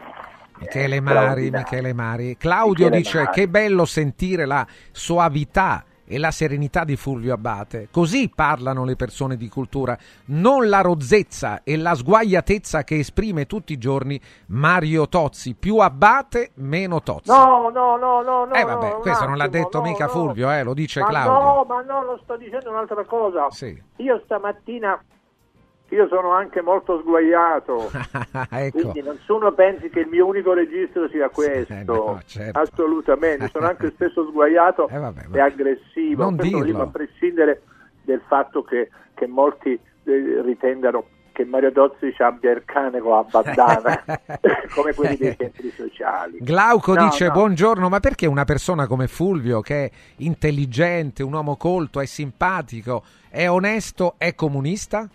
[0.57, 1.67] Michele Eh, Mari, straordinario.
[1.69, 2.37] Michele Mari.
[2.37, 3.31] Claudio Michele dice Mari.
[3.33, 7.87] che bello sentire la soavità e la serenità di Fulvio Abbate.
[7.91, 13.73] Così parlano le persone di cultura, non la rozzezza e la sguaiatezza che esprime tutti
[13.73, 15.55] i giorni Mario Tozzi.
[15.55, 17.29] Più Abbate, meno Tozzi.
[17.29, 18.53] No, no, no, no, no.
[18.53, 20.11] eh vabbè, no, questo non l'ha attimo, detto no, mica no.
[20.11, 21.31] Fulvio, eh, lo dice Ma Claudio.
[21.31, 23.49] No, ma no, lo sto dicendo un'altra cosa.
[23.49, 23.81] Sì.
[23.97, 25.01] Io stamattina,
[25.89, 27.91] io sono anche molto sguaiato,
[28.49, 28.79] ecco.
[28.91, 31.73] quindi nessuno pensi che il mio unico registro sia questo.
[31.73, 32.59] eh, no, certo.
[32.59, 36.23] Assolutamente, sono anche stesso sguaiato Eh, vabbè, e aggressivo.
[36.23, 36.81] Non Questo dirlo.
[36.81, 37.61] a prescindere
[38.01, 43.25] del fatto che, che molti eh, ritengano che Mario Tozzi abbia il cane con la
[43.29, 44.03] bandana,
[44.73, 46.37] come quelli dei centri sociali.
[46.39, 47.33] Glauco No, dice no.
[47.33, 53.03] buongiorno, ma perché una persona come Fulvio, che è intelligente, un uomo colto, è simpatico,
[53.29, 55.09] è onesto, è comunista?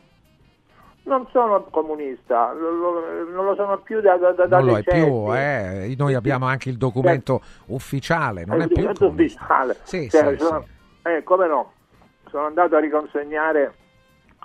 [1.02, 5.94] Non sono comunista, non lo sono più da, da, da Non lo è più, eh.
[5.96, 9.40] noi abbiamo anche il documento ufficiale, non È è più documento comunista.
[9.42, 9.76] ufficiale.
[9.82, 10.64] Sì, Cioè, sì, sono-
[11.02, 11.72] eh, come no?
[12.28, 13.74] Sono andato a riconsegnare,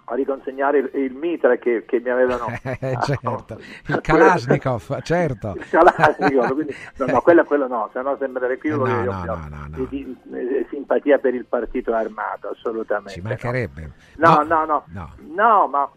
[0.05, 5.53] a riconsegnare il, il mitra che, che mi avevano Eh, certo, il Kalashnikov, certo.
[5.57, 9.11] il Kalashnikov, quindi, no, no, quello, quello no, se no sembrerebbe più Eh, no, io
[9.11, 13.11] no, no, di- di- eh, simpatia per il partito armato, assolutamente.
[13.11, 13.91] Ci mancherebbe.
[14.15, 15.11] No, no, no, no.
[15.35, 15.89] no, ma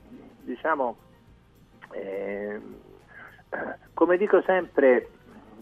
[0.49, 0.97] diciamo,
[1.93, 2.61] eh,
[3.95, 5.09] come dico sempre,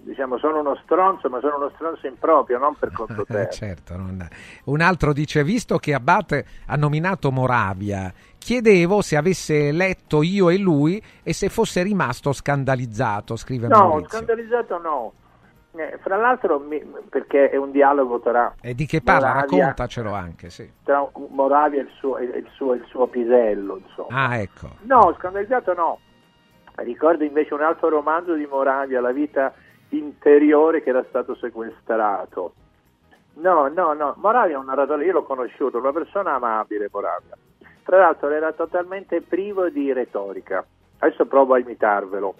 [0.02, 3.58] diciamo, sono uno stronzo, ma sono uno stronzo improprio, non per conto Eh, terzo.
[3.58, 4.26] certo, non-
[4.64, 10.56] Un altro dice, visto che Abate ha nominato Moravia, chiedevo se avesse letto io e
[10.58, 14.08] lui e se fosse rimasto scandalizzato, scrive No, Maurizio.
[14.18, 15.12] scandalizzato no.
[15.78, 19.28] Eh, fra l'altro, mi- perché è un dialogo tra, E di che parla?
[19.34, 20.70] Moravia- Raccontacelo anche, sì.
[20.84, 24.28] tra Moravia e il suo, e il suo, il suo pisello, insomma.
[24.28, 24.68] Ah, ecco.
[24.82, 25.98] No, scandalizzato no.
[26.76, 29.52] Ricordo invece un altro romanzo di Moravia, La vita
[29.90, 32.54] interiore che era stato sequestrato.
[33.34, 37.36] No, no, no, Moravia è un narratore, io l'ho conosciuto, una persona amabile Moravia.
[37.82, 40.64] Tra l'altro era totalmente privo di retorica.
[40.98, 42.34] Adesso provo a imitarvelo.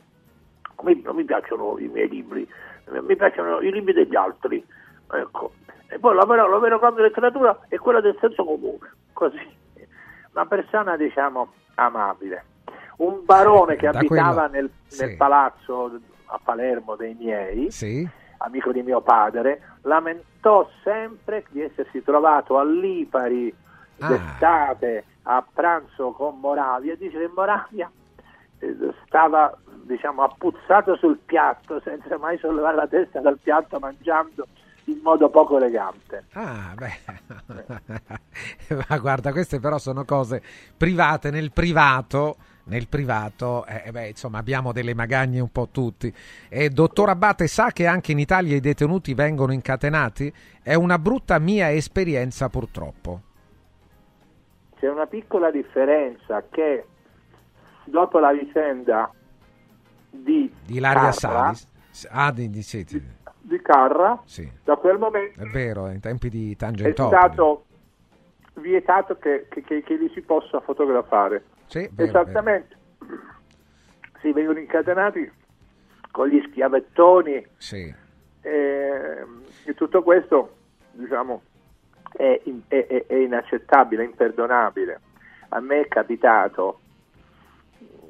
[0.83, 2.47] Mi- non mi piacciono i miei libri,
[2.91, 4.65] mi piacciono i libri degli altri.
[5.13, 5.53] Ecco.
[5.89, 8.93] E poi la vera, la vera grande letteratura è quella del senso comune.
[9.13, 9.55] Così.
[10.33, 12.45] Una persona, diciamo, amabile.
[12.99, 15.05] Un barone che Da abitava quello- nel, sì.
[15.05, 18.07] nel palazzo a Palermo dei miei, Sì?
[18.39, 23.55] amico di mio padre, lamentò sempre di essersi trovato a Lipari
[23.99, 24.09] Ah.
[24.09, 27.91] d'estate a pranzo con Moravia dice che Moravia
[28.59, 28.77] eh,
[29.07, 29.57] stava
[29.87, 34.47] diciamo appuzzato sul piatto senza mai sollevare la testa dal piatto mangiando
[34.85, 36.25] in modo poco elegante.
[36.33, 40.43] Ah, beh, ma guarda, queste però sono cose
[40.77, 42.37] private, nel privato
[42.67, 46.13] nel privato, eh, beh, insomma, abbiamo delle magagne un po' tutti.
[46.49, 50.33] E dottor Abate sa che anche in Italia i detenuti vengono incatenati?
[50.63, 53.21] È una brutta mia esperienza, purtroppo.
[54.79, 56.87] C'è una piccola differenza che
[57.85, 59.11] dopo la vicenda
[60.23, 63.03] di, di Ilaria Carra, Salis, ah, di, di, sì, di,
[63.41, 64.51] di Carra, sì.
[64.65, 67.17] da quel momento è vero, in tempi di è Tangentopoli.
[67.17, 67.65] stato
[68.55, 71.45] vietato che, che, che, che li si possa fotografare.
[71.67, 72.75] Sì, vero, Esattamente.
[74.21, 75.31] Si vengono incatenati
[76.11, 77.95] con gli schiavettoni Sì.
[78.41, 79.25] e,
[79.65, 80.55] e tutto questo
[80.93, 81.43] diciamo
[82.13, 85.01] è, è- è- è inaccettabile, imperdonabile.
[85.51, 86.81] A me è capitato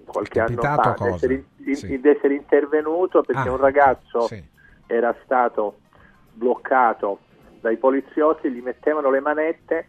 [0.07, 1.09] qualche anno capitato fa cosa?
[1.09, 1.99] di essere, Sì.
[2.01, 4.43] di essere intervenuto perché Ah, un ragazzo sì.
[4.87, 5.81] era stato
[6.33, 7.21] bloccato
[7.61, 9.89] dai poliziotti, gli mettevano le manette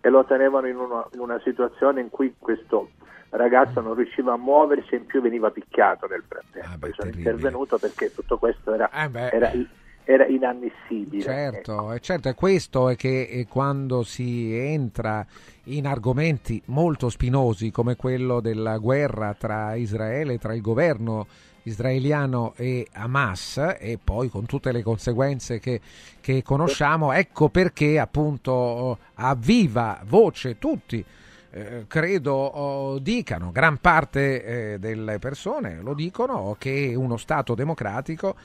[0.00, 2.90] e lo tenevano in una, in una situazione in cui questo
[3.30, 6.86] ragazzo non riusciva a muoversi e in più veniva picchiato nel frattempo.
[6.86, 9.28] Io sono intervenuto perché tutto questo era, Eh beh.
[9.30, 9.50] era,
[10.06, 11.20] era inammissibile.
[11.20, 15.26] Certo, è certo, è questo è che eh, quando si entra
[15.64, 21.26] in argomenti molto spinosi come quello della guerra tra Israele, tra il governo
[21.64, 25.80] israeliano e Hamas e poi con tutte le conseguenze che,
[26.20, 31.04] che conosciamo, ecco perché appunto a viva voce tutti
[31.50, 38.36] eh, credo oh, dicano, gran parte eh, delle persone lo dicono, che uno Stato democratico,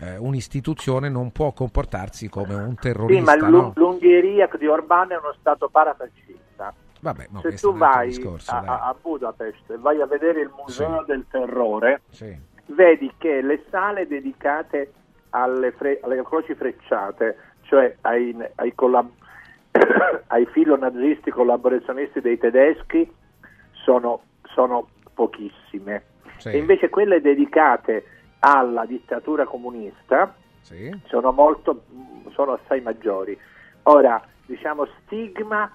[0.00, 3.36] eh, un'istituzione non può comportarsi come un Sì, terrorista.
[3.36, 3.48] ma no?
[3.48, 6.72] l'U- l'Ungheria di Orbán è uno Stato parafascista.
[7.00, 11.04] Vabbè, Se tu vai discorso, a- a Budapest e vai a vedere il Museo Sì.
[11.06, 12.36] del Terrore, Sì.
[12.66, 14.92] vedi che le sale dedicate
[15.30, 19.12] alle, fre- alle croci frecciate, cioè ai, ai, collab-
[20.28, 23.08] ai filonazisti collaborazionisti dei tedeschi,
[23.84, 24.22] sono,
[24.54, 26.02] sono pochissime.
[26.38, 26.48] Sì.
[26.50, 28.04] E invece quelle dedicate
[28.40, 30.96] alla dittatura comunista Sì.
[31.06, 31.82] sono, molto,
[32.30, 33.38] sono assai maggiori.
[33.84, 35.70] Ora, diciamo, stigma,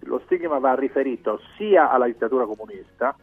[0.00, 3.16] lo stigma va riferito sia alla dittatura comunista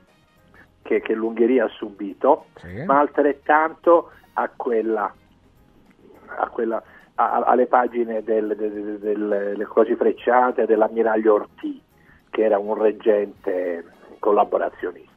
[0.81, 2.83] che, che l'Ungheria ha subito, Sì.
[2.85, 5.13] ma altrettanto a quella,
[6.38, 6.81] a quella-
[7.15, 11.79] a- alle pagine del- del- del- delle croci frecciate dell'ammiraglio Ortì,
[12.29, 13.85] che era un reggente
[14.19, 15.10] collaborazionista.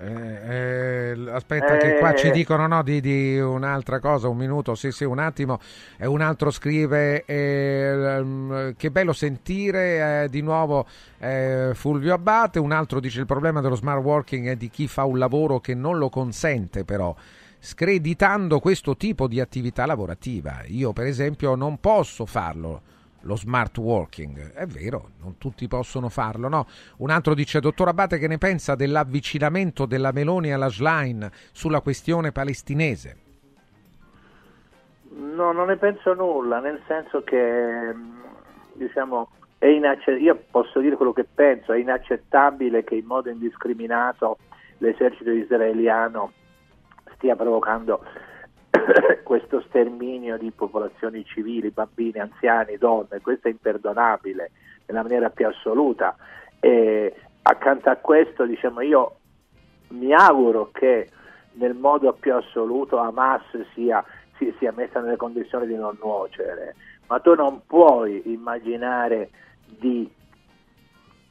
[0.00, 2.16] Eh, eh, aspetta, che qua Eh.
[2.16, 5.58] ci dicono no, di, di un'altra cosa, un minuto, sì, sì, un attimo.
[5.96, 10.86] E un altro scrive: eh, mm, Che bello sentire eh, di nuovo
[11.18, 12.60] eh, Fulvio Abbate.
[12.60, 15.74] Un altro dice: Il problema dello smart working è di chi fa un lavoro che
[15.74, 17.14] non lo consente, però.
[17.60, 22.82] Screditando questo tipo di attività lavorativa, io per esempio non posso farlo
[23.22, 24.52] lo smart working.
[24.52, 26.66] È vero, non tutti possono farlo, no?
[26.98, 32.32] Un altro dice, dottor Abate, che ne pensa dell'avvicinamento della Meloni alla Schlein sulla questione
[32.32, 33.16] palestinese?
[35.10, 38.22] No, non ne penso nulla, nel senso che mh,
[38.74, 44.38] diciamo è inacce- io posso dire quello che penso, è inaccettabile che in modo indiscriminato
[44.78, 46.32] l'esercito israeliano
[47.14, 48.04] stia provocando
[49.22, 54.50] questo sterminio di popolazioni civili, bambini, anziani, donne, questo è imperdonabile
[54.86, 56.16] nella maniera più assoluta.
[56.60, 59.16] E accanto a questo, diciamo, io
[59.88, 61.08] mi auguro che
[61.52, 63.42] nel modo più assoluto Hamas
[63.74, 64.04] sia,
[64.36, 66.74] si- sia messa nelle condizioni di non nuocere,
[67.06, 69.30] ma tu non puoi immaginare
[69.66, 70.10] di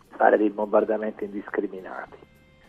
[0.09, 2.17] fare dei bombardamenti indiscriminati,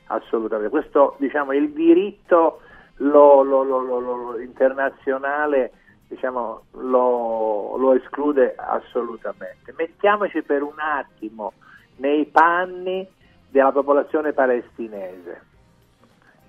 [0.06, 0.70] assolutamente.
[0.70, 2.60] Questo diciamo, il diritto
[2.98, 5.72] lo- lo- lo- lo- lo- internazionale
[6.08, 9.74] diciamo, lo, lo esclude assolutamente.
[9.76, 11.52] Mettiamoci per un attimo
[11.96, 13.06] nei panni
[13.50, 15.42] della popolazione palestinese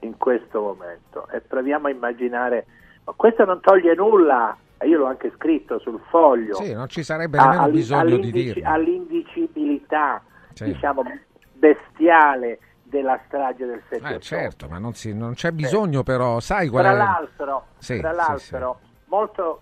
[0.01, 2.65] in questo momento e proviamo a immaginare,
[3.03, 7.37] ma questo non toglie nulla, io l'ho anche scritto sul foglio, Sì, non ci sarebbe
[7.37, 8.63] nemmeno bisogno di dirlo.
[8.69, 10.21] all'indicibilità
[10.53, 10.63] Sì.
[10.65, 11.03] diciamo,
[11.51, 12.59] bestiale
[12.89, 16.83] della strage del 7 Eh, certo, ma non, si- non c'è bisogno però, sai qual
[16.83, 16.97] tra è...
[16.97, 18.15] l'altro, Sì, tra sì,
[18.51, 19.61] l'altro molto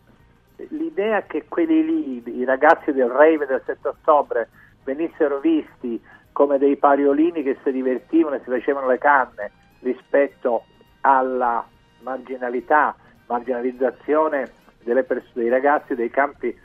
[0.70, 4.50] l'idea che quelli lì, i ragazzi del rave del 7 ottobre,
[4.84, 6.02] venissero visti
[6.32, 9.52] come dei pariolini che si divertivano e si facevano le canne
[9.82, 10.64] rispetto
[11.02, 11.66] alla
[12.02, 12.96] marginalità,
[13.28, 14.52] marginalizzazione
[14.84, 16.56] delle pers- dei ragazzi dei campi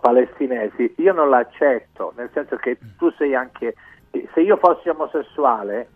[0.00, 3.74] palestinesi, io non l'accetto, nel senso che tu sei anche,
[4.32, 5.88] se io fossi omosessuale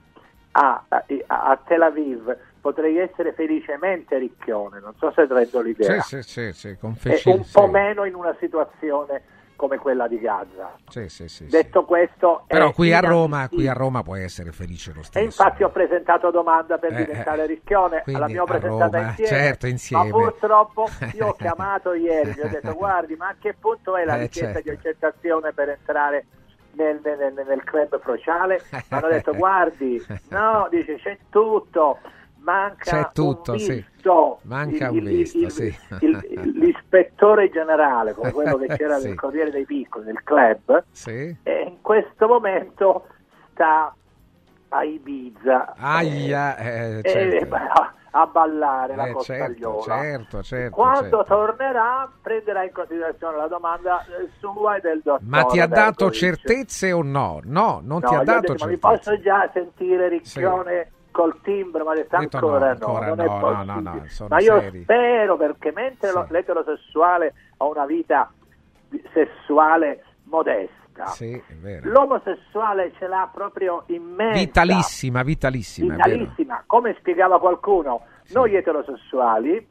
[0.53, 0.85] a,
[1.27, 6.01] a- Tel Aviv potrei essere felicemente ricchione, non so se rendo l'idea.
[6.03, 9.23] Sì, sì, sì, sì, con e feci- un po' meno in una situazione
[9.57, 10.79] come quella di Gaza.
[11.49, 13.01] Detto questo, Però qui a.
[13.01, 15.27] Roma, qui a Roma puoi essere felice lo E stesso.
[15.27, 19.31] infatti ho presentato domanda per Eh, diventare eh, ricchione, quindi l'abbiamo presentata Roma, insieme.
[19.43, 20.05] certo, insieme.
[20.05, 24.05] Ma purtroppo io ho chiamato ieri, gli ho detto guardi, ma a che punto è
[24.05, 24.71] la Eh, richiesta certo.
[24.71, 26.27] di accettazione per entrare
[26.83, 28.61] nel, nel- nel- club sociale?
[28.91, 31.99] Hanno detto guardi, no, dice c'è tutto,
[32.39, 33.73] manca C'è tutto, un sì.
[33.75, 34.41] visto.
[34.43, 35.77] Manca Il- un visto, il- sì.
[36.01, 36.19] il-
[36.59, 39.09] l'ispettore generale, come quello che c'era Sì.
[39.09, 41.37] nel Corriere dei Piccoli, nel club, Sì.
[41.43, 43.07] e in questo momento
[43.53, 43.95] sta
[44.71, 47.55] a Ibiza Aia, eh, eh, certo.
[47.55, 49.83] a- a ballare la Eh, certo, costagliola.
[50.03, 51.25] certo, certo, Quando certo.
[51.29, 55.25] tornerà prenderà in considerazione la domanda eh, sua e del dottore.
[55.29, 56.15] Ma ti ha dato Bergovic.
[56.19, 57.39] certezze o no?
[57.45, 58.79] No, non No, ti ha dato detto, ma mi certezze.
[59.11, 61.85] posso già sentire Ricchione col timbro?
[61.85, 64.61] Ma detto detto ancora no, no, ancora non no, è no, no, no, ma io
[64.61, 64.83] seri.
[64.83, 68.29] spero perché mentre lo- l'eterosessuale ha una vita
[69.13, 70.75] sessuale modesta,
[71.07, 71.91] Sì, è vero.
[71.91, 74.39] l'omosessuale ce l'ha proprio immensa.
[74.39, 75.95] Vitalissima, vitalissima.
[75.95, 76.63] Vitalissima.
[76.67, 78.03] Come spiegava qualcuno,
[78.33, 79.67] noi eterosessuali,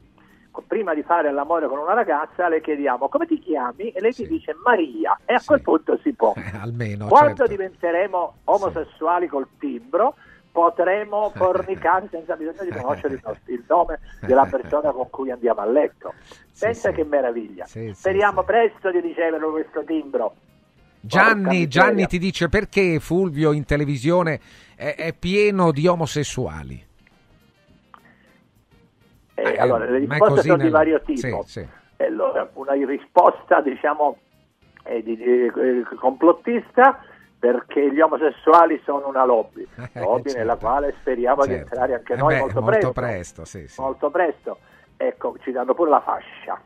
[0.67, 4.27] prima di fare l'amore con una ragazza, le chiediamo come ti chiami e lei ti
[4.27, 6.33] dice Maria e a quel punto si può.
[6.59, 7.47] Almeno, Quando certo.
[7.47, 10.15] diventeremo omosessuali col timbro,
[10.51, 15.61] potremo fornicare senza bisogno di conoscere il, nostro- il nome della persona con cui andiamo
[15.61, 16.13] a letto.
[16.59, 17.65] Pensa che meraviglia.
[17.65, 20.35] Sì, sì, Speriamo presto di ricevere questo timbro.
[21.01, 21.67] Gianni.
[21.67, 24.39] Gianni ti dice perché Fulvio in televisione
[24.75, 26.85] è, è pieno di omosessuali.
[29.35, 31.43] Eh, Eh, allora, le risposte sono di nel- vario sì, tipo.
[31.45, 31.65] sì.
[31.97, 34.17] E Allora, una risposta, diciamo,
[34.83, 37.03] eh, di- di- eh, complottista
[37.39, 39.65] perché gli omosessuali sono una lobby,
[39.95, 41.73] lobby nella quale speriamo di certo.
[41.73, 42.91] entrare anche Eh noi beh, molto, molto presto.
[42.91, 43.79] presto, sì, sì.
[43.81, 44.57] Molto presto.
[44.97, 46.61] Ecco, ci danno pure la fascia.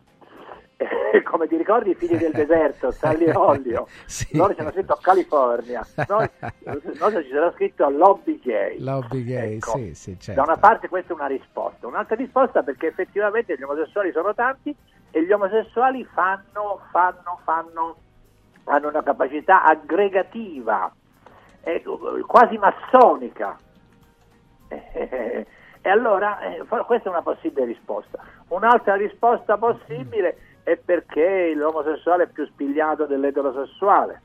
[1.23, 3.87] Come ti ricordi i figli del deserto, Sally e Ollio?
[4.05, 4.35] Sì.
[4.35, 6.29] Loro ci hanno scritto California, noi,
[6.63, 8.79] noi ci sarà scritto lobby gay.
[8.79, 9.77] Lobby gay, Ecco.
[9.77, 10.39] sì, sì, certo.
[10.39, 14.75] Da una parte questa è una risposta, un'altra risposta perché effettivamente gli omosessuali sono tanti
[15.11, 17.95] e gli omosessuali fanno, fanno, fanno,
[18.65, 20.91] hanno una capacità aggregativa,
[21.61, 21.83] eh,
[22.25, 23.57] quasi massonica.
[25.85, 28.17] E allora eh, questa è una possibile risposta.
[28.47, 34.21] Un'altra risposta possibile è perché l'omosessuale è più spigliato dell'eterosessuale.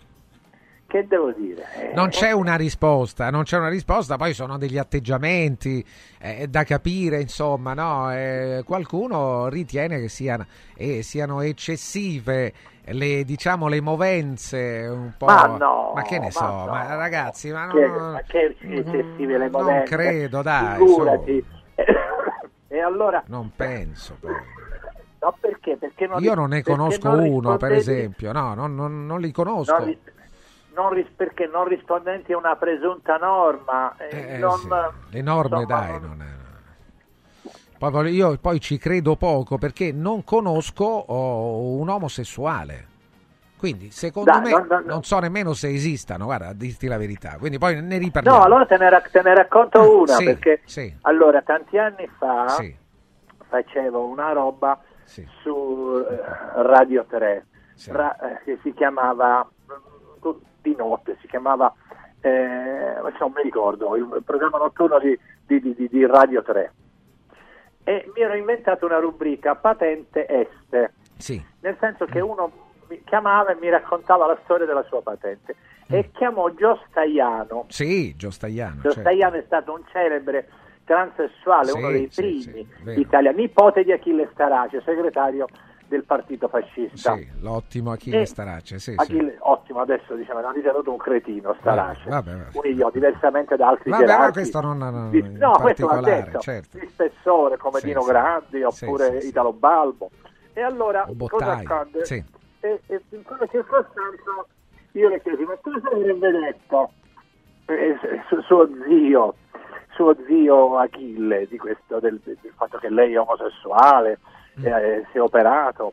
[0.86, 1.66] Che devo dire?
[1.90, 5.85] Eh, Non c'è una risposta, non c'è una risposta, poi sono degli atteggiamenti
[6.19, 8.10] eh, da capire, insomma, no?
[8.10, 12.55] Eh, qualcuno ritiene che siano, eh, siano eccessive
[12.86, 15.27] le, diciamo, le movenze un po'...
[15.27, 16.66] Ma no, Ma che ne ma so, no.
[16.70, 18.12] ma ragazzi, ma che, non...
[18.12, 19.94] ma che eccessive le non movenze.
[19.94, 21.44] credo, dai, Figurati.
[22.69, 24.16] e allora, Non penso.
[24.19, 24.32] poi.
[25.20, 25.77] No perché?
[25.77, 29.32] Perché non Io non ne conosco non uno, per esempio, no, non, non- non li
[29.32, 29.73] conosco.
[29.73, 29.99] Non ris-
[30.93, 34.69] ris- perché non rispondenti a una presunta norma, eh, Eh, non- sì.
[35.11, 36.36] Le norme, insomma, dai, non è...
[37.78, 42.86] Poi io poi ci credo poco perché non conosco oh, un omosessuale.
[43.57, 44.81] Quindi, secondo Dai, me, no, no, no.
[44.86, 47.36] non so nemmeno se esistano, guarda, a dirti la verità.
[47.39, 48.39] Quindi poi ne riparliamo.
[48.39, 50.95] No, allora te ne, rac- te ne racconto una Sì, perché sì.
[51.03, 52.77] allora tanti anni fa Sì.
[53.49, 54.81] facevo una roba
[55.43, 56.20] su eh,
[56.62, 57.90] Radio 3 Sì.
[57.93, 60.30] ra- eh, che si chiamava mm,
[60.62, 61.72] di notte, si chiamava
[62.20, 66.72] eh, non mi ricordo, il programma notturno di, di- di- di- di Radio 3
[67.85, 71.43] e mi ero inventato una rubrica patente este Sì.
[71.60, 72.51] nel senso che uno
[72.89, 75.55] mi chiamava e mi raccontava la storia della sua patente
[75.90, 78.80] e chiamò Gio Staiano Sì, Gio Staiano.
[78.82, 79.09] Gio certo.
[79.09, 80.48] È stato un celebre
[80.89, 82.43] transessuale, Sì, uno dei sì, primi
[82.82, 85.47] sì, italiani, nipote di Achille Starace, segretario
[85.86, 87.15] del partito fascista.
[87.15, 88.97] Sì, l'ottimo Achille E- Starace, sì, sì.
[88.98, 92.48] Achille- ottimo, adesso diciamo, l'hanno ritenuto un cretino Starace, Vabbè, vabbè.
[92.59, 94.32] un idiota, diversamente da altri Vabbè, ma gerarchi.
[94.32, 96.78] questo non, non- di, no, questo va detto, certo.
[96.78, 98.09] di spessore come Sì, Dino sì.
[98.10, 99.28] Grandi oppure sì, sì.
[99.28, 100.10] Italo Balbo.
[100.55, 102.05] E allora cosa accade?
[102.05, 102.24] sì.
[102.60, 104.47] E, e in quella circostanza
[104.93, 106.90] io le chiesi, ma cosa avrebbe detto
[107.66, 107.94] eh,
[108.28, 109.35] su- suo zio,
[109.99, 114.19] suo zio Achille di questo, del, del fatto che lei è omosessuale,
[114.59, 114.66] Mm.
[114.66, 115.93] eh, si è operato?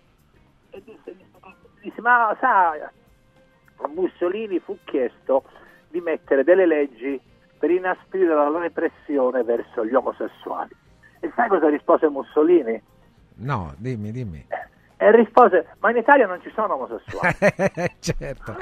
[0.71, 1.15] E disse,
[1.81, 5.43] disse, ma sa, a Mussolini fu chiesto
[5.89, 7.21] di mettere delle leggi
[7.59, 10.71] per inasprire la repressione verso gli omosessuali.
[11.19, 12.81] E sai cosa rispose Mussolini?
[13.35, 14.43] No, dimmi, dimmi.
[14.97, 17.35] E rispose, ma in Italia non ci sono omosessuali.
[17.99, 18.53] certo.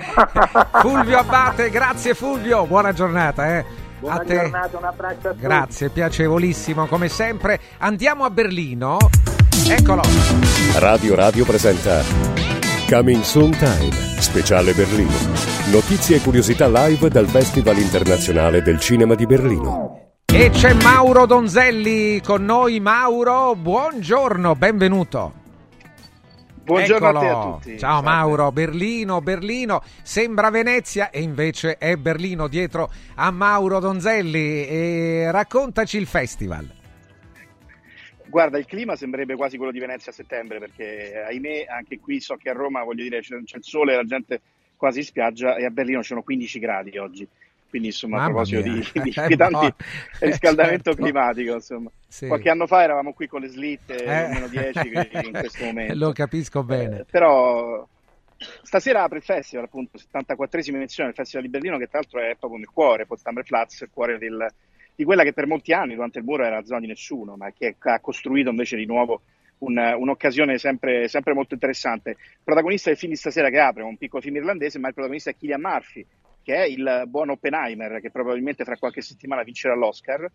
[0.81, 3.57] Fulvio Abbate, grazie Fulvio, buona giornata.
[3.57, 3.65] Eh.
[4.03, 4.35] Buona a te.
[4.35, 5.43] giornata, un abbraccio a tutti.
[5.43, 7.57] Grazie, piacevolissimo come sempre.
[7.77, 8.97] Andiamo a Berlino.
[9.69, 10.01] Eccolo.
[10.75, 12.03] Radio Radio presenta
[12.89, 15.13] Coming Soon Time, speciale Berlino.
[15.71, 20.11] Notizie e curiosità live dal Festival internazionale del cinema di Berlino.
[20.25, 22.81] E c'è Mauro Donzelli con noi.
[22.81, 25.42] Mauro, buongiorno, benvenuto.
[26.63, 27.19] Buongiorno Eccolo.
[27.19, 27.77] a te a tutti.
[27.77, 34.65] Ciao Mauro, Berlino, Berlino, sembra Venezia e invece è Berlino dietro a Mauro Donzelli.
[34.65, 36.65] E raccontaci il festival.
[38.27, 42.35] Guarda, il clima sembrerebbe quasi quello di Venezia a settembre perché ahimè anche qui so
[42.35, 44.41] che a Roma voglio dire c'è, c'è il sole e la gente
[44.77, 47.27] quasi in spiaggia e a Berlino ci sono 15 gradi oggi.
[47.73, 48.79] Quindi insomma a Mamma proposito di, mia.
[48.91, 49.75] di Eh, inquietanti no.
[50.19, 51.01] riscaldamento Eh, certo.
[51.01, 51.89] climatico insomma.
[52.07, 52.27] Sì.
[52.27, 54.27] Qualche anno fa eravamo qui con le slitte Eh.
[54.27, 55.95] meno 10 quindi in questo momento.
[55.95, 56.99] Lo capisco bene.
[56.99, 57.83] Eh, però
[58.61, 62.35] stasera apre il festival, appunto, 74esima edizione del Festival di Berlino, che tra l'altro è
[62.37, 64.45] proprio nel cuore, Potsdamer Platz, il cuore del-
[64.95, 67.51] di quella che per molti anni durante il muro era la zona di nessuno, ma
[67.57, 69.21] che ha costruito invece di nuovo
[69.59, 72.11] un- un'occasione sempre, sempre molto interessante.
[72.11, 74.93] Il protagonista del film di stasera che apre è un piccolo film irlandese, ma il
[74.93, 76.05] protagonista è Killian Murphy,
[76.43, 80.29] che è il buon Oppenheimer, che probabilmente fra qualche settimana vincerà l'Oscar,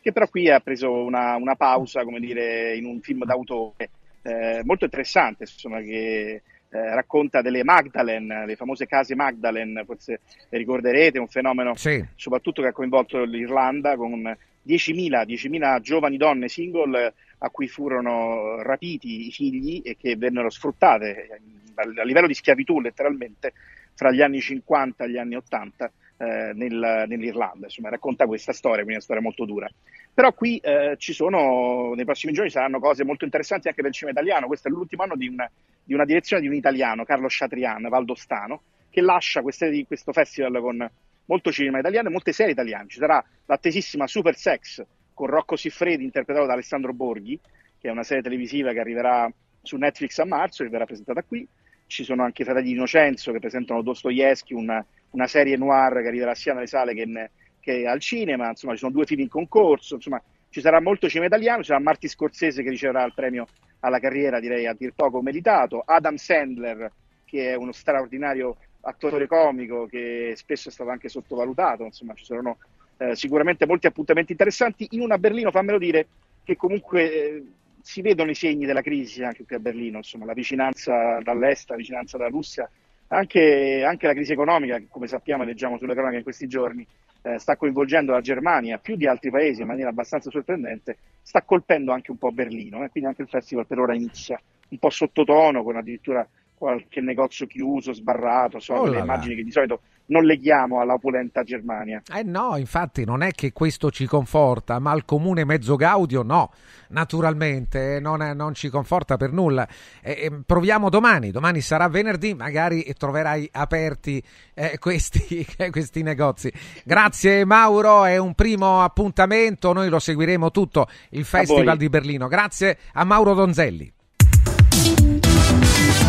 [0.00, 3.88] che però qui ha preso una, una pausa, come dire, in un film d'autore
[4.22, 6.42] eh, molto interessante, insomma, che
[6.74, 12.04] eh, racconta delle Magdalene, le famose case Magdalene, forse le ricorderete, un fenomeno Sì.
[12.16, 14.20] soprattutto che ha coinvolto l'Irlanda con
[14.66, 21.40] 10.000, 10.000 giovani donne single a cui furono rapiti i figli e che vennero sfruttate
[21.74, 23.52] a livello di schiavitù letteralmente
[23.94, 27.66] fra gli anni 50 e gli anni 80 eh, nel- nell'Irlanda.
[27.66, 29.68] Insomma, racconta questa storia, quindi è una storia molto dura.
[30.12, 33.96] Però qui eh, ci sono, nei prossimi giorni saranno cose molto interessanti anche per il
[33.96, 34.46] cinema italiano.
[34.46, 35.50] Questo è l'ultimo anno di una,
[35.82, 40.88] di una direzione di un italiano, Carlo Chatrian, valdostano, che lascia queste- questo festival con
[41.26, 42.88] molto cinema italiano e molte serie italiane.
[42.88, 47.38] Ci sarà l'attesissima Super Sex con Rocco Siffredi interpretato da Alessandro Borghi,
[47.78, 49.30] che è una serie televisiva che arriverà
[49.62, 51.46] su Netflix a marzo e verrà presentata qui.
[51.86, 56.08] Ci sono anche i Fratelli di Innocenzo che presentano Dostoevsky, una, una serie noir che
[56.08, 57.30] arriverà sia nelle sale che, in-
[57.60, 58.48] che al cinema.
[58.48, 59.96] Insomma, ci sono due film in concorso.
[59.96, 61.62] Insomma, ci sarà molto cinema italiano.
[61.62, 63.46] Ci sarà Marti Scorsese che riceverà il premio
[63.80, 65.82] alla carriera, direi a dir poco meritato.
[65.84, 66.90] Adam Sandler,
[67.24, 71.84] che è uno straordinario attore comico che spesso è stato anche sottovalutato.
[71.84, 72.58] Insomma, ci saranno
[72.98, 76.06] eh, sicuramente molti appuntamenti interessanti in una Berlino, fammelo dire,
[76.44, 77.44] che comunque eh,
[77.84, 81.76] si vedono i segni della crisi anche qui a Berlino, insomma, la vicinanza dall'est, la
[81.76, 82.68] vicinanza dalla Russia,
[83.08, 86.86] anche, anche la crisi economica, come sappiamo e leggiamo sulle cronache in questi giorni,
[87.20, 91.92] eh, sta coinvolgendo la Germania più di altri paesi in maniera abbastanza sorprendente, sta colpendo
[91.92, 94.40] anche un po' Berlino, eh, quindi anche il festival per ora inizia
[94.70, 96.26] un po' sottotono, con addirittura
[96.64, 99.00] qualche negozio chiuso, sbarrato, sono Oh là.
[99.00, 102.00] immagini che di solito non leghiamo alla opulenta Germania.
[102.14, 106.50] Eh no, infatti non è che questo ci conforta, ma il comune mezzo gaudio no,
[106.88, 109.68] naturalmente eh, non, è- non ci conforta per nulla.
[110.02, 114.22] Eh, eh, proviamo domani, domani sarà venerdì, magari troverai aperti
[114.54, 116.50] eh, questi, questi negozi.
[116.82, 122.26] Grazie Mauro, è un primo appuntamento, noi lo seguiremo tutto, il Festival di Berlino.
[122.28, 123.93] Grazie a Mauro Donzelli.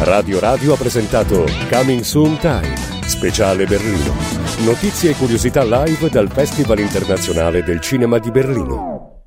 [0.01, 2.75] Radio Radio ha presentato Coming Soon Time,
[3.05, 4.13] speciale Berlino.
[4.65, 9.23] Notizie e curiosità live dal Festival internazionale del cinema di Berlino.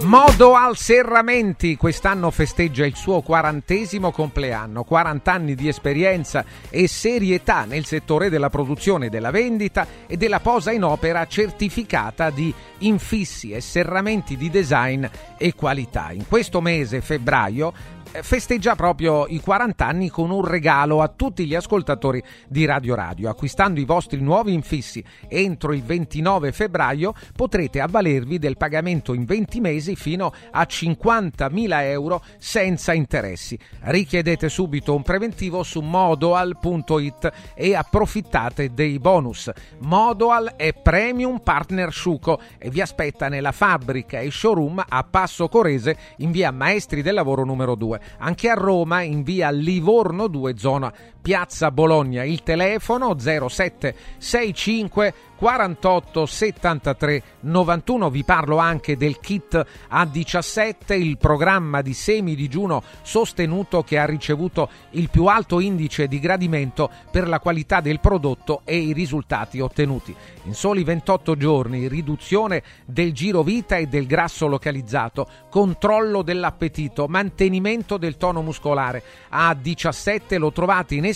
[0.00, 7.64] Modo al Serramenti quest'anno festeggia il suo quarantesimo compleanno, 40 anni di esperienza e serietà
[7.64, 13.62] nel settore della produzione, della vendita e della posa in opera certificata di infissi e
[13.62, 15.06] serramenti di design
[15.38, 16.12] e qualità.
[16.12, 17.72] In questo mese, febbraio,
[18.22, 23.28] festeggia proprio i 40 anni con un regalo a tutti gli ascoltatori di Radio Radio.
[23.28, 29.60] Acquistando i vostri nuovi infissi entro il 29 febbraio potrete avvalervi del pagamento in 20
[29.60, 33.58] mesi fino a 50.000 euro senza interessi.
[33.80, 39.50] Richiedete subito un preventivo su modoal.it e approfittate dei bonus.
[39.80, 45.96] Modoal è Premium Partner Sciuco e vi aspetta nella fabbrica e showroom a Passo Corese
[46.18, 48.00] in via Maestri del Lavoro numero 2.
[48.18, 50.92] Anche a Roma in via Livorno 2 zona
[51.26, 52.22] Piazza Bologna.
[52.22, 58.10] Il telefono 0765 48 73 91.
[58.10, 65.10] Vi parlo anche del kit A17, il programma di semi-digiuno sostenuto che ha ricevuto il
[65.10, 70.14] più alto indice di gradimento per la qualità del prodotto e i risultati ottenuti.
[70.44, 77.96] In soli 28 giorni, riduzione del giro vita e del grasso localizzato, controllo dell'appetito, mantenimento
[77.98, 79.02] del tono muscolare.
[79.32, 81.14] A17 lo trovate in esclusiva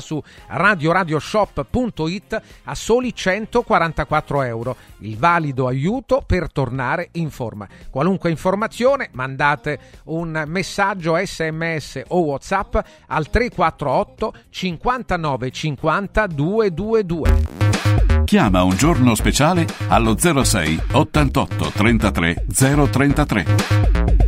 [0.00, 4.76] su radioradioshop.it a soli 100 144 euro.
[4.98, 7.66] Il valido aiuto per tornare in forma.
[7.90, 17.46] Qualunque informazione mandate un messaggio sms o whatsapp al 348 59 50 222.
[18.24, 24.27] Chiama un giorno speciale allo 06 88 33 033.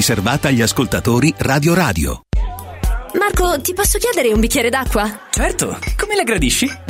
[0.00, 2.22] riservata agli ascoltatori Radio Radio.
[3.18, 5.28] Marco, ti posso chiedere un bicchiere d'acqua?
[5.28, 6.89] Certo, come la gradisci?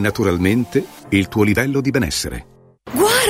[0.00, 2.46] naturalmente il tuo livello di benessere.
[2.92, 3.29] Guarda,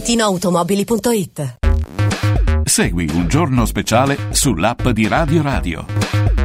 [0.00, 1.58] ValentinoAutomobili.it
[2.64, 6.39] Segui un giorno speciale sull'app di Radio Radio.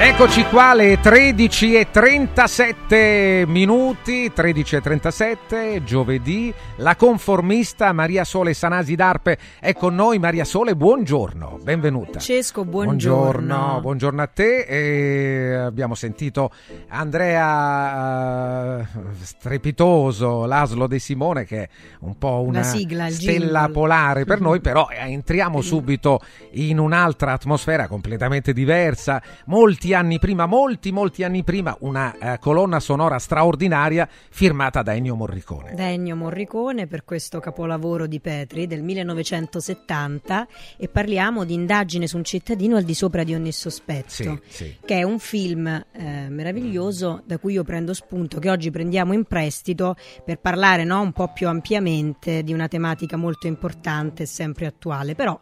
[0.00, 8.54] Eccoci qua alle 13 e 37 minuti, 13 e 37, giovedì, la conformista Maria Sole
[8.54, 10.20] Sanasi d'Arpe è con noi.
[10.20, 12.20] Maria Sole, buongiorno, benvenuta.
[12.20, 13.46] Francesco, buongiorno.
[13.46, 14.60] Buongiorno, buongiorno a te.
[14.60, 16.52] E abbiamo sentito
[16.90, 18.86] Andrea eh,
[19.20, 21.68] Strepitoso, l'Aslo De Simone, che è
[22.02, 23.72] un po' una La sigla, stella jingle.
[23.72, 26.20] polare per noi, però eh, entriamo subito
[26.52, 29.20] in un'altra atmosfera completamente diversa.
[29.46, 35.14] Molti anni prima, molti, molti anni prima, una eh, colonna sonora straordinaria firmata da Ennio
[35.14, 35.74] Morricone.
[35.74, 42.16] Da Ennio Morricone per questo capolavoro di Petri del 1970 e parliamo di Indagine su
[42.16, 44.76] un cittadino al di sopra di ogni sospetto, Sì, sì.
[44.84, 49.24] che è un film eh, meraviglioso da cui io prendo spunto, che oggi prendiamo in
[49.24, 54.66] prestito per parlare no, un po' più ampiamente di una tematica molto importante e sempre
[54.66, 55.38] attuale, però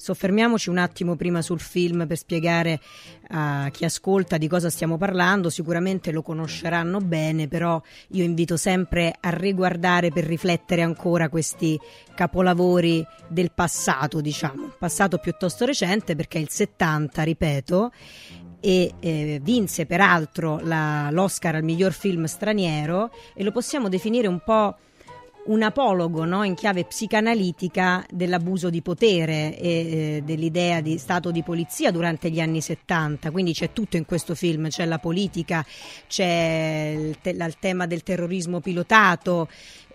[0.00, 2.78] Soffermiamoci un attimo prima sul film per spiegare
[3.30, 9.12] a chi ascolta di cosa stiamo parlando, sicuramente lo conosceranno bene, però io invito sempre
[9.18, 11.76] a riguardare per riflettere ancora questi
[12.14, 17.92] capolavori del passato, diciamo, passato piuttosto recente perché è il 70, ripeto,
[18.60, 24.40] e eh, vinse peraltro la- l'Oscar al miglior film straniero e lo possiamo definire un
[24.44, 24.76] po'
[25.48, 31.42] un apologo no, in chiave psicanalitica dell'abuso di potere e eh, dell'idea di stato di
[31.42, 35.64] polizia durante gli anni 70, quindi c'è tutto in questo film, c'è la politica,
[36.06, 39.48] c'è il, te- il tema del terrorismo pilotato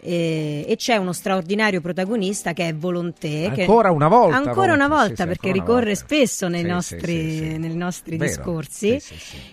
[0.04, 3.52] eh, e c'è uno straordinario protagonista che è Volonté.
[3.54, 7.58] che- Ancora una volta, Ancora una volta, sì, sì, perché ricorre spesso nei Sì, nostri,
[7.58, 9.00] nei nostri discorsi.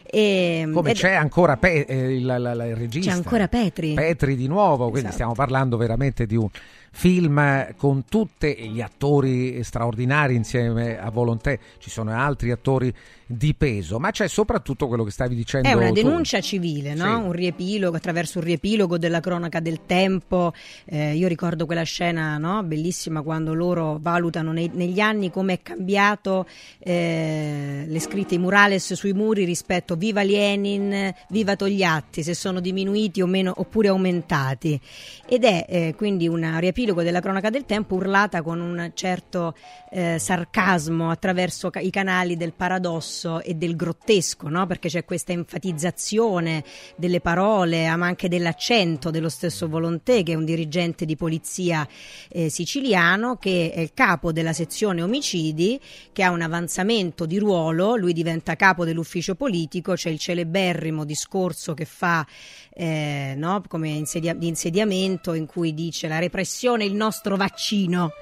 [0.02, 3.10] E- Come ed- c'è ancora Pe- eh, il, la- la- il regista.
[3.10, 3.94] C'è ancora Petri.
[3.94, 5.14] Petri di nuovo, quindi Esatto.
[5.14, 6.48] stiamo parlando veramente di un
[6.92, 12.92] film con tutti gli attori straordinari insieme a Volonté, ci sono altri attori
[13.32, 15.94] di peso, ma c'è soprattutto quello che stavi dicendo È una tu.
[15.94, 17.04] denuncia civile, no?
[17.04, 17.10] Sì.
[17.26, 20.52] un riepilogo attraverso un riepilogo della cronaca del tempo.
[20.84, 22.64] Eh, io ricordo quella scena no?
[22.64, 26.46] bellissima quando loro valutano nei- negli anni come è cambiato
[26.80, 33.22] eh, le scritte, i murales sui muri rispetto viva Lenin, viva Togliatti, se sono diminuiti
[33.22, 34.80] o meno oppure aumentati.
[35.26, 39.54] Ed è eh, quindi un riepilogo della cronaca del tempo urlata con un certo
[39.92, 44.66] eh, sarcasmo attraverso ca- i canali del paradosso e del grottesco, no?
[44.66, 46.64] perché c'è questa enfatizzazione
[46.96, 51.86] delle parole, ma anche dell'accento dello stesso Volonté, che è un dirigente di polizia
[52.28, 55.78] eh, siciliano, che è il capo della sezione omicidi,
[56.12, 61.74] che ha un avanzamento di ruolo, lui diventa capo dell'ufficio politico, c'è il celeberrimo discorso
[61.74, 62.26] che fa
[62.72, 63.62] eh, no?
[63.68, 68.12] come insedia- di insediamento in cui dice la repressione è il nostro vaccino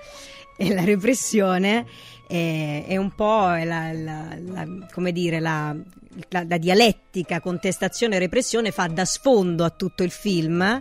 [0.60, 1.86] e la repressione
[2.28, 5.74] è, è un po' la, la- la- come dire, la,
[6.28, 10.80] la- dialettica contestazione e repressione fa da sfondo a tutto il film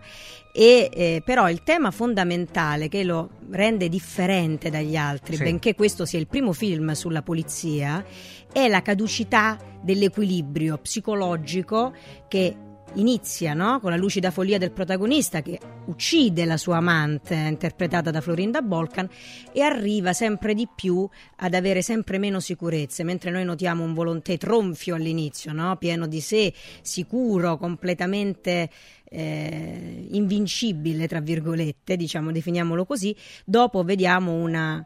[0.53, 5.43] e eh, però il tema fondamentale che lo rende differente dagli altri, Sì.
[5.43, 8.03] benché questo sia il primo film sulla polizia,
[8.51, 11.93] è la caducità dell'equilibrio psicologico
[12.27, 12.55] che
[12.93, 13.79] inizia no?
[13.79, 19.07] con la lucida follia del protagonista che uccide la sua amante interpretata da Florinda Bolkan
[19.51, 21.07] e arriva sempre di più
[21.37, 25.75] ad avere sempre meno sicurezze mentre noi notiamo un volonté tronfio all'inizio no?
[25.77, 28.69] pieno di sé sicuro completamente
[29.09, 34.85] eh, invincibile tra virgolette diciamo definiamolo così dopo vediamo una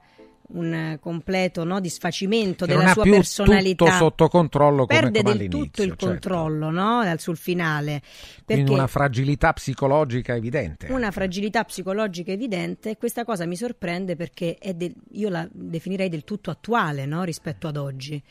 [0.54, 3.86] un completo no, disfacimento Che della sua personalità.
[3.86, 6.06] tutto sotto controllo come, Perde come del tutto il certo.
[6.06, 8.02] controllo no, sul finale.
[8.46, 10.88] Quindi una fragilità psicologica evidente.
[10.92, 16.24] una fragilità psicologica evidente questa cosa mi sorprende perché è del- io la definirei del
[16.24, 18.22] tutto attuale no, rispetto ad oggi.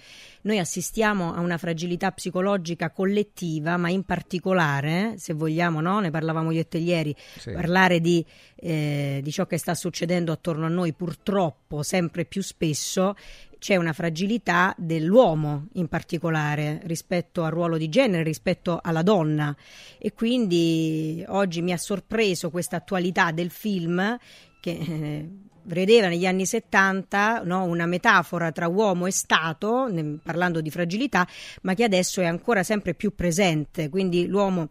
[0.43, 6.51] Noi assistiamo a una fragilità psicologica collettiva, ma in particolare, se vogliamo, no, ne parlavamo
[6.51, 7.53] io e te ieri, Sì.
[7.53, 8.25] parlare di,
[8.57, 13.15] eh, di ciò che sta succedendo attorno a noi purtroppo sempre più spesso
[13.59, 19.55] c'è una fragilità dell'uomo in particolare rispetto al ruolo di genere, rispetto alla donna
[19.99, 24.17] e quindi oggi mi ha sorpreso questa attualità del film
[24.61, 25.29] che eh,
[25.65, 31.27] vedeva negli anni 70 no, una metafora tra uomo e Stato, ne- parlando di fragilità,
[31.63, 34.69] ma che adesso è ancora sempre più presente, quindi l'uomo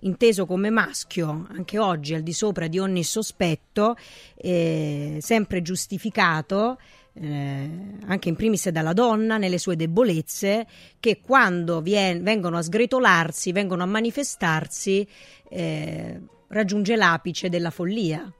[0.00, 3.96] inteso come maschio, anche oggi al di sopra di ogni sospetto,
[4.34, 6.78] eh, sempre giustificato,
[7.14, 7.70] eh,
[8.06, 10.66] anche in primis dalla donna, nelle sue debolezze,
[10.98, 15.06] che quando vien- vengono a sgretolarsi, vengono a manifestarsi,
[15.48, 18.32] eh, raggiunge l'apice della follia.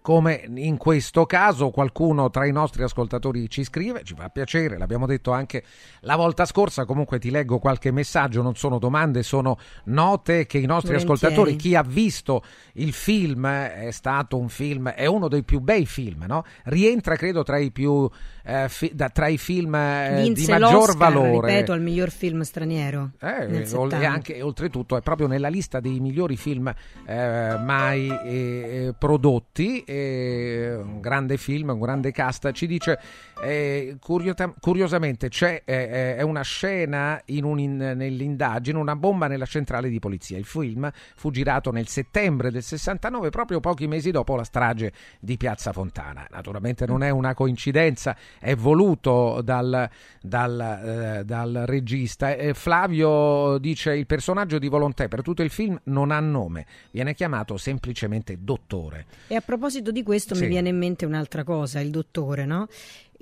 [0.00, 5.06] Come in questo caso qualcuno tra i nostri ascoltatori ci scrive, ci fa piacere, l'abbiamo
[5.06, 5.62] detto anche
[6.00, 10.66] la volta scorsa, comunque ti leggo qualche messaggio, non sono domande, sono note che i
[10.66, 11.14] nostri Volentieri.
[11.14, 12.42] ascoltatori, chi ha visto
[12.74, 16.44] il film, eh, è stato un film, è uno dei più bei film, no?
[16.64, 18.08] rientra credo tra i più
[18.44, 21.48] eh, fi- da- tra i film eh, di maggior valore.
[21.48, 23.10] ripeto, al miglior film straniero.
[23.20, 24.10] Eh, e 70.
[24.10, 26.72] anche oltretutto è proprio nella lista dei migliori film
[27.06, 28.94] eh, mai eh,
[29.84, 32.50] eh, eh, un grande film, un grande cast.
[32.52, 32.98] Ci dice
[33.42, 39.46] eh, curiota- curiosamente: c'è eh, è una scena in un in- nell'indagine, una bomba nella
[39.46, 40.38] centrale di polizia.
[40.38, 45.36] Il film fu girato nel settembre del 69, proprio pochi mesi dopo la strage di
[45.36, 46.26] Piazza Fontana.
[46.30, 49.88] Naturalmente non è una coincidenza, è voluto dal,
[50.20, 50.60] dal,
[51.20, 52.34] eh, dal regista.
[52.34, 57.14] Eh, Flavio dice: Il personaggio di Volontè per tutto il film non ha nome, viene
[57.14, 59.06] chiamato semplicemente dottore.
[59.28, 60.42] E a proposito di questo Sì.
[60.42, 62.68] mi viene in mente un'altra cosa, il dottore, no?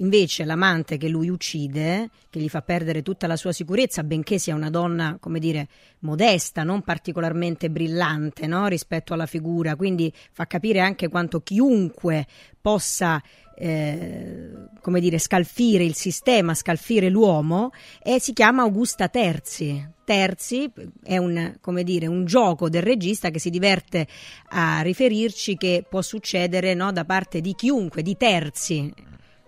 [0.01, 4.55] Invece l'amante che lui uccide, che gli fa perdere tutta la sua sicurezza, benché sia
[4.55, 5.69] una donna, come dire,
[6.01, 8.67] modesta, non particolarmente brillante, no?
[8.67, 12.27] Rispetto alla figura, quindi fa capire anche quanto chiunque
[12.59, 13.23] possa
[13.57, 17.71] eh, come dire, scalfire il sistema, scalfire l'uomo,
[18.03, 19.87] e si chiama Augusta Terzi.
[20.03, 20.73] Terzi
[21.03, 24.07] è un, dire, un gioco del regista che si diverte
[24.49, 28.93] a riferirci che può succedere no, da parte di chiunque, di terzi.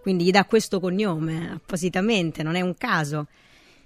[0.02, 3.28] Quindi gli dà questo cognome appositamente, non è un caso.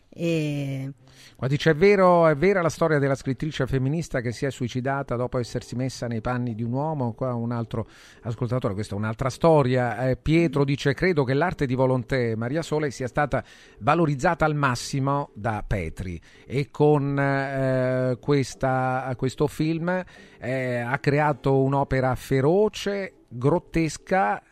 [0.09, 0.91] E...
[1.37, 5.15] Qua dice: è, vero, è vera la storia della scrittrice femminista che si è suicidata
[5.17, 7.13] dopo essersi messa nei panni di un uomo?
[7.13, 7.87] Qua un altro
[8.23, 10.09] ascoltatore, questa è un'altra storia.
[10.09, 13.45] Eh, Pietro dice: Credo che l'arte di Volontè Maria Sole sia stata
[13.81, 20.03] valorizzata al massimo da Petri e con eh, questa- questo film
[20.39, 24.43] eh, ha creato un'opera feroce, grottesca.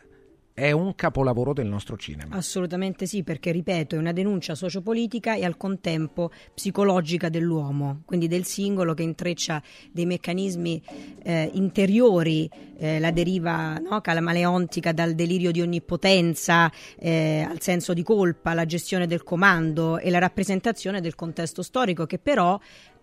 [0.57, 2.37] È un capolavoro del nostro cinema.
[2.37, 8.45] Assolutamente sì, perché ripeto, è una denuncia sociopolitica e al contempo psicologica dell'uomo, quindi del
[8.45, 9.61] singolo che intreccia
[9.91, 10.81] dei meccanismi
[11.23, 18.03] eh, interiori, eh, la deriva no, calamaleontica dal delirio di onnipotenza eh, al senso di
[18.03, 22.57] colpa, la gestione del comando e la rappresentazione del contesto storico che però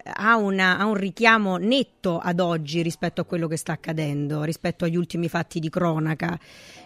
[0.04, 4.84] ha, una- ha un richiamo netto ad oggi rispetto a quello che sta accadendo, rispetto
[4.84, 6.38] agli ultimi fatti di cronaca.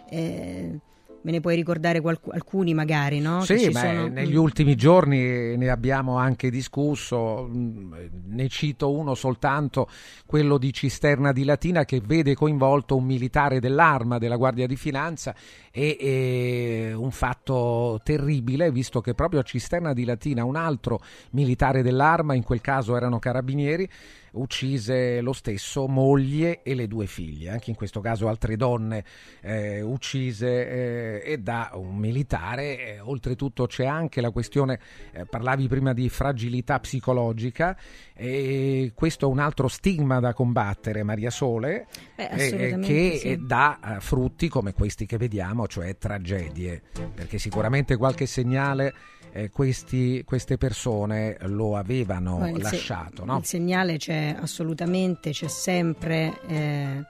[0.09, 0.79] Eh,
[1.21, 3.41] me ne puoi ricordare qualcu- alcuni magari, no?
[3.41, 4.39] Sì, beh, sono- negli Mm.
[4.41, 7.93] ultimi giorni ne abbiamo anche discusso, mm,
[8.27, 9.89] ne cito uno soltanto,
[10.25, 15.35] quello di Cisterna di Latina che vede coinvolto un militare dell'arma della Guardia di Finanza
[15.71, 20.99] e, e un fatto terribile visto che proprio a Cisterna di Latina un altro
[21.31, 23.89] militare dell'arma, in quel caso erano carabinieri,
[24.31, 29.03] uccise lo stesso moglie e le due figlie, anche in questo caso altre donne
[29.41, 32.95] eh, uccise eh, e da un militare.
[32.95, 34.79] Eh, oltretutto c'è anche la questione,
[35.13, 37.77] eh, parlavi prima di fragilità psicologica
[38.13, 43.27] e questo è un altro stigma da combattere, Maria Sole, Beh, eh, assolutamente che sì.
[43.31, 46.81] eh, dà eh, frutti come questi che vediamo, cioè tragedie,
[47.13, 48.93] perché sicuramente qualche segnale
[49.33, 53.23] eh, questi- queste persone lo avevano No, il se- lasciato.
[53.25, 53.37] no?
[53.37, 57.05] Il segnale c'è assolutamente, c'è sempre, eh,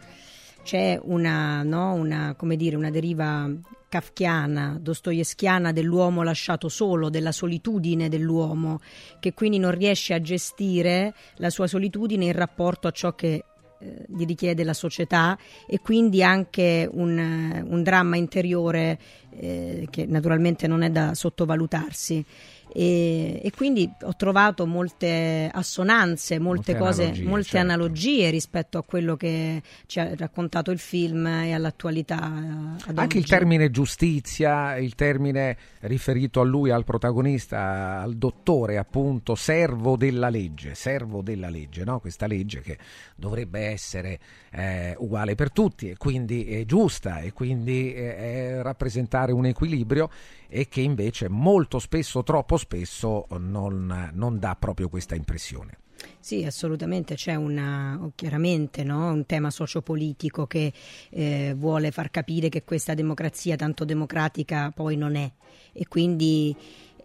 [0.64, 3.50] c'è una, no, una, dire, una deriva
[3.90, 8.80] kafkiana, dostoevskiana dell'uomo lasciato solo, della solitudine dell'uomo,
[9.20, 13.44] che quindi non riesce a gestire la sua solitudine in rapporto a ciò che
[13.80, 15.38] eh, gli richiede la società
[15.68, 22.26] e quindi anche un, un dramma interiore eh, che naturalmente non è da sottovalutarsi.
[22.74, 27.66] E, e, quindi ho trovato molte assonanze, molte, molte cose, analogie, molte certo.
[27.66, 32.22] analogie rispetto a quello che ci ha raccontato il film e all'attualità.
[32.22, 33.18] Anche oggi.
[33.18, 40.30] il termine giustizia, il termine riferito a lui, al protagonista, al dottore, appunto, servo della
[40.30, 42.00] legge, servo della legge, no?
[42.00, 42.78] questa legge che
[43.16, 44.20] dovrebbe essere
[44.52, 50.10] eh, uguale per tutti e quindi è giusta e quindi eh, rappresentare un equilibrio
[50.48, 55.80] e che invece molto spesso, troppo spesso, non, non dà proprio questa impressione.
[56.20, 59.12] Sì, assolutamente c'è una, chiaramente no?
[59.12, 60.72] un tema sociopolitico che
[61.10, 65.32] eh, vuole far capire che questa democrazia tanto democratica poi non è
[65.74, 66.56] e quindi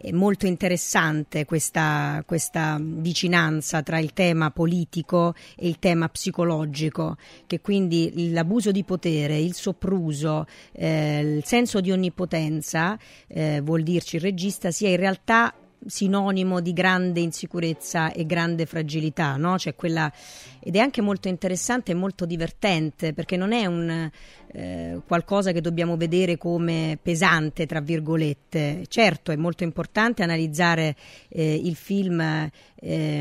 [0.02, 7.16] è molto interessante questa, questa, vicinanza tra il tema politico e il tema psicologico,
[7.46, 12.98] che quindi l'abuso di potere, il sopruso, eh, il senso di onnipotenza,
[13.28, 15.54] eh, vuol dirci il regista, sia in realtà
[15.86, 19.58] sinonimo di grande insicurezza e grande fragilità, no?
[19.58, 20.12] Cioè quella,
[20.60, 24.10] ed è anche molto interessante e molto divertente perché non è un
[24.52, 28.84] eh, qualcosa che dobbiamo vedere come pesante, tra virgolette.
[28.88, 30.96] Certo, è molto importante analizzare
[31.28, 33.18] eh, il film eh,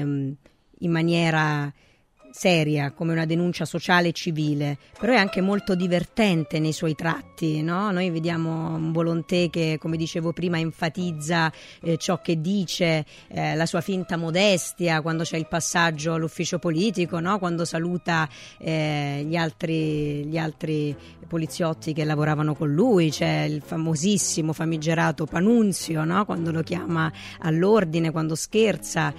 [0.84, 1.72] in maniera
[2.32, 7.62] seria come una denuncia sociale e civile, però è anche molto divertente nei suoi tratti.
[7.62, 7.92] No?
[7.92, 11.52] Noi vediamo un Volonté che, come dicevo prima, enfatizza
[11.82, 17.20] eh, ciò che dice, eh, la sua finta modestia quando c'è il passaggio all'ufficio politico,
[17.20, 17.38] no?
[17.40, 18.28] quando saluta
[18.58, 20.96] eh, gli, altri, gli altri
[21.28, 26.26] poliziotti che lavoravano con lui, c'è il famosissimo, famigerato Panunzio, no?
[26.26, 29.14] quando lo chiama all'ordine, quando scherza,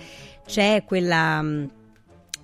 [0.44, 1.70] c'è quella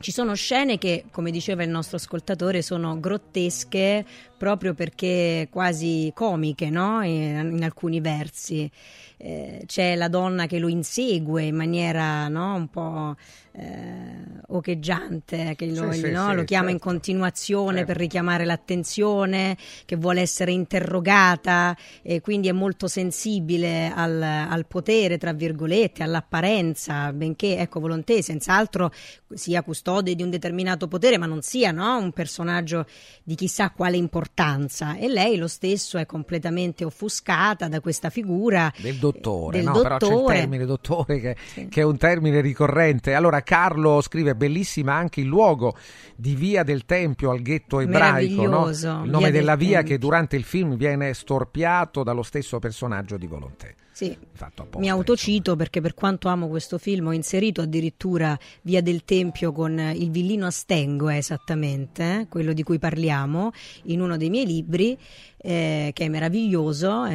[0.01, 4.05] ci sono scene che, come diceva il nostro ascoltatore, sono grottesche
[4.37, 7.03] proprio perché quasi comiche no?
[7.03, 8.71] in, in alcuni versi.
[9.17, 12.55] Eh, c'è la donna che lo insegue in maniera no?
[12.55, 13.17] un po'
[13.59, 14.19] eh,
[14.51, 16.29] ocheggiante, che lo, sì, no?
[16.31, 16.71] sì, lo chiama certo.
[16.71, 17.93] in continuazione certo.
[17.93, 25.19] per richiamare l'attenzione, che vuole essere interrogata e quindi è molto sensibile al, al potere,
[25.19, 28.91] tra virgolette, all'apparenza, benché, ecco, Volonté senz'altro
[29.35, 31.99] sia custode di un determinato potere, ma non sia no?
[31.99, 32.87] un personaggio
[33.23, 34.97] di chissà quale importanza.
[34.97, 39.73] E lei lo stesso è completamente offuscata da questa figura del dottore, del no?
[39.73, 39.99] dottore.
[39.99, 41.69] però c'è il termine dottore che, sì.
[41.69, 43.13] che è un termine ricorrente.
[43.15, 45.75] Allora, Carlo scrive bellissima anche il luogo
[46.15, 48.69] di Via del Tempio al ghetto ebraico, no?
[48.69, 49.95] il nome via della via Tempio.
[49.95, 53.77] che durante il film viene storpiato dallo stesso personaggio di Volonté.
[53.91, 55.57] Sì, apposta, mi autocito insomma.
[55.57, 60.45] perché per quanto amo questo film ho inserito addirittura Via del Tempio con il villino
[60.45, 63.53] a Stengo, esattamente, eh, quello di cui parliamo,
[63.85, 64.97] in uno dei miei libri,
[65.39, 67.07] eh, che è meraviglioso.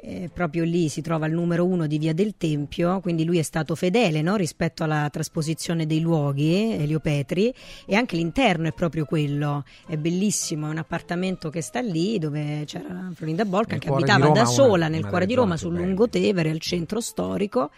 [0.00, 3.42] Eh, proprio lì si trova il numero uno di Via del Tempio, quindi lui è
[3.42, 4.36] stato fedele no?
[4.36, 7.52] rispetto alla trasposizione dei luoghi, Elio Petri,
[7.84, 12.62] e anche l'interno è proprio quello, è bellissimo, è un appartamento che sta lì dove
[12.64, 15.74] c'era Florinda Bolca nel che abitava da sola una, nel una cuore di Roma sul
[15.74, 17.72] Lungotevere, al centro storico,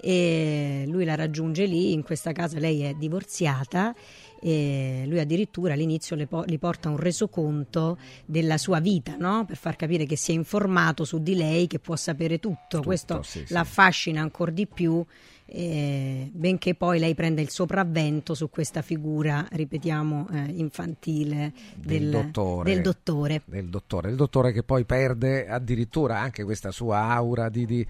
[0.00, 3.92] e lui la raggiunge lì, in questa casa lei è divorziata
[4.40, 9.44] e lui addirittura all'inizio po- gli porta un resoconto della sua vita no?
[9.44, 12.54] per far capire che si è informato su di lei, che può sapere tutto.
[12.68, 14.22] tutto Questo sì, l'affascina sì.
[14.22, 15.04] ancora di più.
[15.48, 22.10] Eh, benché poi lei prenda il sopravvento su questa figura, ripetiamo, eh, infantile del, del,
[22.10, 23.42] dottore, del, dottore.
[23.44, 24.10] del dottore.
[24.10, 27.86] Il dottore che poi perde addirittura anche questa sua aura di, di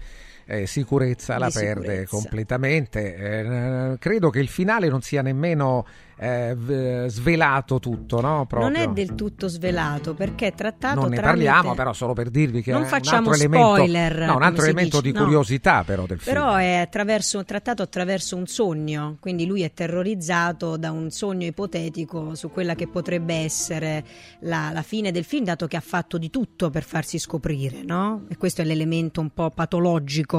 [0.47, 1.81] eh, sicurezza, la sicurezza.
[1.81, 3.15] perde completamente.
[3.15, 5.85] Eh, credo che il finale non sia nemmeno
[6.19, 8.47] eh, svelato tutto, no?
[8.51, 11.45] Non è del tutto svelato perché è trattato Non ne tramite...
[11.45, 14.43] parliamo, però solo per dirvi che non è facciamo un altro spoiler, elemento, no, un
[14.43, 15.11] altro elemento dice.
[15.11, 15.83] di curiosità no.
[15.83, 16.35] però del film.
[16.35, 22.35] Però è attraverso, trattato attraverso un sogno, quindi lui è terrorizzato da un sogno ipotetico
[22.35, 24.03] su quella che potrebbe essere
[24.39, 28.23] la, la fine del film, dato che ha fatto di tutto per farsi scoprire, no?
[28.29, 30.36] E questo è l'elemento un po' patologico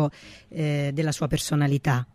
[0.48, 2.06] eh, della sua personalità.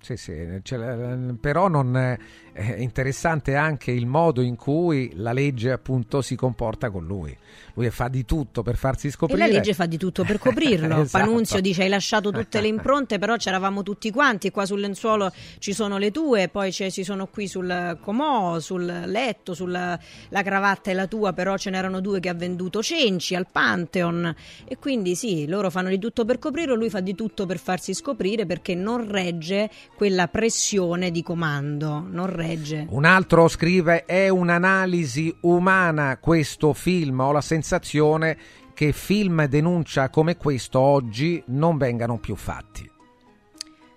[0.00, 2.16] Sì, sì, cioè, però non
[2.58, 7.36] è interessante anche il modo in cui la legge appunto si comporta con lui.
[7.74, 9.44] Lui fa di tutto per farsi scoprire.
[9.44, 11.02] E la legge fa di tutto per coprirlo.
[11.02, 11.24] esatto.
[11.24, 15.72] Panunzio dice hai lasciato tutte le impronte, però c'eravamo tutti quanti, qua sul lenzuolo ci
[15.72, 19.96] sono le tue, poi ci sono qui sul comò, sul letto, sulla
[20.30, 24.34] la cravatta è la tua, però ce n'erano due che ha venduto cenci al Pantheon.
[24.64, 27.94] E quindi sì, loro fanno di tutto per coprirlo, lui fa di tutto per farsi
[27.94, 32.46] scoprire perché non regge quella pressione di comando, non regge.
[32.88, 37.20] Un altro scrive: È un'analisi umana questo film.
[37.20, 38.36] Ho la sensazione
[38.74, 42.88] che film denuncia come questo oggi non vengano più fatti.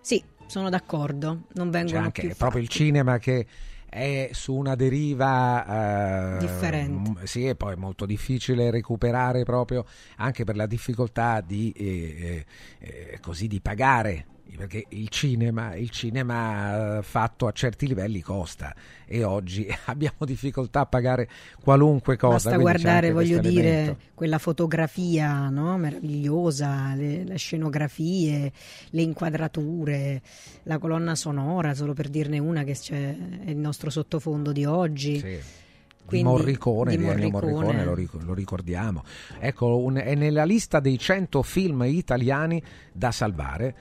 [0.02, 3.46] Sì, sono d'accordo, non C'è vengono anche più proprio il cinema che
[3.88, 7.28] è su una deriva eh, Differente.
[7.28, 12.46] sì, e poi è molto difficile recuperare proprio anche per la difficoltà di, eh,
[12.80, 14.26] eh, così, di pagare.
[14.58, 20.82] Perché il cinema, il cinema eh, fatto a certi livelli costa e oggi abbiamo difficoltà
[20.82, 21.28] a pagare
[21.64, 22.50] qualunque cosa.
[22.50, 23.98] Basta guardare, voglio dire, elemento.
[24.14, 25.78] quella fotografia no?
[25.78, 28.52] meravigliosa, le, le scenografie,
[28.90, 30.22] le inquadrature,
[30.64, 33.16] la colonna sonora, solo per dirne una che c'è,
[33.46, 35.22] è il nostro sottofondo di oggi.
[35.22, 35.40] Di
[36.06, 37.54] Quindi- Morricone, di di Ennio Morricone.
[37.54, 39.04] Morricone, lo, ric- lo ricordiamo.
[39.40, 43.76] Ecco, un- è nella lista dei 100 film italiani da salvare.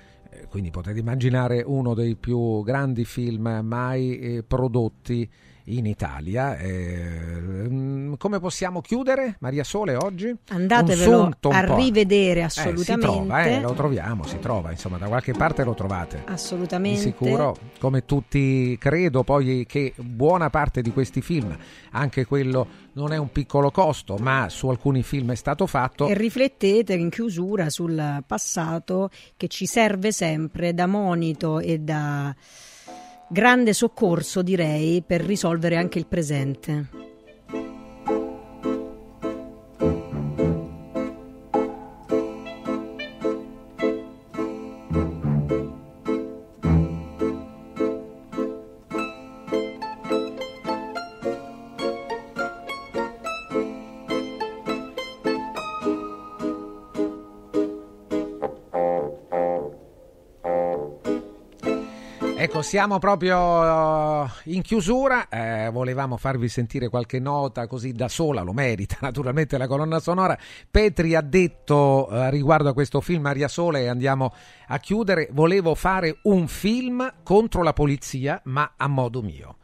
[0.49, 5.29] Quindi potete immaginare uno dei più grandi film mai eh, prodotti
[5.77, 6.57] in Italia.
[6.59, 10.35] Eh, come possiamo chiudere, Maria Sole, oggi?
[10.49, 13.51] Andatevelo a rivedere Eh, si trova, assolutamente.
[13.57, 16.23] eh, lo troviamo, si trova, insomma, da qualche parte lo trovate.
[16.27, 16.99] Assolutamente.
[16.99, 21.57] Di sicuro, come tutti credo poi che buona parte di questi film,
[21.93, 26.09] anche quello non è un piccolo costo, ma su alcuni film è stato fatto.
[26.09, 32.35] E riflettete in chiusura sul passato che ci serve sempre da monito e da
[33.33, 37.10] grande soccorso, direi, per risolvere anche il presente.
[62.71, 68.53] Siamo proprio eh, in chiusura, eh, volevamo farvi sentire qualche nota così da sola, lo
[68.53, 70.39] merita naturalmente la colonna sonora.
[70.71, 74.33] Petri ha detto eh, riguardo a questo film Maria Sole, e andiamo
[74.69, 79.57] a chiudere, volevo fare un film contro la polizia, ma a modo mio.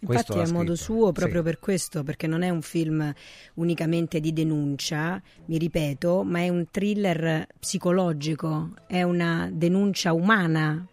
[0.00, 1.44] Infatti è a modo suo proprio Sì.
[1.44, 3.14] per questo, perché non è un film
[3.54, 10.84] unicamente di denuncia, mi ripeto, ma è un thriller psicologico, è una denuncia umana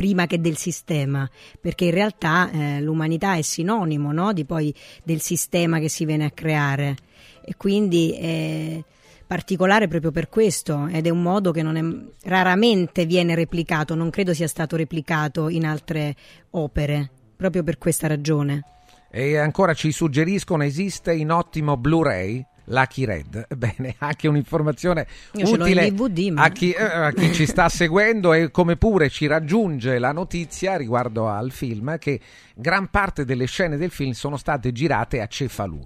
[0.00, 1.28] prima che del sistema,
[1.60, 6.24] perché in realtà eh, l'umanità è sinonimo no, di poi del sistema che si viene
[6.24, 6.96] a creare
[7.44, 8.82] e quindi è
[9.26, 11.84] particolare proprio per questo ed è un modo che è,
[12.30, 16.16] raramente viene replicato, non credo sia stato replicato in altre
[16.52, 18.64] opere, proprio per questa ragione.
[19.10, 23.46] E ancora ci suggeriscono esiste in ottimo Blu-ray Lucky Red.
[23.56, 28.32] Bene, anche un'informazione Io utile DVD, ma- a, chi, eh, a chi ci sta seguendo
[28.32, 32.20] e come pure ci raggiunge la notizia riguardo al film che
[32.54, 35.80] gran parte delle scene del film sono state girate a Cefalù.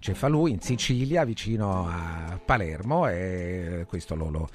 [0.00, 4.48] Cefalù in Sicilia, vicino a Palermo, e questo lo, lo-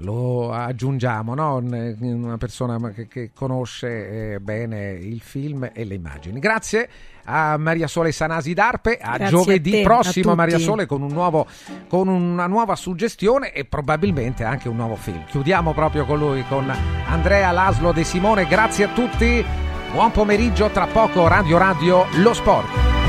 [0.00, 1.56] lo aggiungiamo, no?
[1.56, 6.38] Un- una persona che, che conosce eh, bene il film e le immagini.
[6.40, 6.88] Grazie
[7.28, 10.64] a Maria Sole Sanasi d'Arpe, a Grazie a giovedì te, a prossimo Maria tutti.
[10.64, 11.46] Sole con, un nuovo,
[11.88, 15.24] con una nuova suggestione e probabilmente anche un nuovo film.
[15.26, 16.72] Chiudiamo proprio con lui, con
[17.06, 18.46] Andrea Laslo De Simone.
[18.46, 19.44] Grazie a tutti,
[19.92, 23.07] buon pomeriggio, tra poco Radio Radio Lo Sport.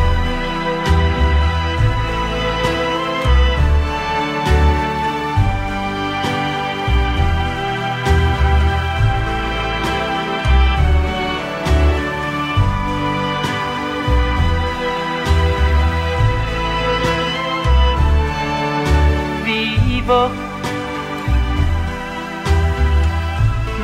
[20.09, 20.29] Vivo,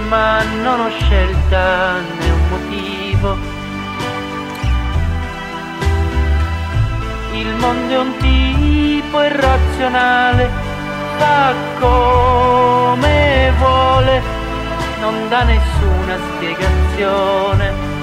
[0.09, 3.37] ma non ho scelta né un motivo.
[7.33, 10.49] Il mondo è un tipo irrazionale,
[11.17, 14.21] fa come vuole,
[15.01, 17.93] non dà nessuna spiegazione.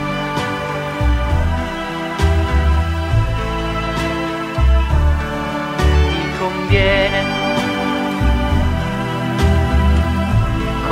[5.77, 7.32] Ti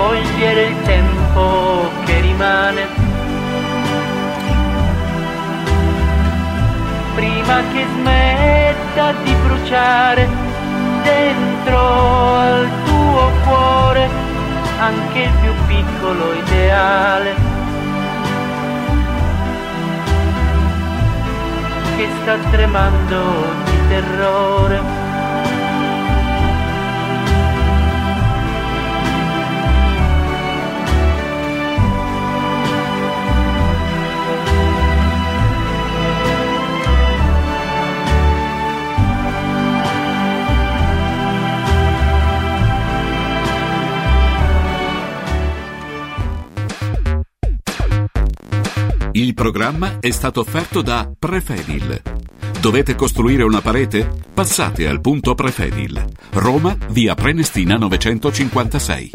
[0.00, 2.86] cogliere il tempo che rimane.
[7.14, 10.28] Prima che smetta di bruciare
[11.02, 14.08] dentro al tuo cuore
[14.78, 17.34] anche il più piccolo ideale.
[21.96, 23.18] Che sta tremando
[23.64, 24.99] di terrore
[49.12, 52.00] Il programma è stato offerto da Prefedil.
[52.60, 54.08] Dovete costruire una parete?
[54.32, 56.04] Passate al punto Prefedil.
[56.34, 59.10] Roma, via Prenestina 956.